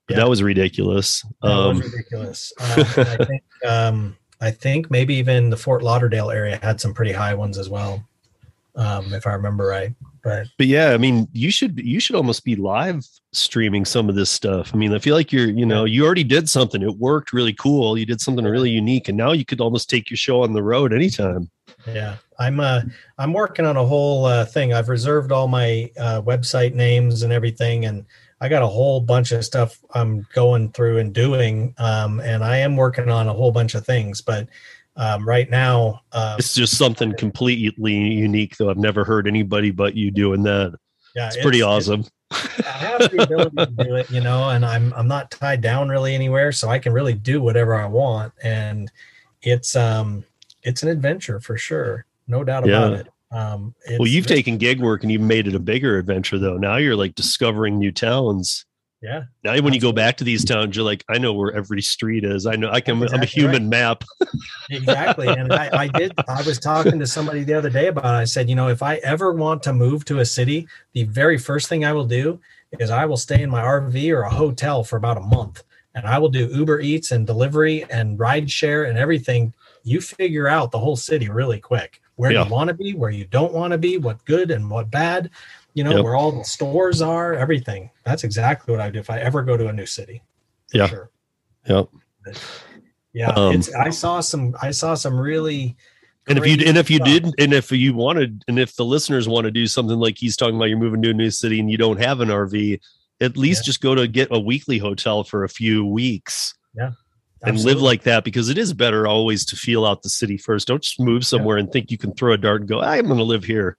But 0.08 0.16
Yeah. 0.16 0.24
that 0.24 0.30
was 0.30 0.42
ridiculous. 0.42 1.24
That 1.44 1.52
Um, 1.52 1.78
was 1.78 1.92
ridiculous. 1.94 2.52
And 2.60 2.82
I 2.98 3.26
think 3.26 3.44
um, 3.68 4.18
I 4.42 4.50
think 4.50 4.90
maybe 4.90 5.14
even 5.16 5.52
the 5.52 5.58
Fort 5.58 5.84
Lauderdale 5.84 6.32
area 6.32 6.58
had 6.64 6.82
some 6.82 6.94
pretty 6.96 7.12
high 7.12 7.36
ones 7.36 7.58
as 7.60 7.70
well, 7.70 8.04
um, 8.76 9.14
if 9.14 9.28
I 9.28 9.34
remember 9.34 9.68
right. 9.68 9.94
But 10.24 10.48
but 10.58 10.68
yeah, 10.68 10.92
I 10.92 10.98
mean, 10.98 11.28
you 11.34 11.52
should 11.52 11.80
you 11.80 12.00
should 12.00 12.16
almost 12.16 12.44
be 12.44 12.56
live 12.56 13.06
streaming 13.32 13.86
some 13.86 14.10
of 14.10 14.16
this 14.16 14.30
stuff. 14.30 14.72
I 14.74 14.78
mean, 14.78 14.94
I 14.94 15.00
feel 15.00 15.16
like 15.16 15.32
you're, 15.32 15.50
you 15.50 15.66
know, 15.66 15.86
you 15.86 16.06
already 16.06 16.24
did 16.24 16.50
something. 16.50 16.82
It 16.82 16.98
worked 16.98 17.34
really 17.34 17.54
cool. 17.54 17.98
You 17.98 18.06
did 18.06 18.22
something 18.22 18.46
really 18.46 18.72
unique, 18.72 19.08
and 19.08 19.18
now 19.18 19.32
you 19.32 19.46
could 19.46 19.62
almost 19.62 19.90
take 19.90 20.10
your 20.10 20.18
show 20.18 20.44
on 20.44 20.54
the 20.54 20.64
road 20.64 20.94
anytime. 20.94 21.50
yeah, 21.88 22.18
I'm 22.40 22.60
uh, 22.60 22.82
I'm 23.18 23.34
working 23.34 23.66
on 23.66 23.78
a 23.78 23.86
whole 23.86 24.26
uh, 24.26 24.46
thing. 24.46 24.74
I've 24.74 24.90
reserved 24.90 25.32
all 25.32 25.48
my 25.48 25.92
uh, 26.00 26.22
website 26.22 26.74
names 26.74 27.24
and 27.24 27.34
everything, 27.34 27.86
and 27.86 28.06
I 28.42 28.50
got 28.50 28.64
a 28.64 28.68
whole 28.68 29.02
bunch 29.02 29.32
of 29.32 29.44
stuff 29.44 29.80
I'm 29.94 30.26
going 30.34 30.72
through 30.72 31.00
and 31.00 31.14
doing. 31.14 31.74
Um, 31.78 32.20
and 32.22 32.44
I 32.44 32.58
am 32.58 32.78
working 32.78 33.10
on 33.10 33.28
a 33.28 33.34
whole 33.34 33.52
bunch 33.52 33.76
of 33.76 33.86
things, 33.86 34.22
but 34.22 34.48
um, 34.96 35.28
right 35.28 35.50
now, 35.50 36.02
uh, 36.12 36.36
It's 36.40 36.54
just 36.54 36.78
something 36.78 37.14
completely 37.16 37.94
unique, 37.96 38.58
though. 38.58 38.70
I've 38.70 38.78
never 38.78 39.04
heard 39.04 39.28
anybody 39.28 39.72
but 39.72 39.96
you 39.96 40.12
doing 40.12 40.44
that. 40.44 40.74
yeah, 41.16 41.28
It's 41.28 41.38
pretty 41.38 41.60
it's- 41.60 41.88
awesome. 41.88 42.06
I 42.32 42.72
have 42.72 43.10
the 43.12 43.24
ability 43.24 43.56
to 43.56 43.84
do 43.86 43.96
it, 43.96 44.12
you 44.12 44.22
know, 44.22 44.50
and 44.50 44.64
I'm 44.64 44.94
I'm 44.94 45.08
not 45.08 45.32
tied 45.32 45.62
down 45.62 45.90
really 45.90 46.14
anywhere, 46.14 46.52
so 46.52 46.70
I 46.70 46.78
can 46.78 46.94
really 46.94 47.14
do 47.16 47.42
whatever 47.42 47.74
I 47.74 47.88
want, 47.88 48.34
and 48.44 48.92
it's 49.42 49.76
um 49.76 50.24
it's 50.62 50.84
an 50.84 50.90
adventure 50.90 51.40
for 51.40 51.58
sure, 51.58 52.06
no 52.28 52.44
doubt 52.44 52.68
about 52.68 52.94
it. 52.94 53.08
Um, 53.32 53.74
it's 53.86 53.98
well, 53.98 54.08
you've 54.08 54.28
taken 54.28 54.58
gig 54.60 54.80
work 54.80 55.02
and 55.02 55.12
you've 55.12 55.22
made 55.24 55.48
it 55.48 55.56
a 55.56 55.60
bigger 55.60 55.98
adventure, 55.98 56.38
though. 56.38 56.58
Now 56.58 56.76
you're 56.78 56.96
like 56.96 57.16
discovering 57.16 57.80
new 57.80 57.92
towns. 57.92 58.66
Yeah, 59.02 59.24
Now, 59.44 59.60
when 59.62 59.74
you 59.74 59.80
go 59.80 59.92
back 59.94 60.18
to 60.18 60.24
these 60.24 60.44
towns, 60.44 60.76
you're 60.76 60.84
like, 60.86 61.06
I 61.10 61.18
know 61.18 61.32
where 61.34 61.54
every 61.54 61.82
street 61.82 62.24
is. 62.26 62.46
I 62.46 62.56
know 62.56 62.70
I 62.70 62.82
can. 62.82 62.96
I'm 62.96 63.02
a 63.02 63.06
Exactly 63.06 63.28
human 63.28 63.70
map. 63.70 64.04
exactly. 64.70 65.28
And 65.28 65.54
I, 65.54 65.70
I 65.72 65.88
did. 65.88 66.14
I 66.28 66.42
was 66.44 66.60
talking 66.60 67.00
to 67.00 67.08
somebody 67.08 67.44
the 67.44 67.54
other 67.54 67.70
day 67.70 67.88
about. 67.88 68.04
it. 68.06 68.18
I 68.18 68.24
said, 68.26 68.50
you 68.50 68.56
know, 68.56 68.68
if 68.68 68.84
I 68.84 68.96
ever 68.98 69.34
want 69.34 69.64
to 69.64 69.74
move 69.74 70.06
to 70.06 70.20
a 70.20 70.26
city, 70.26 70.68
the 70.94 71.04
very 71.06 71.38
first 71.38 71.70
thing 71.70 71.86
I 71.86 71.94
will 71.94 72.06
do 72.06 72.40
is 72.80 72.90
I 72.90 73.06
will 73.06 73.18
stay 73.18 73.42
in 73.42 73.50
my 73.50 73.62
RV 73.62 74.12
or 74.16 74.22
a 74.24 74.30
hotel 74.30 74.84
for 74.84 74.98
about 74.98 75.18
a 75.18 75.22
month, 75.22 75.64
and 75.96 76.06
I 76.06 76.20
will 76.20 76.30
do 76.30 76.48
Uber 76.48 76.82
Eats 76.82 77.12
and 77.12 77.26
delivery 77.26 77.86
and 77.90 78.20
ride 78.20 78.50
share 78.52 78.84
and 78.84 78.98
everything. 78.98 79.54
You 79.84 80.02
figure 80.02 80.48
out 80.48 80.72
the 80.72 80.80
whole 80.80 80.96
city 80.98 81.30
really 81.30 81.60
quick. 81.60 82.02
Where 82.16 82.32
Yeah. 82.32 82.44
you 82.44 82.52
want 82.52 82.68
to 82.68 82.74
be, 82.74 82.94
where 82.94 83.12
you 83.12 83.24
don't 83.24 83.54
want 83.54 83.72
to 83.72 83.78
be, 83.78 83.98
what 83.98 84.24
good 84.26 84.52
and 84.52 84.70
what 84.70 84.92
bad. 84.92 85.30
You 85.80 85.86
know, 85.86 85.92
Yep. 85.96 86.04
where 86.04 86.16
all 86.18 86.34
the 86.34 86.44
stores 86.44 87.02
are, 87.02 87.34
everything. 87.36 87.90
That's 88.04 88.26
exactly 88.26 88.74
what 88.74 88.82
I 88.82 88.90
do 88.90 89.00
if 89.00 89.10
I 89.10 89.20
ever 89.20 89.42
go 89.44 89.56
to 89.56 89.70
a 89.70 89.72
new 89.72 89.86
city. 89.86 90.22
Yeah. 90.74 90.88
Sure. 90.88 91.10
Yep. 91.68 91.88
Yeah, 93.14 93.30
Um, 93.30 93.56
it's. 93.56 93.74
I 93.74 93.90
saw 93.92 94.20
some. 94.20 94.56
I 94.62 94.72
saw 94.72 94.94
some 94.96 95.18
really. 95.18 95.78
And 96.28 96.38
if 96.38 96.46
you 96.46 96.66
and 96.68 96.78
if 96.78 96.92
you 96.92 97.00
did 97.00 97.34
and 97.40 97.54
if 97.54 97.72
you 97.72 97.94
wanted 97.94 98.44
and 98.50 98.60
if 98.60 98.76
the 98.76 98.84
listeners 98.84 99.30
want 99.30 99.46
to 99.46 99.52
do 99.52 99.68
something 99.68 99.98
like 99.98 100.18
he's 100.18 100.36
talking 100.36 100.58
about, 100.58 100.66
you're 100.66 100.78
moving 100.78 101.02
to 101.04 101.12
a 101.12 101.14
new 101.14 101.32
city 101.32 101.62
and 101.62 101.72
you 101.72 101.78
don't 101.78 102.02
have 102.02 102.20
an 102.20 102.28
RV, 102.28 102.82
at 103.22 103.38
least 103.38 103.62
Yeah. 103.64 103.66
just 103.68 103.80
go 103.82 103.96
to 103.96 104.06
get 104.06 104.28
a 104.32 104.40
weekly 104.40 104.80
hotel 104.80 105.24
for 105.24 105.46
a 105.46 105.50
few 105.50 105.86
weeks 105.86 106.56
Yeah. 106.76 106.92
and 107.44 107.58
live 107.64 107.82
like 107.82 108.04
that 108.04 108.26
because 108.26 108.50
it 108.50 108.58
is 108.58 108.74
better 108.74 109.08
always 109.08 109.46
to 109.46 109.56
feel 109.56 109.86
out 109.86 110.04
the 110.04 110.10
city 110.10 110.36
first. 110.38 110.68
Don't 110.68 110.84
just 110.84 111.00
move 111.00 111.26
somewhere 111.26 111.56
and 111.58 111.72
think 111.72 111.90
you 111.90 111.98
can 111.98 112.14
throw 112.14 112.34
a 112.34 112.38
dart 112.38 112.60
and 112.62 112.70
go, 112.70 112.82
I'm 112.82 113.06
going 113.06 113.18
to 113.18 113.24
live 113.24 113.46
here. 113.46 113.78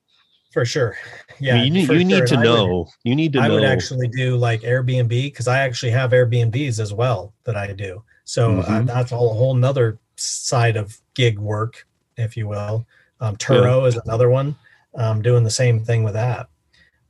For 0.50 0.64
sure. 0.64 0.96
I 1.30 1.34
Yeah, 1.38 1.54
mean, 1.56 1.64
you 1.66 1.70
need, 1.86 1.88
you 1.90 2.04
need 2.04 2.16
sure. 2.18 2.26
to 2.26 2.34
And 2.34 2.48
I 2.48 2.50
would- 2.50 2.56
know. 2.68 2.88
you 3.04 3.14
need 3.14 3.32
to 3.34 3.38
know. 3.38 3.44
I 3.44 3.48
know. 3.48 3.54
would 3.54 3.64
actually 3.64 4.08
do 4.08 4.36
like 4.36 4.60
Airbnb 4.62 5.08
because 5.08 5.48
I 5.48 5.60
actually 5.60 5.92
have 5.92 6.10
Airbnbs 6.10 6.78
as 6.80 6.92
well 6.92 7.32
that 7.44 7.56
I 7.56 7.72
do. 7.72 8.02
So 8.24 8.60
uh, 8.60 8.66
Mhm. 8.66 8.86
that's 8.86 9.12
all 9.12 9.30
a 9.30 9.34
whole 9.34 9.54
nother 9.54 9.98
side 10.16 10.76
of 10.76 10.96
gig 11.14 11.38
work, 11.38 11.86
if 12.16 12.36
you 12.36 12.46
will. 12.48 12.86
Um, 13.20 13.36
Turo 13.36 13.86
is 13.86 13.96
another 13.96 14.28
one. 14.30 14.54
Um, 14.94 15.22
doing 15.22 15.44
the 15.44 15.50
same 15.50 15.84
thing 15.84 16.02
with 16.04 16.14
that. 16.14 16.48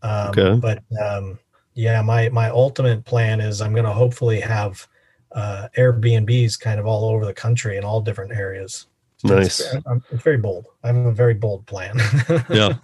Um, 0.03 0.29
Okay. 0.31 0.55
But 0.61 0.83
um, 1.03 1.39
yeah, 1.75 2.03
my 2.03 2.29
my 2.29 2.51
ultimate 2.51 3.05
plan 3.05 3.41
is 3.41 3.61
I'm 3.63 3.73
going 3.73 3.85
to 3.87 3.93
hopefully 3.93 4.41
have 4.41 4.87
uh, 5.33 5.69
Airbnbs 5.79 6.59
kind 6.61 6.79
of 6.81 6.87
all 6.87 7.05
over 7.05 7.25
the 7.25 7.33
country 7.35 7.77
in 7.77 7.85
all 7.85 8.01
different 8.01 8.33
areas. 8.33 8.87
Nice. 9.25 9.61
It's 9.61 10.23
very 10.23 10.39
bold. 10.39 10.67
I 10.83 10.89
have 10.89 10.97
a 10.97 11.13
very 11.13 11.35
bold 11.35 11.67
plan. 11.67 11.97
yeah. 12.51 12.75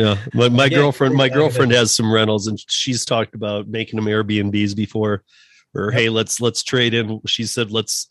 Yeah. 0.00 0.16
My, 0.34 0.48
my 0.48 0.68
girlfriend, 0.68 1.14
my 1.14 1.28
girlfriend 1.28 1.72
has 1.72 1.94
some 1.94 2.12
rentals 2.12 2.46
and 2.46 2.58
she's 2.68 3.04
talked 3.04 3.34
about 3.34 3.68
making 3.68 3.96
them 3.96 4.06
Airbnbs 4.06 4.74
before 4.74 5.22
or. 5.74 5.90
Hey, 5.90 6.08
let's, 6.08 6.40
let's 6.40 6.62
trade 6.62 6.94
in. 6.94 7.20
She 7.26 7.44
said, 7.44 7.70
let's, 7.70 8.08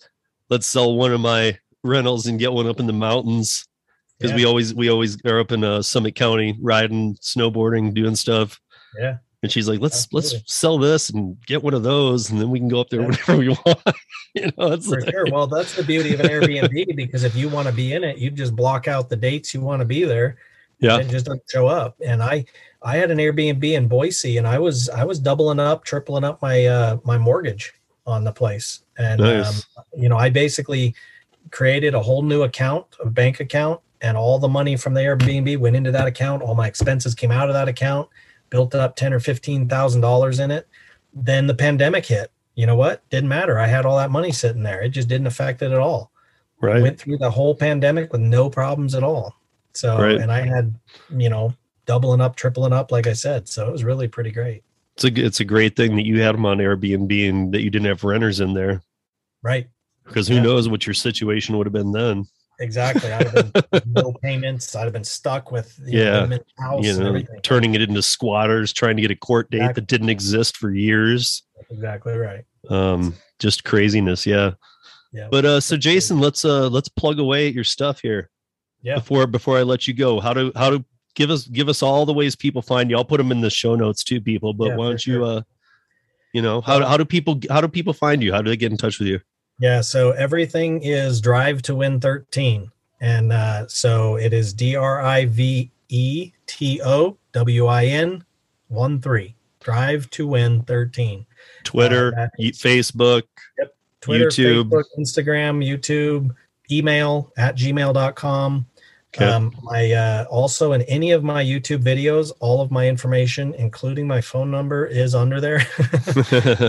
let's 0.50 0.68
sell 0.68 0.96
one 0.96 1.12
of 1.14 1.20
my 1.22 1.58
rentals 1.84 2.28
and 2.28 2.38
get 2.40 2.54
one 2.54 2.68
up 2.68 2.80
in 2.80 2.88
the 2.88 2.94
mountains. 2.94 3.66
Cause 4.22 4.32
Yeah. 4.32 4.36
we 4.36 4.46
always, 4.46 4.74
we 4.74 4.90
always 4.90 5.18
are 5.26 5.40
up 5.40 5.52
in 5.52 5.64
uh, 5.64 5.82
Summit 5.82 6.14
County 6.16 6.58
riding, 6.62 7.16
snowboarding, 7.16 7.94
doing 7.94 8.16
stuff. 8.16 8.60
Yeah. 8.98 9.18
And 9.42 9.50
she's 9.52 9.70
like, 9.70 9.80
let's, 9.80 10.04
Absolutely. 10.04 10.38
let's 10.40 10.54
sell 10.54 10.78
this 10.78 11.10
and 11.12 11.38
get 11.46 11.64
one 11.64 11.74
of 11.74 11.84
those. 11.84 12.30
And 12.30 12.42
then 12.42 12.50
we 12.50 12.60
can 12.60 12.68
go 12.68 12.82
up 12.82 12.90
there 12.90 13.00
Yeah. 13.02 13.08
whenever 13.08 13.38
we 13.38 13.50
want. 13.66 13.80
you 14.36 14.52
know, 14.58 14.78
For 14.82 15.00
like, 15.00 15.10
sure. 15.10 15.26
Well, 15.32 15.48
that's 15.48 15.76
the 15.76 15.84
beauty 15.84 16.14
of 16.14 16.20
an 16.20 16.28
Airbnb 16.28 16.96
because 16.98 17.24
if 17.24 17.36
you 17.36 17.48
want 17.48 17.68
to 17.70 17.74
be 17.74 17.94
in 17.94 18.04
it, 18.04 18.18
you 18.18 18.30
just 18.30 18.56
block 18.56 18.88
out 18.90 19.08
the 19.10 19.16
dates 19.16 19.54
you 19.54 19.62
want 19.62 19.80
to 19.80 19.86
be 19.86 20.04
there. 20.04 20.38
Yeah. 20.80 20.98
it 20.98 21.10
just 21.10 21.26
doesn't 21.26 21.44
show 21.50 21.68
up. 21.68 21.96
And 22.04 22.22
I, 22.22 22.46
I 22.82 22.98
had 22.98 23.12
an 23.12 23.18
Airbnb 23.18 23.64
in 23.64 23.88
Boise, 23.88 24.38
and 24.38 24.48
I 24.48 24.60
was, 24.60 24.90
I 24.90 25.04
was 25.04 25.20
doubling 25.20 25.60
up, 25.60 25.84
tripling 25.84 26.24
up 26.24 26.42
my, 26.42 26.66
uh, 26.66 26.98
my 27.04 27.18
mortgage 27.18 27.74
on 28.06 28.24
the 28.24 28.32
place. 28.32 28.82
And 28.98 29.22
Nice. 29.22 29.68
um, 29.78 29.84
you 29.96 30.10
know, 30.10 30.18
I 30.18 30.30
basically 30.30 30.96
created 31.52 31.94
a 31.94 32.02
whole 32.02 32.22
new 32.22 32.44
account, 32.44 32.86
a 33.04 33.10
bank 33.10 33.40
account, 33.40 33.82
and 34.02 34.16
all 34.16 34.40
the 34.40 34.48
money 34.48 34.78
from 34.78 34.94
the 34.94 35.02
Airbnb 35.02 35.58
went 35.58 35.76
into 35.76 35.92
that 35.92 36.08
account. 36.08 36.42
All 36.42 36.56
my 36.56 36.68
expenses 36.68 37.14
came 37.14 37.32
out 37.32 37.50
of 37.50 37.54
that 37.54 37.68
account. 37.68 38.08
Built 38.50 38.74
up 38.74 38.96
ten 38.96 39.14
or 39.14 39.20
fifteen 39.20 39.70
thousand 39.70 40.02
dollars 40.02 40.40
in 40.40 40.50
it. 40.50 40.68
Then 41.14 41.46
the 41.46 41.54
pandemic 41.54 42.06
hit. 42.06 42.32
You 42.56 42.66
know 42.66 42.76
what? 42.76 43.08
Didn't 43.10 43.30
matter. 43.30 43.60
I 43.60 43.68
had 43.68 43.86
all 43.86 43.98
that 43.98 44.10
money 44.10 44.32
sitting 44.32 44.64
there. 44.64 44.82
It 44.82 44.90
just 44.90 45.08
didn't 45.08 45.28
affect 45.28 45.62
it 45.62 45.72
at 45.72 45.78
all 45.78 46.12
right. 46.62 46.82
went 46.82 47.00
through 47.00 47.18
the 47.18 47.30
whole 47.30 47.56
pandemic 47.56 48.12
with 48.12 48.22
no 48.22 48.50
problems 48.50 48.96
at 48.96 49.04
all. 49.04 49.36
So, 49.74 49.98
Right. 49.98 50.18
and 50.20 50.32
I 50.32 50.42
had, 50.46 50.74
you 51.16 51.30
know, 51.30 51.54
doubling 51.86 52.22
up, 52.22 52.36
tripling 52.36 52.74
up, 52.74 52.92
like 52.92 53.08
I 53.08 53.14
said. 53.14 53.48
So 53.48 53.68
it 53.68 53.72
was 53.72 53.84
really 53.84 54.08
pretty 54.08 54.32
great. 54.32 54.64
It's 54.96 55.04
a, 55.06 55.26
it's 55.26 55.40
a 55.40 55.46
great 55.46 55.76
thing 55.76 55.96
that 55.96 56.06
you 56.06 56.22
had 56.22 56.36
them 56.36 56.46
on 56.46 56.58
Airbnb 56.58 57.30
and 57.30 57.54
that 57.54 57.62
you 57.62 57.70
didn't 57.70 57.88
have 57.88 58.04
renters 58.04 58.40
in 58.40 58.54
there. 58.54 58.82
Right. 59.42 59.68
because 60.06 60.28
who 60.28 60.36
Yeah. 60.36 60.42
knows 60.42 60.68
what 60.68 60.86
your 60.88 60.94
situation 60.96 61.58
would 61.58 61.66
have 61.68 61.74
been 61.74 61.92
then 61.92 62.26
Exactly. 62.62 63.10
I'd 63.14 63.28
have 63.30 63.54
been 63.54 63.82
no 63.94 64.12
payments. 64.22 64.76
I'd 64.76 64.84
have 64.84 64.92
been 64.92 65.04
stuck 65.06 65.50
with 65.52 65.80
Yeah. 65.86 66.04
know, 66.04 66.22
them 66.22 66.32
in 66.34 66.40
the 66.58 66.64
house 66.64 66.84
you 66.84 66.90
and 66.92 67.00
know 67.00 67.08
everything. 67.08 67.40
turning 67.42 67.74
it 67.76 67.82
into 67.82 68.02
squatters 68.02 68.74
trying 68.74 68.96
to 68.98 69.02
get 69.02 69.12
a 69.12 69.16
court 69.16 69.50
date 69.50 69.58
Exactly. 69.60 69.82
that 69.82 69.88
didn't 69.88 70.10
exist 70.10 70.58
for 70.58 70.72
years 70.74 71.44
That's 71.56 71.72
exactly 71.72 72.14
right. 72.18 72.44
um 72.70 73.14
just 73.40 73.64
craziness 73.64 74.26
yeah 74.26 74.52
Yeah. 75.14 75.28
But 75.32 75.46
uh, 75.46 75.60
so 75.62 75.78
Jason, 75.78 76.20
let's 76.20 76.44
uh 76.44 76.68
let's 76.70 76.90
plug 76.90 77.20
away 77.20 77.48
at 77.48 77.54
your 77.54 77.64
stuff 77.64 78.02
here 78.02 78.30
Yeah. 78.82 78.96
before 78.96 79.28
before 79.28 79.58
I 79.58 79.64
let 79.64 79.88
you 79.88 79.94
go. 79.94 80.20
How 80.20 80.34
to 80.34 80.52
how 80.56 80.70
to 80.70 80.84
give 81.16 81.30
us 81.30 81.46
give 81.48 81.68
us 81.70 81.82
all 81.84 82.06
the 82.06 82.14
ways 82.14 82.36
people 82.36 82.62
find 82.62 82.90
you. 82.90 82.98
I'll 82.98 83.06
put 83.06 83.18
them 83.18 83.32
in 83.32 83.42
the 83.42 83.50
show 83.50 83.76
notes 83.76 84.04
too, 84.04 84.22
people. 84.22 84.54
But 84.54 84.70
Yeah, 84.70 84.76
why 84.76 84.86
don't 84.88 85.06
you 85.06 85.14
sure. 85.16 85.24
uh, 85.26 85.42
you 86.34 86.42
know 86.42 86.62
how 86.62 86.86
how 86.86 86.96
do 86.98 87.06
people 87.06 87.40
how 87.50 87.60
do 87.62 87.68
people 87.68 87.94
find 87.94 88.22
you? 88.24 88.32
How 88.34 88.42
do 88.42 88.50
they 88.50 88.58
get 88.58 88.72
in 88.72 88.78
touch 88.78 89.00
with 89.00 89.08
you? 89.08 89.20
Yeah, 89.60 89.82
so 89.82 90.12
everything 90.12 90.82
is 90.84 91.20
Drive 91.20 91.62
to 91.64 91.76
Win 91.76 92.00
13. 92.00 92.72
And 93.02 93.34
uh, 93.34 93.68
so 93.68 94.16
it 94.16 94.32
is 94.34 94.54
D 94.54 94.76
R 94.78 95.02
I 95.02 95.26
V 95.26 95.70
E 95.90 96.32
T 96.48 96.82
O 96.84 97.18
W 97.34 97.66
I 97.66 97.86
N 97.86 98.24
1 98.70 99.02
3. 99.02 99.36
Drive 99.60 100.10
to 100.12 100.28
Win 100.28 100.62
13. 100.64 101.26
Twitter, 101.66 102.30
is- 102.40 102.58
Facebook. 102.62 103.24
Twitter, 104.02 104.28
YouTube. 104.28 104.70
Facebook, 104.70 104.84
Instagram, 104.98 105.66
YouTube, 105.68 106.34
email 106.72 107.32
at 107.38 107.56
gmail.com. 107.56 108.66
Okay. 109.16 109.26
Um, 109.26 109.56
my 109.64 109.92
uh, 109.92 110.26
also 110.30 110.74
in 110.74 110.84
any 110.84 111.12
of 111.12 111.24
my 111.24 111.44
YouTube 111.44 111.84
videos, 111.84 112.32
all 112.40 112.62
of 112.62 112.70
my 112.70 112.88
information, 112.88 113.56
including 113.56 114.06
my 114.08 114.22
phone 114.22 114.52
number, 114.52 114.86
is 114.86 115.16
under 115.16 115.42
there. 115.42 115.66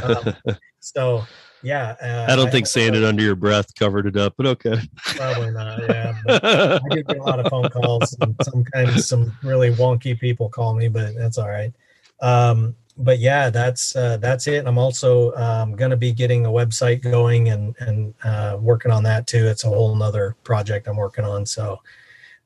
Um, 0.02 0.34
so 0.80 1.24
yeah, 1.62 1.94
uh, 2.00 2.32
I 2.32 2.36
don't 2.36 2.50
think 2.50 2.64
have 2.64 2.68
saying 2.68 2.94
a- 2.94 2.98
it 2.98 3.04
under 3.04 3.22
your 3.22 3.36
breath 3.36 3.74
covered 3.74 4.06
it 4.06 4.16
up, 4.16 4.34
but 4.36 4.46
okay. 4.46 4.80
Probably 4.96 5.50
not. 5.50 5.80
Yeah, 5.82 6.18
but 6.24 6.44
I 6.44 6.78
do 6.90 7.02
get 7.02 7.18
a 7.18 7.22
lot 7.22 7.38
of 7.38 7.48
phone 7.48 7.68
calls. 7.68 8.16
And 8.20 8.34
some 8.42 8.64
kind 8.64 8.88
of 8.88 9.00
some 9.00 9.36
really 9.42 9.70
wonky 9.70 10.18
people 10.18 10.48
call 10.48 10.74
me, 10.74 10.88
but 10.88 11.14
that's 11.14 11.36
all 11.36 11.48
right. 11.48 11.72
Um, 12.22 12.74
but 13.04 13.18
yeah, 13.18 13.50
that's 13.50 13.96
uh, 13.96 14.16
that's 14.18 14.46
it. 14.46 14.66
I'm 14.66 14.78
also 14.78 15.32
um, 15.34 15.74
going 15.76 15.90
to 15.90 15.96
be 15.96 16.12
getting 16.12 16.46
a 16.46 16.50
website 16.50 17.02
going 17.02 17.48
and 17.48 17.74
and 17.80 18.14
uh, 18.24 18.56
working 18.60 18.90
on 18.92 19.02
that 19.04 19.26
too. 19.26 19.46
It's 19.46 19.64
a 19.64 19.68
whole 19.68 19.94
nother 19.94 20.36
project 20.44 20.86
I'm 20.88 20.96
working 20.96 21.24
on. 21.24 21.46
So 21.46 21.80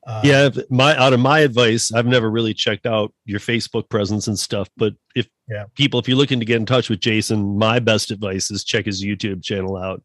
uh, 0.05 0.21
yeah 0.23 0.49
my 0.69 0.95
out 0.97 1.13
of 1.13 1.19
my 1.19 1.39
advice 1.39 1.91
i've 1.91 2.05
never 2.05 2.29
really 2.29 2.53
checked 2.53 2.85
out 2.85 3.11
your 3.25 3.39
facebook 3.39 3.89
presence 3.89 4.27
and 4.27 4.37
stuff 4.37 4.69
but 4.77 4.93
if 5.15 5.27
Yeah. 5.49 5.65
people 5.75 5.99
if 5.99 6.07
you're 6.07 6.17
looking 6.17 6.39
to 6.39 6.45
get 6.45 6.57
in 6.57 6.65
touch 6.65 6.89
with 6.89 6.99
jason 6.99 7.57
my 7.57 7.79
best 7.79 8.11
advice 8.11 8.51
is 8.51 8.63
check 8.63 8.85
his 8.85 9.03
youtube 9.03 9.43
channel 9.43 9.77
out 9.77 10.03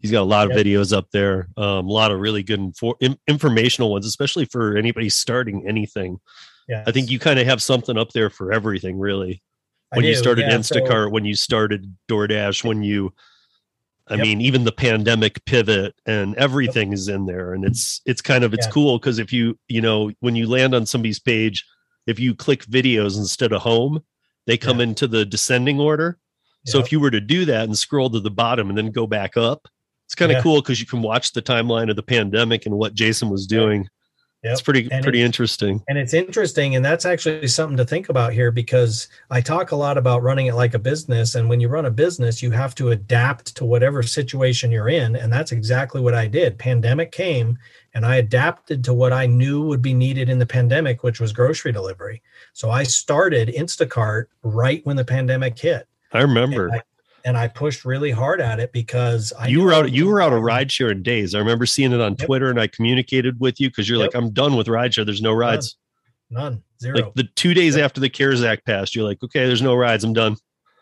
he's 0.00 0.10
got 0.10 0.22
a 0.22 0.24
lot 0.24 0.50
of 0.50 0.56
videos 0.56 0.96
up 0.96 1.06
there 1.12 1.48
um, 1.56 1.86
a 1.86 1.92
lot 1.92 2.10
of 2.10 2.18
really 2.20 2.42
good 2.42 2.60
infor- 2.60 2.96
in- 3.00 3.18
informational 3.28 3.92
ones 3.92 4.06
especially 4.06 4.44
for 4.44 4.76
anybody 4.76 5.08
starting 5.08 5.66
anything 5.68 6.18
yeah, 6.68 6.82
i 6.86 6.90
think 6.90 7.08
you 7.08 7.20
kind 7.20 7.38
of 7.38 7.46
have 7.46 7.62
something 7.62 7.96
up 7.96 8.10
there 8.10 8.30
for 8.30 8.52
everything 8.52 8.98
really 8.98 9.40
When 9.94 10.04
you 10.04 10.14
started 10.14 10.42
yeah, 10.42 10.60
so- 10.60 10.74
instacart 10.76 11.10
when 11.12 11.24
you 11.24 11.34
started 11.34 11.94
doordash 12.08 12.64
when 12.64 12.82
you 12.82 13.12
I 14.10 14.14
Yep. 14.14 14.22
mean, 14.22 14.40
even 14.40 14.64
the 14.64 14.72
pandemic 14.72 15.44
pivot 15.44 15.94
and 16.06 16.34
everything 16.36 16.94
is 16.94 17.08
in 17.08 17.26
there, 17.26 17.52
and 17.52 17.62
it's 17.62 18.00
it's 18.06 18.22
kind 18.22 18.42
of 18.42 18.54
it's 18.54 18.66
Yeah. 18.66 18.72
cool 18.72 18.98
because 18.98 19.18
if 19.18 19.32
you 19.34 19.58
you 19.68 19.82
know 19.82 20.10
when 20.20 20.34
you 20.34 20.46
land 20.48 20.74
on 20.74 20.86
somebody's 20.86 21.18
page, 21.18 21.64
if 22.06 22.18
you 22.18 22.34
click 22.34 22.64
videos 22.64 23.18
instead 23.18 23.52
of 23.52 23.60
home, 23.60 24.02
they 24.46 24.56
come 24.56 24.78
Yeah. 24.78 24.84
into 24.84 25.06
the 25.08 25.26
descending 25.26 25.78
order. 25.78 26.18
So 26.64 26.78
if 26.80 26.90
you 26.92 27.00
were 27.00 27.10
to 27.10 27.20
do 27.20 27.44
that 27.46 27.64
and 27.64 27.78
scroll 27.78 28.10
to 28.10 28.20
the 28.20 28.30
bottom 28.30 28.68
and 28.68 28.76
then 28.76 28.90
go 28.90 29.06
back 29.06 29.36
up, 29.38 29.68
it's 30.06 30.14
kind 30.14 30.32
of 30.32 30.42
cool 30.42 30.60
because 30.62 30.80
you 30.80 30.86
can 30.86 31.00
watch 31.02 31.32
the 31.32 31.40
timeline 31.42 31.88
of 31.88 31.96
the 31.96 32.02
pandemic 32.02 32.64
and 32.66 32.76
what 32.76 32.94
Jason 32.94 33.28
was 33.30 33.46
doing. 33.46 33.88
Yep. 34.44 34.52
It's 34.52 34.62
pretty 34.62 34.88
And 34.92 35.02
pretty 35.02 35.20
interesting. 35.20 35.82
And 35.88 35.98
it's 35.98 36.14
interesting, 36.14 36.76
and 36.76 36.84
that's 36.84 37.04
actually 37.04 37.48
something 37.48 37.76
to 37.76 37.84
think 37.84 38.08
about 38.08 38.32
here 38.32 38.52
because 38.52 39.08
I 39.30 39.40
talk 39.40 39.72
a 39.72 39.76
lot 39.76 39.98
about 39.98 40.22
running 40.22 40.46
it 40.46 40.54
like 40.54 40.74
a 40.74 40.78
business. 40.78 41.34
And 41.34 41.48
when 41.48 41.58
you 41.58 41.68
run 41.68 41.86
a 41.86 41.90
business, 41.90 42.40
you 42.40 42.52
have 42.52 42.72
to 42.76 42.90
adapt 42.90 43.56
to 43.56 43.64
whatever 43.64 44.00
situation 44.02 44.70
you're 44.70 44.90
in. 44.90 45.16
And 45.16 45.32
that's 45.32 45.50
exactly 45.50 46.00
what 46.00 46.14
I 46.14 46.28
did. 46.28 46.56
Pandemic 46.56 47.10
came, 47.10 47.58
and 47.94 48.06
I 48.06 48.16
adapted 48.16 48.84
to 48.84 48.94
what 48.94 49.12
I 49.12 49.26
knew 49.26 49.66
would 49.66 49.82
be 49.82 49.94
needed 49.94 50.28
in 50.28 50.38
the 50.38 50.46
pandemic, 50.46 51.02
which 51.02 51.18
was 51.18 51.32
grocery 51.32 51.72
delivery. 51.72 52.22
So 52.52 52.70
I 52.70 52.84
started 52.84 53.48
Instacart 53.48 54.26
right 54.44 54.86
when 54.86 54.94
the 54.94 55.04
pandemic 55.04 55.58
hit. 55.58 55.88
I 56.12 56.20
remember. 56.20 56.70
I, 56.72 56.82
and 57.28 57.36
I 57.36 57.46
pushed 57.46 57.84
really 57.84 58.10
hard 58.10 58.40
at 58.40 58.58
it 58.58 58.72
because 58.72 59.34
I 59.38 59.48
you 59.48 59.62
were 59.62 59.74
out 59.74 59.92
you 59.92 60.06
were 60.06 60.22
out 60.22 60.28
of 60.32 60.38
gonna- 60.38 60.44
ride 60.44 60.72
sharing 60.72 61.02
days. 61.02 61.34
I 61.34 61.38
remember 61.38 61.66
seeing 61.66 61.92
it 61.92 62.00
on 62.00 62.16
Yep. 62.18 62.26
Twitter 62.26 62.48
and 62.50 62.58
I 62.58 62.68
communicated 62.68 63.38
with 63.38 63.60
you 63.60 63.68
because 63.68 63.86
you're 63.88 63.98
like, 63.98 64.14
I'm 64.14 64.30
done 64.30 64.56
with 64.56 64.66
ride 64.66 64.94
share. 64.94 65.04
There's 65.04 65.20
no 65.22 65.34
rides. 65.34 65.76
none 66.30 66.62
zero 66.80 66.96
Like 66.96 67.14
the 67.14 67.24
two 67.36 67.52
days 67.54 67.76
Yep. 67.76 67.84
after 67.84 68.00
the 68.00 68.08
CARES 68.08 68.42
Act 68.44 68.64
passed, 68.66 68.94
you're 68.96 69.04
like, 69.04 69.22
okay, 69.22 69.46
there's 69.46 69.62
no 69.62 69.74
rides. 69.74 70.04
I'm 70.04 70.12
done. 70.14 70.36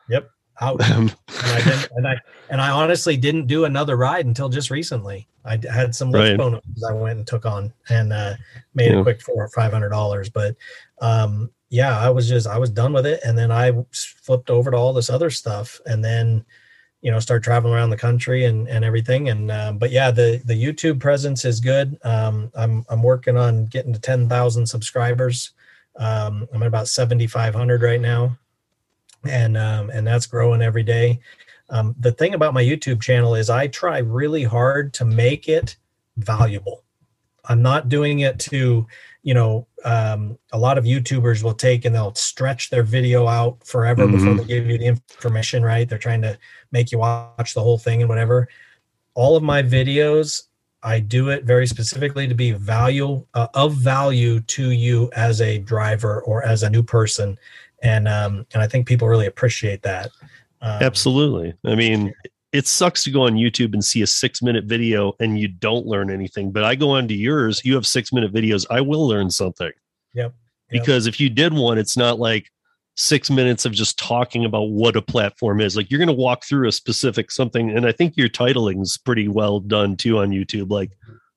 Yep. 0.09 0.31
Out. 0.61 0.81
and 0.91 1.13
I 1.29 1.59
didn't, 1.65 1.89
and 1.97 2.09
I 2.09 2.15
and 2.49 2.61
I 2.63 2.71
honestly 2.71 3.17
didn't 3.17 3.47
do 3.49 3.65
another 3.65 3.97
ride 3.97 4.25
until 4.27 4.49
just 4.49 4.71
recently. 4.71 5.27
I 5.45 5.59
had 5.73 5.95
some 5.97 6.13
Lyft 6.13 6.31
Right. 6.31 6.37
bonuses 6.39 6.85
I 6.89 6.93
went 6.93 7.19
and 7.19 7.27
took 7.27 7.45
on 7.45 7.73
and 7.89 8.13
uh, 8.13 8.35
made 8.75 8.93
Yeah. 8.93 9.01
a 9.01 9.03
quick 9.03 9.21
four 9.21 9.43
or 9.45 9.49
five 9.49 9.73
hundred 9.73 9.89
dollars. 9.91 10.29
But 10.31 10.55
um, 11.01 11.51
yeah, 11.69 11.99
I 11.99 12.11
was 12.11 12.29
just 12.29 12.47
I 12.47 12.59
was 12.59 12.71
done 12.71 12.93
with 12.93 13.07
it, 13.07 13.21
and 13.25 13.37
then 13.37 13.51
I 13.51 13.73
flipped 13.93 14.51
over 14.51 14.71
to 14.71 14.77
all 14.77 14.93
this 14.93 15.11
other 15.11 15.31
stuff, 15.31 15.81
and 15.87 16.05
then 16.05 16.45
you 17.03 17.11
know 17.11 17.21
start 17.21 17.43
traveling 17.43 17.75
around 17.75 17.91
the 17.91 17.97
country 17.97 18.45
and 18.45 18.69
and 18.69 18.85
everything. 18.85 19.29
And 19.29 19.51
uh, 19.51 19.73
but 19.73 19.91
yeah, 19.91 20.11
the 20.11 20.41
the 20.45 20.55
YouTube 20.55 21.01
presence 21.01 21.45
is 21.45 21.61
good. 21.61 21.99
Um, 22.05 22.51
I'm 22.55 22.85
I'm 22.89 23.03
working 23.03 23.37
on 23.37 23.67
getting 23.67 23.93
to 23.93 24.01
ten 24.01 24.29
thousand 24.29 24.67
subscribers. 24.67 25.53
Um, 25.97 26.47
I'm 26.53 26.63
at 26.63 26.69
about 26.69 26.89
seventy 26.89 27.27
five 27.27 27.55
hundred 27.55 27.83
right 27.83 28.01
now 28.01 28.39
and 29.29 29.57
um, 29.57 29.91
and 29.91 30.07
that's 30.07 30.27
growing 30.27 30.63
every 30.63 30.83
day. 30.83 31.21
Um, 31.69 31.95
the 31.99 32.13
thing 32.13 32.35
about 32.35 32.55
my 32.55 32.63
YouTube 32.63 33.01
channel 33.01 33.35
is 33.35 33.51
I 33.51 33.67
try 33.67 33.99
really 33.99 34.45
hard 34.45 34.95
to 34.95 35.05
make 35.05 35.49
it 35.49 35.77
valuable. 36.17 36.85
I'm 37.49 37.63
not 37.63 37.89
doing 37.89 38.21
it 38.21 38.39
to, 38.41 38.87
you 39.23 39.35
know, 39.35 39.67
um, 39.85 40.39
a 40.53 40.59
lot 40.59 40.79
of 40.79 40.85
YouTubers 40.85 41.43
will 41.43 41.55
take 41.55 41.85
and 41.85 41.95
they'll 41.95 42.15
stretch 42.15 42.71
their 42.71 42.83
video 42.83 43.27
out 43.27 43.65
forever 43.65 44.07
before 44.07 44.33
Mhm. 44.35 44.39
they 44.39 44.45
give 44.45 44.67
you 44.71 44.79
the 44.79 44.87
information. 44.87 45.63
Right? 45.63 45.89
They're 45.89 45.99
trying 45.99 46.23
to 46.23 46.39
make 46.73 46.93
you 46.93 46.99
watch 46.99 47.55
the 47.55 47.63
whole 47.63 47.79
thing 47.79 48.03
and 48.03 48.09
whatever. 48.09 48.49
All 49.15 49.37
of 49.37 49.43
my 49.43 49.63
videos, 49.63 50.43
I 50.83 51.01
do 51.01 51.31
it 51.31 51.45
very 51.45 51.67
specifically 51.67 52.29
to 52.29 52.35
be 52.35 52.53
value 52.53 53.25
uh, 53.35 53.49
of 53.55 53.75
value 53.75 54.41
to 54.41 54.71
you 54.71 55.11
as 55.17 55.41
a 55.41 55.59
driver 55.59 56.21
or 56.23 56.45
as 56.45 56.63
a 56.63 56.71
new 56.71 56.83
person 56.83 57.39
and 57.83 58.09
um, 58.09 58.47
and 58.55 58.63
I 58.63 58.67
think 58.67 58.87
people 58.87 59.09
really 59.09 59.27
appreciate 59.27 59.83
that. 59.83 60.11
Um, 60.63 60.83
Absolutely. 60.83 61.55
I 61.65 61.75
mean, 61.75 62.13
it 62.57 62.67
sucks 62.67 63.05
to 63.05 63.11
go 63.11 63.23
on 63.23 63.35
YouTube 63.35 63.75
and 63.75 63.85
see 63.85 64.01
a 64.01 64.07
six 64.07 64.41
minute 64.41 64.65
video 64.65 65.13
and 65.21 65.39
you 65.39 65.47
don't 65.47 65.87
learn 65.87 66.11
anything. 66.11 66.51
But 66.51 66.65
I 66.65 66.75
go 66.75 66.91
onto 66.91 67.15
yours, 67.15 67.63
you 67.65 67.75
have 67.75 67.87
six 67.87 68.15
minute 68.15 68.33
videos. 68.33 68.65
I 68.71 68.81
will 68.81 69.07
learn 69.07 69.31
something. 69.31 69.73
Yep. 70.15 70.33
Yep. 70.33 70.35
Because 70.71 71.07
if 71.07 71.21
you 71.21 71.29
did 71.29 71.53
one, 71.53 71.77
it's 71.77 71.99
not 71.99 72.19
like 72.19 72.51
six 72.95 73.31
minutes 73.31 73.67
of 73.67 73.73
just 73.73 73.99
talking 73.99 74.47
about 74.47 74.71
what 74.71 74.97
a 74.97 75.03
platform 75.03 75.61
is. 75.61 75.77
Like 75.77 75.91
you're 75.91 75.99
going 75.99 76.09
to 76.09 76.15
walk 76.15 76.45
through 76.45 76.67
a 76.67 76.73
specific 76.73 77.31
something. 77.31 77.71
And 77.71 77.87
I 77.87 77.93
think 77.93 78.17
your 78.17 78.31
titling 78.31 78.81
is 78.81 78.97
pretty 78.97 79.29
well 79.29 79.61
done 79.61 79.95
too 79.95 80.19
on 80.19 80.31
YouTube, 80.31 80.71
like 80.71 80.93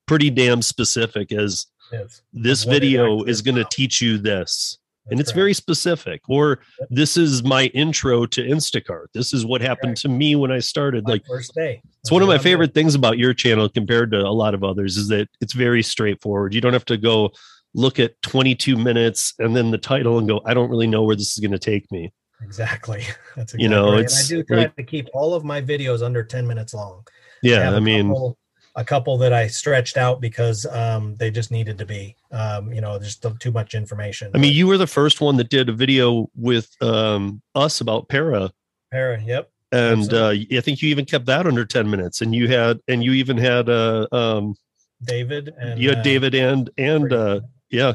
pretty 0.08 0.30
damn 0.30 0.62
specific 0.62 1.34
as 1.34 1.68
Yes, 1.92 2.22
this 2.34 2.66
What 2.66 2.74
video 2.74 3.24
is 3.24 3.42
going 3.42 3.56
to 3.56 3.66
teach 3.66 4.02
you 4.02 4.18
this 4.18 4.78
and 5.12 5.20
it's 5.20 5.32
very 5.32 5.54
specific 5.54 6.22
or 6.30 6.60
this 6.90 7.18
is 7.18 7.44
my 7.44 7.66
intro 7.68 8.26
to 8.26 8.42
instacart 8.42 9.06
this 9.14 9.34
is 9.34 9.46
what 9.46 9.62
happened 9.62 9.96
to 9.98 10.10
me 10.10 10.36
when 10.36 10.52
i 10.52 10.60
started 10.60 11.04
My 11.06 11.14
like 11.14 11.26
first 11.28 11.54
day. 11.56 11.82
it's 12.02 12.12
one 12.12 12.22
of 12.22 12.28
my 12.28 12.38
favorite 12.38 12.74
things 12.74 12.96
about 12.96 13.18
your 13.18 13.34
channel 13.34 13.70
compared 13.70 14.12
to 14.12 14.20
a 14.20 14.30
lot 14.44 14.54
of 14.54 14.64
others 14.64 14.98
is 14.98 15.08
that 15.10 15.28
it's 15.42 15.54
very 15.54 15.82
straightforward 15.84 16.54
you 16.54 16.62
don't 16.62 16.74
have 16.74 16.86
to 16.86 16.98
go 16.98 17.32
look 17.74 18.00
at 18.00 18.20
22 18.24 18.76
minutes 18.76 19.34
and 19.40 19.56
then 19.56 19.72
the 19.72 19.78
title 19.78 20.18
and 20.18 20.28
go 20.28 20.42
i 20.46 20.54
don't 20.54 20.70
really 20.70 20.88
know 20.88 21.04
where 21.04 21.16
this 21.16 21.32
is 21.34 21.40
going 21.40 21.52
to 21.52 21.60
take 21.60 21.92
me 21.92 22.12
exactly. 22.42 23.02
That's 23.36 23.54
exactly 23.54 23.64
You 23.64 23.70
know, 23.70 23.92
right. 23.92 24.02
it's 24.02 24.30
and 24.32 24.40
I 24.40 24.42
do 24.42 24.44
try 24.46 24.58
like- 24.64 24.76
to 24.78 24.84
keep 24.84 25.08
all 25.14 25.34
of 25.34 25.44
my 25.44 25.62
videos 25.62 26.02
under 26.02 26.24
ten 26.24 26.48
minutes 26.48 26.74
long. 26.74 27.06
Yeah 27.44 27.72
i, 27.72 27.76
i 27.76 27.80
mean 27.80 28.08
couple, 28.10 28.38
a 28.76 28.84
couple 28.84 29.18
that 29.18 29.34
I 29.34 29.48
stretched 29.48 29.98
out 29.98 30.22
because 30.22 30.66
um, 30.68 31.16
they 31.18 31.32
just 31.32 31.52
needed 31.52 31.78
to 31.80 31.86
be. 31.86 32.16
Um, 32.32 32.72
you 32.72 32.82
know, 32.82 32.98
just 33.00 33.26
too 33.40 33.52
much 33.52 33.74
information. 33.74 34.32
i 34.36 34.38
mean 34.38 34.54
you 34.54 34.68
were 34.68 34.78
the 34.78 34.86
first 34.86 35.20
one 35.20 35.38
that 35.38 35.50
did 35.50 35.68
a 35.68 35.74
video 35.74 36.30
with 36.36 36.70
um 36.82 37.42
us 37.56 37.82
about 37.82 38.08
para 38.08 38.52
Para, 38.92 39.20
yep. 39.22 39.52
and 39.72 40.14
uh 40.14 40.30
i 40.30 40.62
think 40.62 40.82
you 40.82 40.90
even 40.90 41.06
kept 41.06 41.26
that 41.26 41.48
under 41.48 41.66
10 41.66 41.90
minutes 41.90 42.22
and 42.22 42.36
you 42.36 42.48
had 42.48 42.80
and 42.88 43.04
you 43.04 43.14
even 43.14 43.38
had 43.38 43.68
uh 43.68 44.06
um 44.12 44.56
David 45.04 45.54
and 45.58 45.80
you 45.80 45.90
had 45.90 46.00
uh, 46.00 46.04
David 46.04 46.36
and 46.36 46.70
and 46.78 47.12
uh 47.14 47.40
yeah. 47.70 47.94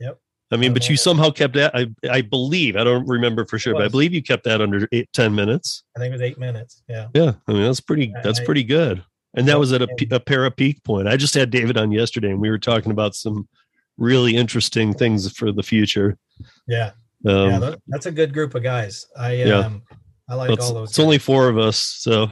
Yep. 0.00 0.18
I 0.50 0.56
mean, 0.56 0.74
but 0.74 0.88
you 0.88 0.96
somehow 0.96 1.30
kept 1.30 1.54
that. 1.54 1.74
I 1.74 1.86
I 2.10 2.20
believe 2.20 2.76
I 2.76 2.84
don't 2.84 3.06
remember 3.06 3.46
for 3.46 3.58
sure, 3.58 3.74
but 3.74 3.82
I 3.82 3.88
believe 3.88 4.12
you 4.12 4.22
kept 4.22 4.44
that 4.44 4.60
under 4.60 4.86
eight, 4.92 5.08
10 5.14 5.34
minutes. 5.34 5.82
I 5.96 6.00
think 6.00 6.10
it 6.10 6.12
was 6.12 6.22
eight 6.22 6.38
minutes. 6.38 6.82
Yeah. 6.88 7.08
Yeah, 7.14 7.32
I 7.46 7.52
mean 7.52 7.62
that's 7.62 7.80
pretty. 7.80 8.12
That's 8.22 8.40
pretty 8.40 8.64
good. 8.64 9.02
And 9.34 9.48
that 9.48 9.58
was 9.58 9.72
at 9.72 9.82
a, 9.82 9.88
a 10.10 10.20
para 10.20 10.50
peak 10.50 10.84
point. 10.84 11.08
I 11.08 11.16
just 11.16 11.34
had 11.34 11.50
David 11.50 11.78
on 11.78 11.90
yesterday, 11.90 12.30
and 12.30 12.40
we 12.40 12.50
were 12.50 12.58
talking 12.58 12.92
about 12.92 13.14
some 13.14 13.48
really 13.96 14.36
interesting 14.36 14.92
things 14.92 15.30
for 15.32 15.52
the 15.52 15.62
future. 15.62 16.18
Yeah. 16.66 16.92
Um, 17.26 17.50
yeah. 17.50 17.58
That, 17.58 17.78
that's 17.86 18.06
a 18.06 18.12
good 18.12 18.32
group 18.32 18.54
of 18.54 18.62
guys. 18.62 19.06
I 19.16 19.32
Yeah. 19.34 19.58
um, 19.58 19.82
I 20.28 20.34
like 20.34 20.50
all 20.60 20.74
those. 20.74 20.90
it's 20.90 20.98
only 20.98 21.18
four 21.18 21.48
of 21.48 21.58
us, 21.58 21.78
so 21.78 22.30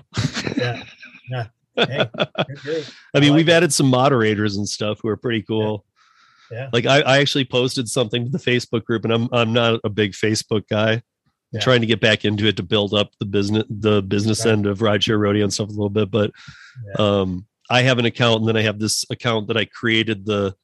yeah. 0.57 0.83
Yeah. 1.31 1.47
Hey. 1.77 2.09
I 3.15 3.21
mean, 3.21 3.31
like 3.31 3.37
we've 3.37 3.49
it. 3.49 3.53
added 3.53 3.73
some 3.73 3.87
moderators 3.87 4.57
and 4.57 4.69
stuff 4.69 5.01
who 5.03 5.09
are 5.09 5.17
pretty 5.17 5.43
cool. 5.43 5.85
Yeah. 6.51 6.69
Like 6.73 6.87
I, 6.87 7.01
I 7.03 7.19
actually 7.19 7.45
posted 7.45 7.89
something 7.89 8.25
to 8.25 8.31
the 8.31 8.39
Facebook 8.39 8.85
group, 8.85 9.05
and 9.05 9.13
I'm 9.13 9.29
I'm 9.33 9.53
not 9.53 9.81
a 9.85 9.89
big 9.89 10.13
Facebook 10.13 10.67
guy. 10.69 11.03
Yeah. 11.53 11.61
trying 11.61 11.81
to 11.81 11.87
get 11.87 12.01
back 12.01 12.25
into 12.25 12.47
it 12.47 12.57
to 12.59 12.63
build 12.63 12.95
up 12.95 13.11
the 13.19 13.25
business 13.27 13.65
the 13.69 14.03
business 14.03 14.45
Right. 14.45 14.53
end 14.53 14.67
of 14.67 14.79
rideshare 14.79 15.19
rodeo 15.19 15.43
and 15.43 15.53
stuff 15.53 15.69
a 15.69 15.73
little 15.73 15.89
bit. 15.91 16.11
But 16.11 16.31
um, 16.99 17.47
I 17.69 17.83
have 17.83 17.99
an 17.99 18.05
account, 18.05 18.41
and 18.41 18.49
then 18.49 18.57
I 18.57 18.63
have 18.63 18.79
this 18.79 19.05
account 19.11 19.49
that 19.49 19.57
I 19.57 19.65
created 19.65 20.27
the 20.27 20.55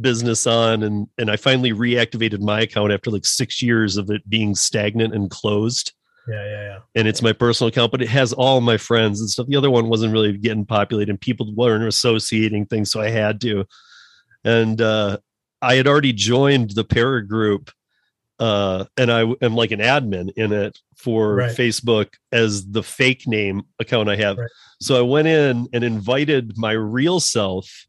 business 0.00 0.46
on, 0.46 0.82
and 0.82 1.08
and 1.18 1.30
I 1.30 1.36
finally 1.36 1.72
reactivated 1.72 2.40
my 2.40 2.60
account 2.60 2.92
after 2.92 3.10
like 3.10 3.24
six 3.24 3.60
years 3.62 3.96
of 3.96 4.10
it 4.10 4.28
being 4.28 4.54
stagnant 4.54 5.14
and 5.14 5.30
closed. 5.30 5.92
Yeah, 6.28 6.44
yeah, 6.44 6.62
yeah. 6.62 6.78
and 6.96 7.06
it's 7.06 7.22
my 7.22 7.32
personal 7.32 7.68
account, 7.68 7.92
but 7.92 8.02
it 8.02 8.08
has 8.08 8.32
all 8.32 8.60
my 8.60 8.76
friends 8.76 9.20
and 9.20 9.30
stuff. 9.30 9.46
The 9.46 9.54
other 9.56 9.70
one 9.70 9.88
wasn't 9.88 10.12
really 10.12 10.36
getting 10.36 10.66
populated, 10.66 11.10
and 11.10 11.20
people 11.20 11.52
weren't 11.54 11.84
associating 11.84 12.66
things, 12.66 12.90
so 12.90 13.00
I 13.00 13.10
had 13.10 13.40
to. 13.42 13.64
And 14.44 14.80
uh, 14.80 15.18
I 15.62 15.74
had 15.76 15.86
already 15.86 16.12
joined 16.12 16.70
the 16.70 16.82
para 16.84 17.24
group, 17.26 17.70
uh, 18.38 18.84
and 18.96 19.10
I 19.10 19.20
am 19.40 19.54
like 19.54 19.70
an 19.70 19.80
admin 19.80 20.30
in 20.36 20.52
it 20.52 20.78
for 20.96 21.36
Right. 21.36 21.56
Facebook 21.56 22.14
as 22.32 22.66
the 22.70 22.82
fake 22.82 23.26
name 23.26 23.62
account 23.80 24.08
I 24.08 24.16
have. 24.16 24.38
Right. 24.38 24.50
So 24.80 24.98
I 24.98 25.02
went 25.02 25.28
in 25.28 25.68
and 25.72 25.82
invited 25.84 26.56
my 26.58 26.72
real 26.72 27.20
self 27.20 27.86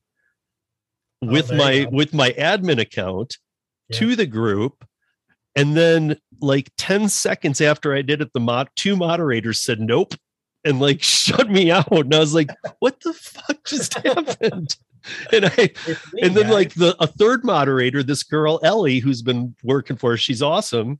Oh, 1.24 1.28
with 1.32 1.50
you 1.50 1.58
my 1.58 1.88
with 1.92 2.14
my 2.14 2.30
admin 2.32 2.80
account 2.80 3.38
Yeah. 3.90 3.98
to 4.00 4.16
the 4.16 4.28
group 4.28 4.86
and 5.56 5.76
then 5.76 6.18
like 6.40 6.70
10 6.78 7.10
seconds 7.10 7.60
after 7.60 7.96
i 7.96 8.04
did 8.04 8.22
it 8.22 8.32
the 8.34 8.40
mod 8.40 8.70
two 8.76 8.96
moderators 8.96 9.60
said 9.60 9.80
nope 9.80 10.14
and 10.64 10.80
like 10.80 11.02
shut 11.18 11.50
me 11.50 11.72
out 11.72 11.92
and 11.92 12.14
i 12.14 12.20
was 12.20 12.36
like 12.36 12.50
what 12.80 13.00
the 13.00 13.14
fuck 13.14 13.64
just 13.66 13.96
happened 14.06 14.76
and 15.34 15.46
i 15.46 15.70
me, 15.88 16.22
and 16.22 16.36
then 16.36 16.44
guys. 16.46 16.54
like 16.54 16.74
the 16.74 16.96
a 17.00 17.08
third 17.08 17.44
moderator 17.44 18.04
this 18.04 18.24
girl 18.24 18.60
ellie 18.64 19.00
who's 19.00 19.22
been 19.22 19.56
working 19.64 19.96
for 19.96 20.14
us 20.14 20.20
she's 20.20 20.42
awesome 20.42 21.00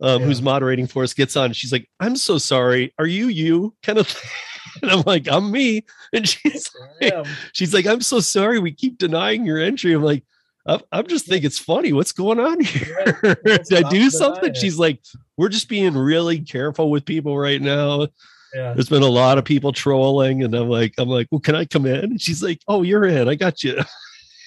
um, 0.00 0.20
Yeah. 0.20 0.26
who's 0.26 0.42
moderating 0.42 0.86
for 0.86 1.02
us 1.04 1.14
gets 1.14 1.36
on 1.36 1.52
she's 1.52 1.72
like 1.72 1.88
i'm 2.00 2.16
so 2.16 2.38
sorry 2.38 2.92
are 2.98 3.06
you 3.06 3.28
you 3.28 3.74
kind 3.82 3.98
of 3.98 4.08
thing. 4.08 4.30
and 4.82 4.90
i'm 4.90 5.02
like 5.06 5.28
i'm 5.30 5.50
me 5.50 5.84
and 6.12 6.28
she's 6.28 6.70
am. 7.02 7.24
she's 7.52 7.74
like, 7.74 7.86
I'm 7.86 8.00
so 8.00 8.20
sorry. 8.20 8.60
We 8.60 8.70
keep 8.72 8.98
denying 8.98 9.44
your 9.44 9.58
entry. 9.58 9.92
I'm 9.94 10.02
like, 10.04 10.22
I'm, 10.64 10.80
I'm 10.92 11.08
just 11.08 11.26
think 11.26 11.44
it's 11.44 11.58
funny. 11.58 11.92
What's 11.92 12.12
going 12.12 12.38
on 12.38 12.60
here? 12.60 13.36
Did 13.68 13.72
I 13.84 13.88
do 13.90 14.08
something? 14.10 14.54
She's 14.54 14.78
like, 14.78 15.02
we're 15.36 15.48
just 15.48 15.68
being 15.68 15.94
really 15.96 16.38
careful 16.38 16.88
with 16.88 17.04
people 17.04 17.36
right 17.36 17.60
now. 17.60 18.06
Yeah. 18.54 18.72
There's 18.74 18.88
been 18.88 19.02
a 19.02 19.08
lot 19.08 19.38
of 19.38 19.44
people 19.44 19.72
trolling, 19.72 20.42
and 20.42 20.54
I'm 20.54 20.68
like, 20.68 20.94
I'm 20.98 21.08
like, 21.08 21.28
well, 21.30 21.40
can 21.40 21.56
I 21.56 21.64
come 21.64 21.86
in? 21.86 22.04
And 22.04 22.20
she's 22.20 22.42
like, 22.42 22.60
oh, 22.68 22.82
you're 22.82 23.04
in. 23.04 23.28
I 23.28 23.34
got 23.34 23.64
you. 23.64 23.80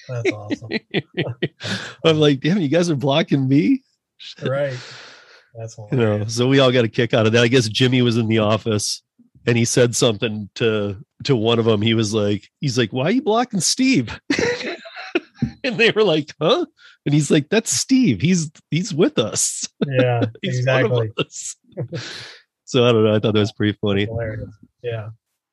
That's 0.08 0.32
awesome. 0.32 0.68
I'm 2.04 2.18
like, 2.18 2.40
damn, 2.40 2.58
you 2.58 2.68
guys 2.68 2.90
are 2.90 2.96
blocking 2.96 3.46
me. 3.46 3.82
right. 4.42 4.78
That's 5.54 5.76
You 5.90 5.98
know, 5.98 6.24
so 6.26 6.46
we 6.46 6.60
all 6.60 6.70
got 6.70 6.84
a 6.84 6.88
kick 6.88 7.12
out 7.14 7.26
of 7.26 7.32
that. 7.32 7.42
I 7.42 7.48
guess 7.48 7.68
Jimmy 7.68 8.00
was 8.02 8.16
in 8.16 8.28
the 8.28 8.38
office 8.38 9.02
and 9.46 9.56
he 9.56 9.64
said 9.64 9.96
something 9.96 10.48
to 10.56 10.96
to 11.24 11.34
one 11.34 11.58
of 11.58 11.64
them. 11.64 11.82
He 11.82 11.94
was 11.94 12.14
like, 12.14 12.48
he's 12.60 12.78
like, 12.78 12.92
why 12.92 13.04
are 13.04 13.10
you 13.10 13.22
blocking 13.22 13.60
Steve? 13.60 14.20
and 15.64 15.76
they 15.78 15.90
were 15.90 16.04
like, 16.04 16.34
huh? 16.40 16.66
And 17.06 17.14
he's 17.14 17.30
like, 17.30 17.48
that's 17.48 17.72
Steve. 17.72 18.20
He's 18.20 18.52
he's 18.70 18.92
with 18.92 19.18
us. 19.18 19.68
Yeah, 19.86 20.26
He's 20.42 20.58
exactly. 20.58 21.10
us. 21.18 21.56
So 22.68 22.86
I 22.86 22.92
don't 22.92 23.02
know. 23.02 23.14
I 23.14 23.18
thought 23.18 23.32
that 23.32 23.40
was 23.40 23.52
pretty 23.52 23.78
funny. 23.80 24.04
Hilarious. 24.04 24.54
Yeah. 24.82 25.08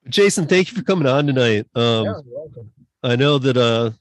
Jason, 0.09 0.47
thank 0.47 0.69
you 0.69 0.77
for 0.77 0.83
coming 0.83 1.07
on 1.07 1.25
tonight. 1.25 1.65
Um, 1.73 2.05
yeah, 2.05 2.19
welcome. 2.27 2.71
I 3.03 3.15
know 3.15 3.37
that 3.37 3.55
uh 3.55 3.91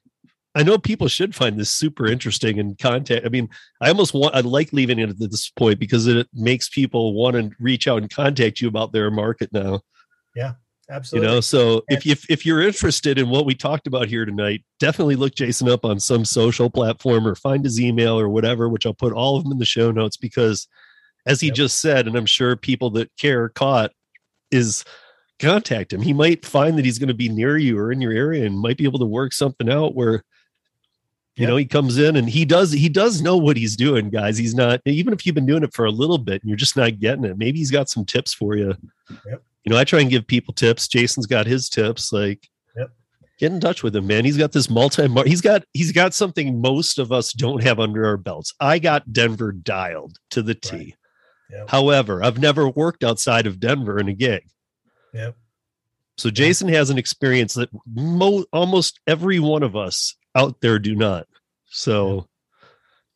I 0.57 0.65
know 0.65 0.79
people 0.79 1.07
should 1.07 1.35
find 1.35 1.59
this 1.59 1.71
super 1.71 2.07
interesting 2.07 2.59
and 2.59 2.77
contact. 2.77 3.25
I 3.25 3.29
mean, 3.29 3.49
I 3.81 3.89
almost 3.89 4.15
want 4.15 4.35
I 4.35 4.41
like 4.41 4.73
leaving 4.73 4.99
it 4.99 5.11
at 5.11 5.19
this 5.19 5.49
point 5.51 5.79
because 5.79 6.09
it 6.09 6.27
makes 6.35 6.69
people 6.69 7.15
want 7.15 7.37
to 7.37 7.51
reach 7.61 7.87
out 7.87 8.03
and 8.03 8.11
contact 8.11 8.61
you 8.61 8.67
about 8.67 8.93
their 8.93 9.13
market 9.13 9.53
now. 9.53 9.81
Yeah, 10.35 10.55
absolutely. 10.91 11.29
You 11.29 11.35
know, 11.35 11.41
so 11.41 11.83
if 11.89 12.05
if 12.05 12.29
if 12.29 12.45
you're 12.45 12.63
interested 12.63 13.17
in 13.17 13.29
what 13.31 13.47
we 13.47 13.55
talked 13.55 13.87
about 13.87 14.09
here 14.09 14.25
tonight, 14.25 14.65
definitely 14.81 15.17
look 15.17 15.37
Jason 15.37 15.69
up 15.69 15.85
on 15.85 16.01
some 16.01 16.25
social 16.25 16.69
platform 16.69 17.29
or 17.29 17.37
find 17.37 17.65
his 17.65 17.81
email 17.81 18.19
or 18.19 18.29
whatever, 18.29 18.69
which 18.69 18.87
I'll 18.87 18.93
put 18.93 19.13
all 19.13 19.37
of 19.37 19.45
them 19.45 19.53
in 19.53 19.59
the 19.59 19.65
show 19.65 19.93
notes 19.93 20.17
because 20.17 20.67
as 21.27 21.41
he 21.41 21.49
Yep. 21.49 21.57
just 21.57 21.81
said, 21.81 22.07
and 22.07 22.17
I'm 22.17 22.27
sure 22.27 22.57
people 22.57 22.91
that 22.91 23.11
care 23.17 23.49
caught 23.49 23.93
is 24.51 24.85
contact 25.39 25.93
him. 25.93 26.01
He 26.03 26.13
might 26.13 26.45
find 26.47 26.79
that 26.79 26.85
he's 26.85 26.99
going 26.99 27.09
to 27.09 27.15
be 27.15 27.29
near 27.29 27.57
you 27.59 27.79
or 27.79 27.91
in 27.91 28.01
your 28.01 28.13
area 28.13 28.45
and 28.47 28.59
might 28.59 28.77
be 28.77 28.85
able 28.85 28.99
to 29.01 29.05
work 29.07 29.33
something 29.33 29.69
out 29.71 29.95
where 29.95 30.23
you 31.37 31.43
Yep. 31.43 31.49
know 31.49 31.57
he 31.57 31.65
comes 31.65 31.99
in 31.99 32.15
and 32.15 32.31
he 32.31 32.45
does 32.45 32.71
he 32.71 32.89
does 32.89 33.21
know 33.21 33.37
what 33.37 33.57
he's 33.57 33.75
doing 33.75 34.09
guys 34.09 34.39
he's 34.39 34.55
not 34.55 34.81
even 34.87 35.13
if 35.13 35.27
you've 35.27 35.35
been 35.35 35.47
doing 35.47 35.65
it 35.65 35.75
for 35.75 35.85
a 35.85 35.91
little 35.91 36.19
bit 36.19 36.41
and 36.41 36.49
you're 36.49 36.57
just 36.57 36.77
not 36.77 37.01
getting 37.01 37.25
it 37.25 37.37
maybe 37.37 37.59
he's 37.59 37.73
got 37.73 37.89
some 37.89 38.05
tips 38.05 38.33
for 38.33 38.55
you 38.57 38.73
Yep. 39.27 39.43
you 39.65 39.73
know 39.73 39.77
i 39.77 39.83
try 39.83 39.99
and 40.01 40.11
give 40.11 40.25
people 40.29 40.55
tips 40.55 40.87
jason's 40.87 41.27
got 41.27 41.49
his 41.49 41.69
tips 41.69 42.13
like 42.13 42.49
get 43.41 43.51
in 43.51 43.59
touch 43.59 43.83
with 43.83 43.97
him 43.97 44.07
man 44.07 44.25
he's 44.25 44.37
got 44.37 44.53
this 44.53 44.71
multi 44.71 45.09
he's 45.27 45.41
got 45.41 45.65
he's 45.73 45.91
got 45.91 46.15
something 46.15 46.61
most 46.61 47.01
of 47.01 47.11
us 47.11 47.33
don't 47.33 47.65
have 47.65 47.81
under 47.81 48.07
our 48.07 48.17
belts 48.17 48.55
i 48.61 48.79
got 48.79 49.13
denver 49.13 49.51
dialed 49.51 50.17
to 50.31 50.41
the 50.41 50.55
t 50.55 50.77
Right. 50.77 50.95
Yep. 51.55 51.71
however 51.71 52.23
i've 52.25 52.39
never 52.39 52.69
worked 52.69 53.05
outside 53.05 53.47
of 53.47 53.61
denver 53.61 53.99
in 53.99 54.09
a 54.09 54.13
gig 54.15 54.45
Yep. 55.13 55.37
so 56.17 56.31
Jason 56.31 56.69
has 56.69 56.91
an 56.91 56.99
experience 56.99 57.55
that 57.55 57.69
mo- 57.95 58.45
almost 58.53 58.99
every 59.07 59.39
one 59.39 59.63
of 59.63 59.77
us 59.77 60.17
out 60.35 60.61
there 60.61 60.81
do 60.81 60.97
not. 60.97 61.29
So, 61.67 62.27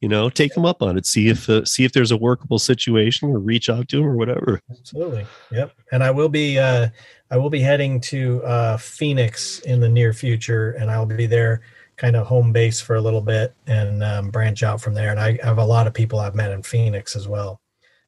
you 0.01 0.09
know, 0.09 0.31
take 0.31 0.57
him 0.57 0.65
up 0.65 0.81
on 0.81 0.97
it. 0.97 1.07
See 1.07 1.27
if 1.29 1.49
uh, 1.51 1.65
see 1.65 1.85
if 1.85 1.91
there's 1.93 2.13
a 2.13 2.17
workable 2.17 2.61
situation, 2.61 3.31
or 3.31 3.41
reach 3.41 3.69
out 3.69 3.89
to 3.89 3.99
him, 3.99 4.07
or 4.07 4.17
whatever. 4.17 4.61
Absolutely. 4.71 5.27
Yep. 5.51 5.73
And 5.91 6.05
I 6.05 6.13
will 6.13 6.29
be 6.29 6.59
uh 6.61 6.89
I 7.33 7.37
will 7.37 7.51
be 7.51 7.61
heading 7.61 8.01
to 8.03 8.43
uh 8.45 8.77
Phoenix 8.77 9.59
in 9.61 9.81
the 9.81 9.89
near 9.89 10.13
future 10.13 10.71
and 10.73 10.89
I'll 10.91 11.07
be 11.07 11.27
there 11.27 11.63
kind 11.97 12.15
of 12.15 12.29
home 12.29 12.53
base 12.53 12.81
for 12.81 12.95
a 12.95 13.01
little 13.01 13.21
bit 13.21 13.55
and 13.67 14.05
um, 14.05 14.31
branch 14.31 14.63
out 14.63 14.81
from 14.81 14.95
there. 14.95 15.11
And 15.11 15.19
I 15.19 15.37
have 15.43 15.59
a 15.59 15.65
lot 15.65 15.89
of 15.89 15.95
people 15.95 16.21
I've 16.21 16.37
met 16.37 16.53
in 16.53 16.63
Phoenix 16.63 17.17
as 17.17 17.27
well. 17.27 17.61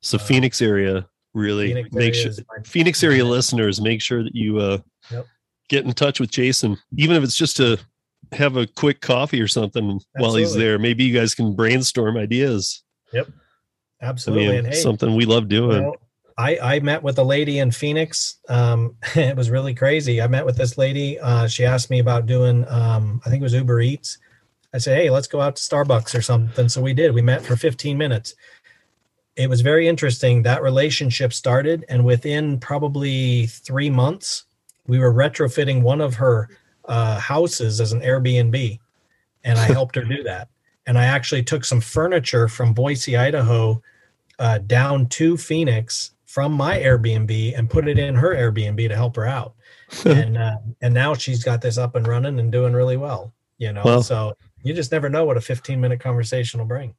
So 0.03 0.17
Uh, 0.17 0.21
Phoenix 0.21 0.63
area, 0.63 1.07
really 1.35 1.69
Phoenix 1.69 1.93
make 1.93 2.15
area 2.15 2.33
sure 2.35 2.45
Phoenix 2.65 3.03
area 3.05 3.25
listeners 3.25 3.81
make 3.81 4.01
sure 4.01 4.23
that 4.25 4.35
you 4.35 4.59
uh, 4.59 4.79
Yep. 5.11 5.27
get 5.69 5.85
in 5.85 5.93
touch 5.93 6.21
with 6.21 6.31
Jason, 6.31 6.77
even 6.97 7.17
if 7.17 7.23
it's 7.23 7.37
just 7.37 7.57
to 7.59 7.79
have 8.33 8.57
a 8.57 8.67
quick 8.67 9.01
coffee 9.01 9.41
or 9.41 9.49
something 9.49 10.01
while 10.17 10.35
he's 10.35 10.55
there. 10.55 10.79
Maybe 10.79 11.05
you 11.05 11.15
guys 11.15 11.35
can 11.35 11.55
brainstorm 11.55 12.17
ideas. 12.17 12.83
Yep. 13.13 13.29
Absolutely. 14.03 14.47
mean, 14.47 14.57
and 14.59 14.67
hey, 14.69 14.75
something 14.75 15.15
we 15.15 15.25
love 15.27 15.49
doing. 15.49 15.83
Well, 15.83 15.97
I, 16.39 16.59
I 16.59 16.81
met 16.81 17.03
with 17.03 17.19
a 17.19 17.23
lady 17.23 17.59
in 17.59 17.71
Phoenix. 17.71 18.39
Um, 18.49 18.97
it 19.15 19.37
was 19.37 19.51
really 19.51 19.75
crazy. 19.75 20.23
I 20.23 20.27
met 20.27 20.47
with 20.47 20.57
this 20.57 20.79
lady. 20.79 21.19
Uh, 21.19 21.47
she 21.47 21.65
asked 21.65 21.91
me 21.91 21.99
about 21.99 22.27
doing, 22.27 22.67
um, 22.69 23.21
I 23.27 23.31
think 23.31 23.41
it 23.41 23.45
was 23.45 23.53
Uber 23.55 23.81
Eats. 23.81 24.19
I 24.73 24.79
said, 24.79 24.97
hey, 24.97 25.11
let's 25.11 25.27
go 25.27 25.41
out 25.41 25.57
to 25.57 25.63
Starbucks 25.63 26.17
or 26.17 26.23
something. 26.23 26.69
So 26.69 26.81
we 26.81 26.95
did. 26.95 27.13
We 27.13 27.23
met 27.23 27.43
for 27.43 27.57
15 27.57 27.99
minutes. 27.99 28.35
It 29.41 29.49
was 29.49 29.62
very 29.62 29.88
interesting. 29.88 30.43
That 30.43 30.62
relationship 30.62 31.32
started, 31.32 31.86
and 31.88 32.05
within 32.05 32.61
probably 32.61 33.47
three 33.47 33.88
months, 33.88 34.45
we 34.86 34.99
were 34.99 35.14
retrofitting 35.14 35.80
one 35.80 36.03
of 36.03 36.14
her 36.16 36.51
uh, 36.84 37.18
houses 37.18 37.80
as 37.80 37.93
an 37.93 38.03
Airbnb, 38.03 38.78
and 39.45 39.59
I 39.59 39.64
helped 39.72 39.97
her 39.97 40.05
do 40.05 40.22
that. 40.24 40.49
And 40.86 40.99
I 40.99 41.05
actually 41.05 41.43
took 41.43 41.64
some 41.64 41.80
furniture 41.80 42.49
from 42.49 42.74
Boise, 42.74 43.16
Idaho, 43.16 43.80
uh, 44.38 44.59
down 44.59 45.07
to 45.07 45.38
Phoenix 45.38 46.12
from 46.26 46.53
my 46.53 46.78
Airbnb 46.78 47.57
and 47.59 47.70
put 47.70 47.88
it 47.88 47.99
in 47.99 48.14
her 48.16 48.34
Airbnb 48.34 48.88
to 48.88 48.95
help 48.95 49.16
her 49.16 49.26
out. 49.26 49.55
and 50.05 50.36
uh, 50.36 50.57
and 50.82 50.93
now 50.93 51.14
she's 51.14 51.43
got 51.43 51.62
this 51.62 51.78
up 51.78 51.97
and 51.97 52.07
running 52.07 52.38
and 52.38 52.53
doing 52.53 52.74
really 52.74 52.99
well. 52.99 53.32
You 53.57 53.72
know, 53.72 53.82
Well- 53.84 54.03
so 54.03 54.36
you 54.62 54.74
just 54.74 54.93
never 54.93 55.09
know 55.09 55.24
what 55.24 55.38
a 55.38 55.41
15 55.41 55.80
minute 55.80 56.01
conversation 56.01 56.61
will 56.61 56.66
bring. 56.66 56.95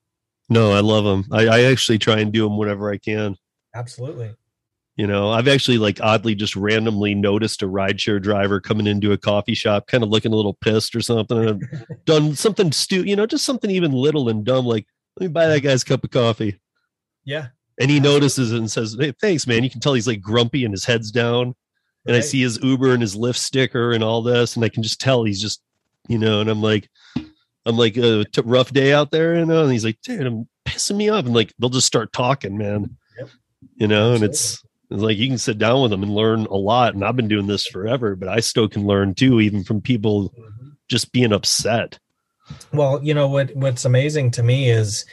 No, 0.52 0.74
I 0.74 0.82
love 0.82 1.06
them. 1.06 1.24
I, 1.32 1.48
I 1.48 1.62
actually 1.64 1.98
try 1.98 2.20
and 2.20 2.34
do 2.34 2.44
them 2.44 2.58
whenever 2.58 2.92
I 2.92 2.98
can. 2.98 3.38
Absolutely. 3.74 4.36
You 4.98 5.08
know, 5.08 5.32
I've 5.32 5.48
actually 5.48 5.78
like 5.78 6.02
oddly 6.02 6.36
just 6.36 6.58
randomly 6.58 7.16
noticed 7.16 7.64
a 7.64 7.68
rideshare 7.68 8.22
driver 8.22 8.60
coming 8.60 8.86
into 8.86 9.14
a 9.14 9.18
coffee 9.18 9.54
shop, 9.54 9.88
kind 9.88 10.04
of 10.04 10.10
looking 10.10 10.34
a 10.34 10.36
little 10.36 10.56
pissed 10.56 10.94
or 10.94 11.00
something. 11.00 11.38
And 11.38 11.50
I've 11.50 11.96
done 12.06 12.36
something 12.36 12.74
stupid, 12.74 13.08
you 13.08 13.16
know, 13.16 13.26
just 13.26 13.46
something 13.46 13.72
even 13.72 13.94
little 13.94 14.28
and 14.28 14.44
dumb, 14.44 14.66
like 14.66 14.86
let 15.18 15.28
me 15.28 15.32
buy 15.32 15.48
that 15.48 15.62
guy's 15.62 15.86
cup 15.86 16.04
of 16.04 16.12
coffee. 16.12 16.60
Yeah. 17.24 17.48
And 17.80 17.90
he 17.90 17.98
Absolutely. 17.98 18.20
notices 18.20 18.52
it 18.52 18.58
and 18.58 18.70
says, 18.70 18.98
"Hey, 19.00 19.14
thanks, 19.22 19.48
man." 19.48 19.64
You 19.64 19.70
can 19.70 19.80
tell 19.80 19.94
he's 19.94 20.06
like 20.06 20.20
grumpy 20.22 20.66
and 20.66 20.74
his 20.74 20.84
head's 20.84 21.12
down. 21.12 21.56
And 22.06 22.14
I 22.14 22.20
see 22.20 22.42
his 22.42 22.60
Uber 22.62 22.92
and 22.92 23.02
his 23.02 23.16
Lyft 23.16 23.38
sticker 23.38 23.94
and 23.94 24.04
all 24.04 24.22
this, 24.22 24.58
and 24.58 24.66
I 24.66 24.70
can 24.70 24.84
just 24.84 25.00
tell 25.00 25.24
he's 25.24 25.42
just, 25.42 25.62
you 26.10 26.18
know. 26.18 26.42
And 26.42 26.50
I'm 26.50 26.62
like, 26.62 26.90
I'm 27.66 27.78
like, 27.78 27.98
a 27.98 28.26
t- 28.26 28.42
rough 28.44 28.72
day 28.72 28.94
out 28.94 29.12
there, 29.12 29.38
you 29.38 29.46
know. 29.46 29.64
And 29.64 29.72
he's 29.72 29.86
like, 29.86 30.02
dude, 30.02 30.26
I'm 30.26 30.48
pissing 30.66 30.98
me 30.98 31.10
off, 31.10 31.26
and 31.26 31.34
like 31.34 31.54
they'll 31.60 31.70
just 31.70 31.88
start 31.88 32.14
talking, 32.14 32.58
man. 32.58 32.98
Yep. 33.20 33.30
You 33.76 33.88
know, 33.88 34.14
and 34.14 34.24
it's 34.24 34.64
It's 34.90 35.02
like 35.02 35.18
you 35.18 35.28
can 35.28 35.38
sit 35.38 35.58
down 35.58 35.82
with 35.82 35.92
them 35.92 36.04
and 36.04 36.14
learn 36.14 36.46
a 36.48 36.56
lot. 36.56 36.94
And 36.94 37.06
I've 37.06 37.16
been 37.16 37.30
doing 37.30 37.48
this 37.48 37.66
forever, 37.66 38.16
but 38.16 38.28
I 38.28 38.42
still 38.42 38.68
can 38.68 38.86
learn 38.86 39.16
too, 39.16 39.40
even 39.40 39.64
from 39.64 39.80
people 39.80 40.34
just 40.90 41.14
being 41.14 41.32
upset. 41.32 41.98
Well, 42.74 43.02
you 43.02 43.14
know 43.14 43.30
what 43.30 43.56
what's 43.56 43.86
amazing 43.86 44.32
to 44.32 44.44
me 44.44 44.70
is 44.70 45.06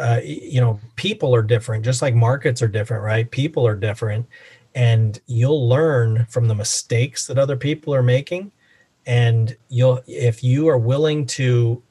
uh, 0.00 0.20
you 0.24 0.60
know 0.60 0.80
people 0.96 1.34
are 1.34 1.42
different 1.42 1.84
just 1.84 2.02
like 2.02 2.14
markets 2.14 2.62
are 2.62 2.68
different 2.68 3.04
right 3.04 3.30
people 3.30 3.66
are 3.66 3.76
different 3.76 4.26
and 4.74 5.20
you'll 5.26 5.68
learn 5.68 6.26
from 6.26 6.48
the 6.48 6.54
mistakes 6.54 7.26
that 7.26 7.38
other 7.38 7.56
people 7.56 7.94
are 7.94 8.02
making 8.02 8.50
and 9.06 9.56
you'll 9.68 10.00
if 10.06 10.42
you 10.42 10.68
are 10.68 10.78
willing 10.78 11.24
to 11.24 11.82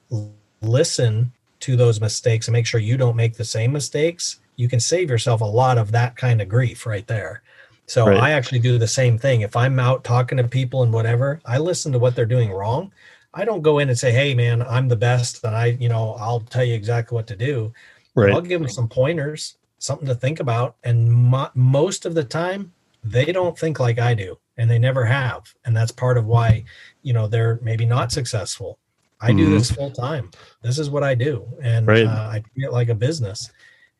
listen 0.61 1.31
to 1.61 1.75
those 1.75 2.01
mistakes 2.01 2.47
and 2.47 2.53
make 2.53 2.65
sure 2.65 2.79
you 2.79 2.97
don't 2.97 3.15
make 3.15 3.35
the 3.35 3.45
same 3.45 3.71
mistakes 3.71 4.39
you 4.55 4.69
can 4.69 4.79
save 4.79 5.09
yourself 5.09 5.41
a 5.41 5.45
lot 5.45 5.77
of 5.77 5.91
that 5.91 6.15
kind 6.15 6.41
of 6.41 6.49
grief 6.49 6.85
right 6.85 7.07
there 7.07 7.41
so 7.87 8.07
Right. 8.07 8.19
i 8.19 8.31
actually 8.31 8.59
do 8.59 8.77
the 8.77 8.87
same 8.87 9.17
thing 9.17 9.41
if 9.41 9.55
i'm 9.55 9.79
out 9.79 10.03
talking 10.03 10.37
to 10.37 10.43
people 10.47 10.83
and 10.83 10.93
whatever 10.93 11.39
i 11.45 11.57
listen 11.57 11.91
to 11.91 11.99
what 11.99 12.15
they're 12.15 12.25
doing 12.25 12.51
wrong 12.51 12.91
i 13.33 13.45
don't 13.45 13.61
go 13.61 13.79
in 13.79 13.89
and 13.89 13.97
say 13.97 14.11
hey 14.11 14.33
man 14.33 14.61
i'm 14.63 14.87
the 14.87 14.95
best 14.95 15.43
and 15.43 15.55
i 15.55 15.67
you 15.79 15.89
know 15.89 16.13
i'll 16.19 16.39
tell 16.41 16.63
you 16.63 16.73
exactly 16.75 17.15
what 17.15 17.27
to 17.27 17.35
do 17.35 17.73
Right. 18.17 18.33
I'll 18.33 18.39
give 18.39 18.61
them 18.61 18.69
some 18.69 18.87
pointers, 18.87 19.57
something 19.77 20.07
to 20.07 20.15
think 20.15 20.39
about. 20.39 20.77
And 20.85 21.11
mo- 21.11 21.49
most 21.53 22.05
of 22.05 22.15
the 22.15 22.23
time, 22.23 22.71
they 23.03 23.25
don't 23.25 23.59
think 23.59 23.77
like 23.77 23.99
I 23.99 24.13
do, 24.13 24.37
and 24.55 24.71
they 24.71 24.79
never 24.79 25.03
have. 25.03 25.53
And 25.65 25.75
that's 25.75 25.91
part 25.91 26.17
of 26.17 26.25
why, 26.25 26.63
you 27.01 27.11
know, 27.11 27.27
they're 27.27 27.59
maybe 27.61 27.85
not 27.85 28.13
successful. 28.13 28.79
I 29.25 29.33
do 29.33 29.47
Mhm. 29.47 29.57
this 29.57 29.71
full 29.71 29.91
time. 29.91 30.29
This 30.61 30.77
is 30.79 30.89
what 30.89 31.03
I 31.03 31.15
do, 31.15 31.45
and 31.61 31.87
Right. 31.87 32.05
uh, 32.05 32.29
I 32.35 32.43
treat 32.53 32.65
it 32.65 32.71
like 32.71 32.89
a 32.89 32.95
business. 32.95 33.51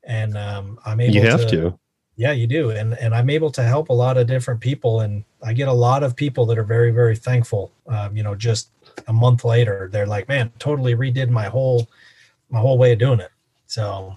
And 0.04 0.38
um, 0.38 0.78
I'm 0.86 1.00
able 1.02 1.16
You 1.16 1.22
have 1.24 1.48
to. 1.48 1.78
yeah, 2.16 2.32
you 2.32 2.46
do. 2.48 2.70
And 2.70 2.94
and 3.00 3.14
I'm 3.16 3.30
able 3.30 3.50
to 3.52 3.64
help 3.64 3.90
a 3.90 3.94
lot 4.06 4.18
of 4.18 4.28
different 4.28 4.60
people 4.62 5.02
and 5.02 5.24
I 5.44 5.52
get 5.54 5.68
a 5.68 5.74
lot 5.88 6.04
of 6.04 6.16
people 6.16 6.46
that 6.48 6.58
are 6.58 6.64
very 6.78 6.92
very 6.92 7.16
thankful. 7.16 7.72
Um, 7.88 8.16
you 8.18 8.24
know, 8.24 8.36
just 8.36 8.70
a 9.08 9.14
month 9.14 9.44
later 9.44 9.90
they're 9.92 10.06
like, 10.16 10.28
"Man, 10.28 10.52
totally 10.60 10.96
redid 10.96 11.30
my 11.30 11.46
whole 11.46 11.88
my 12.50 12.60
whole 12.60 12.78
way 12.78 12.92
of 12.94 13.00
doing 13.00 13.20
it." 13.20 13.32
So 13.68 14.16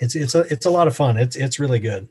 it's 0.00 0.14
it's 0.14 0.34
a 0.34 0.40
it's 0.52 0.66
a 0.66 0.70
lot 0.70 0.86
of 0.86 0.94
fun. 0.94 1.16
It's 1.16 1.34
it's 1.36 1.58
really 1.58 1.78
good. 1.80 2.08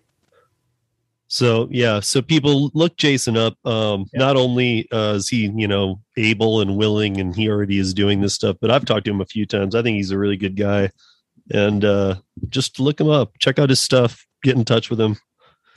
So 1.28 1.68
yeah, 1.72 2.00
so 2.02 2.22
people 2.22 2.70
look 2.74 2.98
Jason 2.98 3.36
up. 3.38 3.58
Um, 3.66 4.06
Yeah. 4.14 4.20
Not 4.20 4.36
only 4.38 4.88
uh, 4.92 5.14
is 5.16 5.28
he, 5.30 5.52
you 5.56 5.68
know, 5.68 6.02
able 6.18 6.62
and 6.62 6.78
willing, 6.78 7.20
and 7.20 7.36
he 7.36 7.50
already 7.50 7.80
is 7.80 7.94
doing 7.94 8.22
this 8.22 8.34
stuff, 8.36 8.58
but 8.62 8.70
I've 8.72 8.86
talked 8.86 9.06
to 9.06 9.12
him 9.12 9.22
a 9.22 9.26
few 9.26 9.46
times. 9.46 9.76
I 9.76 9.82
think 9.82 9.96
he's 9.98 10.12
a 10.12 10.18
really 10.18 10.38
good 10.38 10.56
guy, 10.56 10.92
and 11.52 11.84
uh, 11.84 12.16
just 12.50 12.80
look 12.80 13.00
him 13.00 13.10
up, 13.10 13.32
check 13.40 13.58
out 13.60 13.70
his 13.70 13.80
stuff, 13.80 14.26
get 14.44 14.56
in 14.56 14.66
touch 14.66 14.90
with 14.90 15.02
him. 15.02 15.18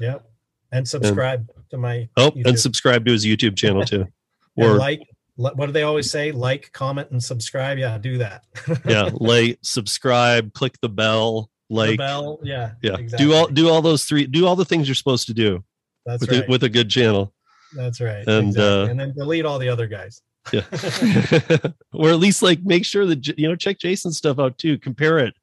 Yep. 0.01 0.25
And 0.71 0.87
subscribe 0.87 1.49
to 1.71 1.79
my 1.79 2.09
Oh, 2.17 2.31
YouTube. 2.31 2.47
and 2.47 2.61
subscribe 2.61 3.07
to 3.07 3.13
his 3.13 3.25
YouTube 3.25 3.57
channel 3.57 3.85
too. 3.85 4.07
Or 4.57 4.75
like 4.75 5.01
what 5.37 5.67
do 5.67 5.71
they 5.73 5.85
always 5.85 6.11
say? 6.11 6.33
Like, 6.33 6.73
comment, 6.73 7.13
and 7.13 7.23
subscribe. 7.23 7.79
Yeah, 7.79 7.97
do 7.97 8.19
that. 8.19 8.43
yeah, 8.85 9.09
like, 9.15 9.61
subscribe, 9.63 10.53
click 10.53 10.75
the 10.83 10.89
bell, 10.89 11.49
like, 11.71 11.99
bell. 11.99 12.41
Yeah. 12.43 12.73
yeah, 12.83 12.97
exactly. 12.97 13.27
do 13.27 13.35
all 13.35 13.47
do 13.47 13.69
all 13.69 13.83
those 13.83 14.05
three, 14.05 14.27
do 14.27 14.47
all 14.47 14.57
the 14.57 14.65
things 14.65 14.89
you're 14.89 14.95
supposed 14.95 15.27
to 15.27 15.35
do 15.35 15.63
That's 16.07 16.21
with 16.21 16.31
right. 16.31 16.49
a, 16.49 16.51
with 16.51 16.65
a 16.65 16.69
good 16.69 16.91
channel. 16.91 17.33
That's 17.75 18.01
right. 18.01 18.27
and, 18.27 18.49
exactly. 18.49 18.63
uh, 18.63 18.87
and 18.87 18.99
then 18.99 19.13
delete 19.15 19.45
all 19.45 19.59
the 19.59 19.69
other 19.69 19.87
guys. 19.87 20.23
Yeah. 20.53 20.63
or 21.93 22.11
at 22.11 22.19
least 22.19 22.43
like 22.43 22.63
make 22.63 22.85
sure 22.85 23.07
that 23.07 23.27
you 23.39 23.49
know 23.49 23.57
check 23.57 23.79
Jason's 23.79 24.17
stuff 24.17 24.39
out 24.39 24.59
too. 24.59 24.79
Compare 24.79 25.19
it. 25.19 25.35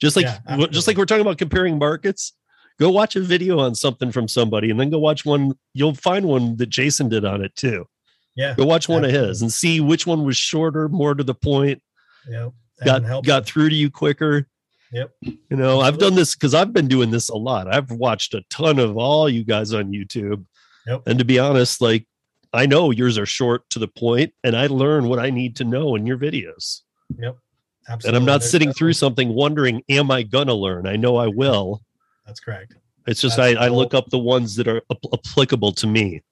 Just 0.00 0.16
like 0.16 0.26
Yeah, 0.26 0.66
just 0.70 0.86
like 0.86 0.96
we're 0.96 1.06
talking 1.06 1.22
about 1.22 1.38
comparing 1.38 1.78
markets. 1.78 2.32
Go 2.80 2.90
watch 2.90 3.16
a 3.16 3.20
video 3.20 3.58
on 3.58 3.74
something 3.74 4.10
from 4.10 4.28
somebody 4.28 4.70
and 4.70 4.80
then 4.80 4.90
go 4.90 4.98
watch 4.98 5.24
one. 5.24 5.54
You'll 5.74 5.94
find 5.94 6.26
one 6.26 6.56
that 6.56 6.68
Jason 6.68 7.08
did 7.08 7.24
on 7.24 7.42
it 7.42 7.54
too. 7.54 7.86
Yeah. 8.34 8.54
Go 8.56 8.64
watch 8.64 8.88
one 8.88 9.04
of 9.04 9.10
his 9.10 9.42
and 9.42 9.52
see 9.52 9.80
which 9.80 10.06
one 10.06 10.24
was 10.24 10.36
shorter, 10.36 10.88
more 10.88 11.14
to 11.14 11.22
the 11.22 11.34
point, 11.34 11.82
Yep. 12.28 12.52
got 12.84 13.24
got 13.24 13.46
through 13.46 13.68
to 13.68 13.74
you 13.74 13.90
quicker. 13.90 14.48
Yep. 14.92 15.10
You 15.22 15.56
know, 15.56 15.80
I've 15.80 15.98
done 15.98 16.14
this 16.14 16.34
because 16.34 16.54
I've 16.54 16.72
been 16.72 16.86
doing 16.88 17.10
this 17.10 17.28
a 17.30 17.34
lot. 17.36 17.72
I've 17.72 17.90
watched 17.90 18.34
a 18.34 18.42
ton 18.50 18.78
of 18.78 18.96
all 18.96 19.28
you 19.28 19.42
guys 19.44 19.72
on 19.72 19.90
YouTube. 19.90 20.44
Yep. 20.86 21.02
And 21.06 21.18
to 21.18 21.24
be 21.24 21.38
honest, 21.38 21.80
like 21.80 22.06
I 22.52 22.66
know 22.66 22.90
yours 22.90 23.16
are 23.16 23.24
short 23.26 23.68
to 23.70 23.78
the 23.78 23.88
point, 23.88 24.32
and 24.44 24.54
I 24.56 24.66
learn 24.66 25.08
what 25.08 25.18
I 25.18 25.30
need 25.30 25.56
to 25.56 25.64
know 25.64 25.94
in 25.96 26.06
your 26.06 26.18
videos. 26.18 26.82
Yep. 27.18 27.36
Absolutely. 27.88 28.08
and 28.08 28.16
I'm 28.16 28.24
not 28.26 28.40
There's 28.42 28.50
sitting 28.50 28.68
definitely- 28.68 28.78
through 28.78 28.92
something 28.92 29.28
wondering, 29.30 29.82
am 29.88 30.10
I 30.10 30.22
gonna 30.22 30.54
learn? 30.54 30.86
I 30.86 30.96
know 30.96 31.16
I 31.16 31.26
will. 31.26 31.82
That's 32.26 32.38
correct. 32.38 32.74
It's 33.08 33.20
just 33.20 33.36
That's 33.38 33.56
I, 33.58 33.64
I 33.64 33.68
look 33.68 33.94
up 33.94 34.08
the 34.10 34.18
ones 34.18 34.54
that 34.56 34.68
are 34.68 34.82
ap- 34.90 35.04
applicable 35.12 35.72
to 35.72 35.86
me, 35.88 36.22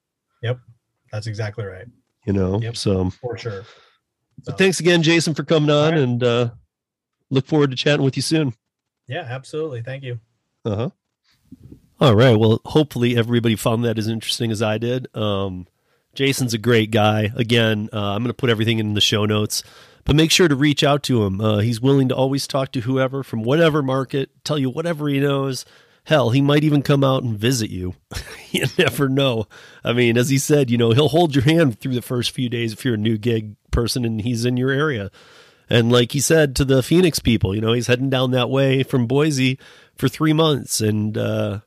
Yep. 0.42 0.58
That's 1.10 1.26
exactly 1.26 1.64
right. 1.64 1.86
you 2.26 2.32
know. 2.32 2.60
Yep. 2.60 2.76
So, 2.76 3.10
For 3.10 3.36
sure. 3.36 3.62
So, 3.64 3.68
but 4.46 4.58
thanks 4.58 4.78
again, 4.80 5.02
Jason, 5.02 5.34
for 5.34 5.42
coming 5.42 5.70
on, 5.70 5.92
right. 5.92 6.00
and 6.00 6.22
uh, 6.22 6.50
look 7.30 7.46
forward 7.46 7.70
to 7.70 7.76
chatting 7.76 8.04
with 8.04 8.16
you 8.16 8.22
soon. 8.22 8.54
Yeah, 9.06 9.26
absolutely. 9.28 9.82
Thank 9.82 10.04
you. 10.04 10.20
Uh 10.64 10.76
huh. 10.76 10.90
All 12.00 12.14
right. 12.14 12.36
Well, 12.36 12.60
hopefully 12.64 13.16
everybody 13.16 13.56
found 13.56 13.84
that 13.84 13.98
as 13.98 14.08
interesting 14.08 14.50
as 14.50 14.62
I 14.62 14.78
did. 14.78 15.14
Um, 15.16 15.66
Jason's 16.14 16.54
a 16.54 16.58
great 16.58 16.90
guy. 16.90 17.30
Again, 17.36 17.88
uh, 17.92 18.14
I'm 18.14 18.22
going 18.22 18.28
to 18.30 18.34
put 18.34 18.50
everything 18.50 18.78
in 18.78 18.94
the 18.94 19.00
show 19.00 19.26
notes, 19.26 19.62
but 20.04 20.16
make 20.16 20.30
sure 20.30 20.48
to 20.48 20.56
reach 20.56 20.82
out 20.82 21.02
to 21.04 21.24
him. 21.24 21.40
Uh, 21.40 21.58
he's 21.58 21.80
willing 21.80 22.08
to 22.08 22.16
always 22.16 22.46
talk 22.46 22.72
to 22.72 22.80
whoever 22.80 23.22
from 23.22 23.42
whatever 23.42 23.82
market, 23.82 24.30
tell 24.44 24.58
you 24.58 24.70
whatever 24.70 25.08
he 25.08 25.20
knows. 25.20 25.64
Hell, 26.04 26.30
he 26.30 26.40
might 26.40 26.64
even 26.64 26.82
come 26.82 27.04
out 27.04 27.22
and 27.22 27.38
visit 27.38 27.70
you. 27.70 27.94
you 28.50 28.64
never 28.78 29.08
know. 29.08 29.46
I 29.84 29.92
mean, 29.92 30.16
as 30.16 30.30
he 30.30 30.38
said, 30.38 30.70
you 30.70 30.78
know, 30.78 30.92
he'll 30.92 31.08
hold 31.08 31.34
your 31.34 31.44
hand 31.44 31.78
through 31.78 31.94
the 31.94 32.02
first 32.02 32.30
few 32.30 32.48
days 32.48 32.72
if 32.72 32.84
you're 32.84 32.94
a 32.94 32.98
new 32.98 33.18
gig 33.18 33.56
person 33.70 34.04
and 34.04 34.22
he's 34.22 34.44
in 34.44 34.56
your 34.56 34.70
area. 34.70 35.10
And 35.70 35.92
like 35.92 36.12
he 36.12 36.20
said 36.20 36.56
to 36.56 36.64
the 36.64 36.82
Phoenix 36.82 37.20
people, 37.20 37.54
you 37.54 37.60
know, 37.60 37.72
he's 37.72 37.86
heading 37.86 38.10
down 38.10 38.32
that 38.32 38.50
way 38.50 38.82
from 38.82 39.06
Boise 39.06 39.58
for 39.94 40.08
three 40.08 40.32
months. 40.32 40.80
And 40.80 41.16
uh, 41.16 41.60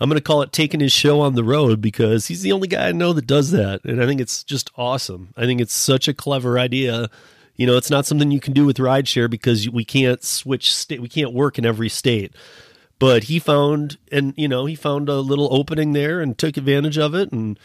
I'm 0.00 0.08
going 0.08 0.18
to 0.18 0.24
call 0.24 0.40
it 0.40 0.52
taking 0.52 0.80
his 0.80 0.92
show 0.92 1.20
on 1.20 1.34
the 1.34 1.44
road 1.44 1.82
because 1.82 2.28
he's 2.28 2.40
the 2.40 2.52
only 2.52 2.66
guy 2.66 2.88
I 2.88 2.92
know 2.92 3.12
that 3.12 3.26
does 3.26 3.50
that. 3.50 3.84
And 3.84 4.02
I 4.02 4.06
think 4.06 4.22
it's 4.22 4.42
just 4.42 4.70
awesome. 4.76 5.34
I 5.36 5.44
think 5.44 5.60
it's 5.60 5.74
such 5.74 6.08
a 6.08 6.14
clever 6.14 6.58
idea. 6.58 7.10
You 7.56 7.66
know, 7.66 7.76
it's 7.76 7.90
not 7.90 8.06
something 8.06 8.30
you 8.30 8.40
can 8.40 8.54
do 8.54 8.64
with 8.64 8.78
rideshare 8.78 9.28
because 9.28 9.68
we 9.68 9.84
can't 9.84 10.24
switch 10.24 10.74
state, 10.74 11.02
we 11.02 11.08
can't 11.08 11.34
work 11.34 11.58
in 11.58 11.66
every 11.66 11.90
state. 11.90 12.34
But 12.98 13.24
he 13.24 13.38
found, 13.38 13.98
and 14.10 14.32
you 14.36 14.48
know, 14.48 14.64
he 14.64 14.76
found 14.76 15.08
a 15.08 15.16
little 15.16 15.52
opening 15.54 15.92
there 15.92 16.20
and 16.20 16.38
took 16.38 16.56
advantage 16.56 16.96
of 16.98 17.14
it, 17.14 17.32
and 17.32 17.58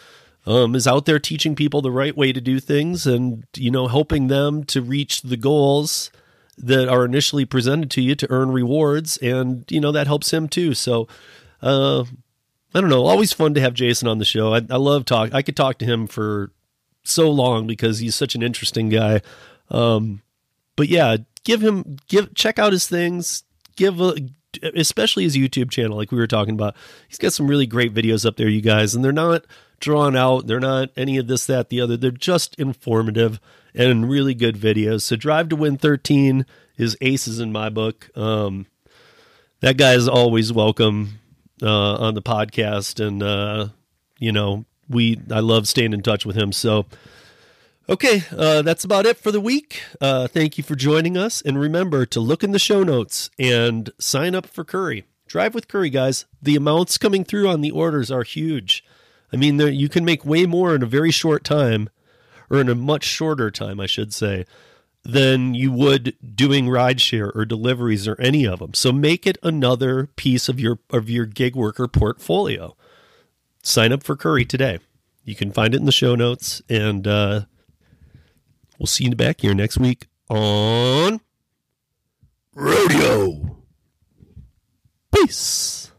um, 0.48 0.76
is 0.76 0.88
out 0.88 1.06
there 1.06 1.20
teaching 1.20 1.56
people 1.56 1.82
the 1.82 1.92
right 1.92 2.16
way 2.16 2.32
to 2.32 2.40
do 2.40 2.60
things, 2.60 3.06
and 3.06 3.46
you 3.56 3.70
know, 3.70 3.88
helping 3.88 4.28
them 4.28 4.64
to 4.66 4.82
reach 4.82 5.22
the 5.22 5.38
goals 5.38 6.10
that 6.58 6.88
are 6.88 7.06
initially 7.06 7.46
presented 7.46 7.92
to 7.92 8.02
you 8.02 8.16
to 8.16 8.32
earn 8.32 8.50
rewards, 8.52 9.18
and 9.18 9.66
you 9.70 9.82
know 9.82 9.92
that 9.92 10.08
helps 10.08 10.32
him 10.32 10.48
too. 10.48 10.74
So, 10.74 11.08
uh, 11.62 12.06
I 12.74 12.82
don't 12.82 12.90
know, 12.90 13.06
always 13.06 13.34
fun 13.34 13.54
to 13.56 13.62
have 13.62 13.74
Jason 13.74 14.08
on 14.08 14.20
the 14.20 14.26
show. 14.26 14.54
I, 14.54 14.62
I 14.70 14.78
love 14.78 15.04
talk. 15.04 15.34
I 15.34 15.42
could 15.42 15.58
talk 15.58 15.80
to 15.80 15.86
him 15.86 16.08
for 16.08 16.52
so 17.04 17.30
long 17.30 17.68
because 17.68 18.00
he's 18.00 18.16
such 18.16 18.34
an 18.34 18.42
interesting 18.42 18.88
guy. 18.88 19.22
Um, 19.70 20.22
but 20.78 20.88
yeah, 20.88 21.18
give 21.44 21.62
him 21.62 21.98
give 22.08 22.34
check 22.36 22.58
out 22.58 22.72
his 22.72 22.88
things. 22.88 23.44
Give 23.76 24.00
a, 24.00 24.16
especially 24.76 25.24
his 25.24 25.38
YouTube 25.38 25.72
channel, 25.72 25.98
like 25.98 26.12
we 26.12 26.18
were 26.18 26.28
talking 26.28 26.54
about. 26.54 26.76
He's 27.08 27.18
got 27.18 27.34
some 27.34 27.48
really 27.48 27.66
great 27.66 27.94
videos 27.94 28.26
up 28.26 28.38
there, 28.38 28.50
you 28.50 28.62
guys, 28.62 28.96
and 28.96 29.04
they're 29.04 29.12
not 29.12 29.46
drawn 29.80 30.16
out. 30.16 30.48
They're 30.48 30.60
not 30.60 30.90
any 30.96 31.18
of 31.18 31.28
this, 31.28 31.46
that, 31.46 31.70
the 31.70 31.82
other. 31.82 31.98
They're 31.98 32.12
just 32.12 32.56
informative 32.60 33.40
and 33.74 34.10
really 34.10 34.34
good 34.34 34.56
videos. 34.56 35.02
So 35.04 35.16
Drive 35.16 35.50
to 35.50 35.56
Win 35.56 35.78
13 35.78 36.46
is 36.78 36.98
aces 37.02 37.40
in 37.40 37.52
my 37.52 37.70
book. 37.70 38.10
Um, 38.16 38.68
that 39.60 39.78
guy 39.78 39.94
is 39.94 40.08
always 40.08 40.54
welcome 40.54 41.20
uh, 41.62 41.96
on 41.96 42.14
the 42.14 42.22
podcast, 42.22 43.06
and 43.06 43.24
uh, 43.24 43.70
you 44.20 44.32
know 44.32 44.66
we 44.88 45.20
I 45.32 45.40
love 45.40 45.68
staying 45.68 45.94
in 45.94 46.02
touch 46.02 46.26
with 46.26 46.36
him. 46.36 46.52
So. 46.52 46.86
Okay, 47.90 48.24
uh, 48.38 48.62
that's 48.64 48.84
about 48.84 49.06
it 49.06 49.16
for 49.16 49.32
the 49.32 49.40
week. 49.40 49.82
Uh, 50.02 50.28
thank 50.28 50.58
you 50.58 50.64
for 50.64 50.76
joining 50.76 51.16
us. 51.16 51.42
And 51.42 51.58
remember 51.58 52.06
to 52.08 52.20
look 52.20 52.44
in 52.44 52.52
the 52.52 52.60
show 52.60 52.84
notes 52.84 53.30
and 53.40 53.90
sign 53.98 54.36
up 54.36 54.46
for 54.46 54.66
Curri. 54.66 55.06
Drive 55.26 55.56
with 55.56 55.70
Curri, 55.70 55.92
guys. 55.92 56.26
The 56.42 56.58
amounts 56.58 56.98
coming 56.98 57.24
through 57.24 57.48
on 57.48 57.62
the 57.62 57.72
orders 57.72 58.12
are 58.12 58.24
huge. 58.24 58.84
I 59.32 59.38
mean, 59.38 59.56
there, 59.56 59.70
you 59.70 59.88
can 59.88 60.04
make 60.04 60.26
way 60.26 60.46
more 60.46 60.76
in 60.76 60.84
a 60.84 60.88
very 60.88 61.12
short 61.12 61.46
time, 61.46 61.90
or 62.50 62.60
in 62.60 62.68
a 62.68 62.76
much 62.76 63.06
shorter 63.06 63.52
time, 63.52 63.80
I 63.80 63.86
should 63.86 64.14
say, 64.14 64.46
than 65.04 65.54
you 65.54 65.72
would 65.72 66.16
doing 66.36 66.66
rideshare 66.66 67.34
or 67.34 67.46
deliveries 67.46 68.06
or 68.06 68.20
any 68.20 68.46
of 68.46 68.60
them. 68.60 68.74
So 68.74 68.92
make 68.92 69.26
it 69.26 69.38
another 69.44 70.08
piece 70.18 70.50
of 70.50 70.60
your 70.60 70.80
of 70.90 71.10
your 71.10 71.26
gig 71.26 71.56
worker 71.56 71.88
portfolio. 71.88 72.76
Sign 73.64 73.94
up 73.94 74.04
for 74.04 74.18
Curri 74.18 74.48
today. 74.48 74.80
You 75.24 75.36
can 75.36 75.52
find 75.52 75.74
it 75.74 75.80
in 75.80 75.86
the 75.86 75.92
show 75.92 76.16
notes, 76.16 76.62
and 76.70 77.06
uh, 77.06 77.42
we'll 78.78 78.88
see 78.88 79.06
you 79.06 79.16
back 79.16 79.42
here 79.42 79.54
next 79.54 79.78
week 79.78 80.08
on 80.30 81.20
Rodeo. 82.54 83.58
Peace. 85.14 85.92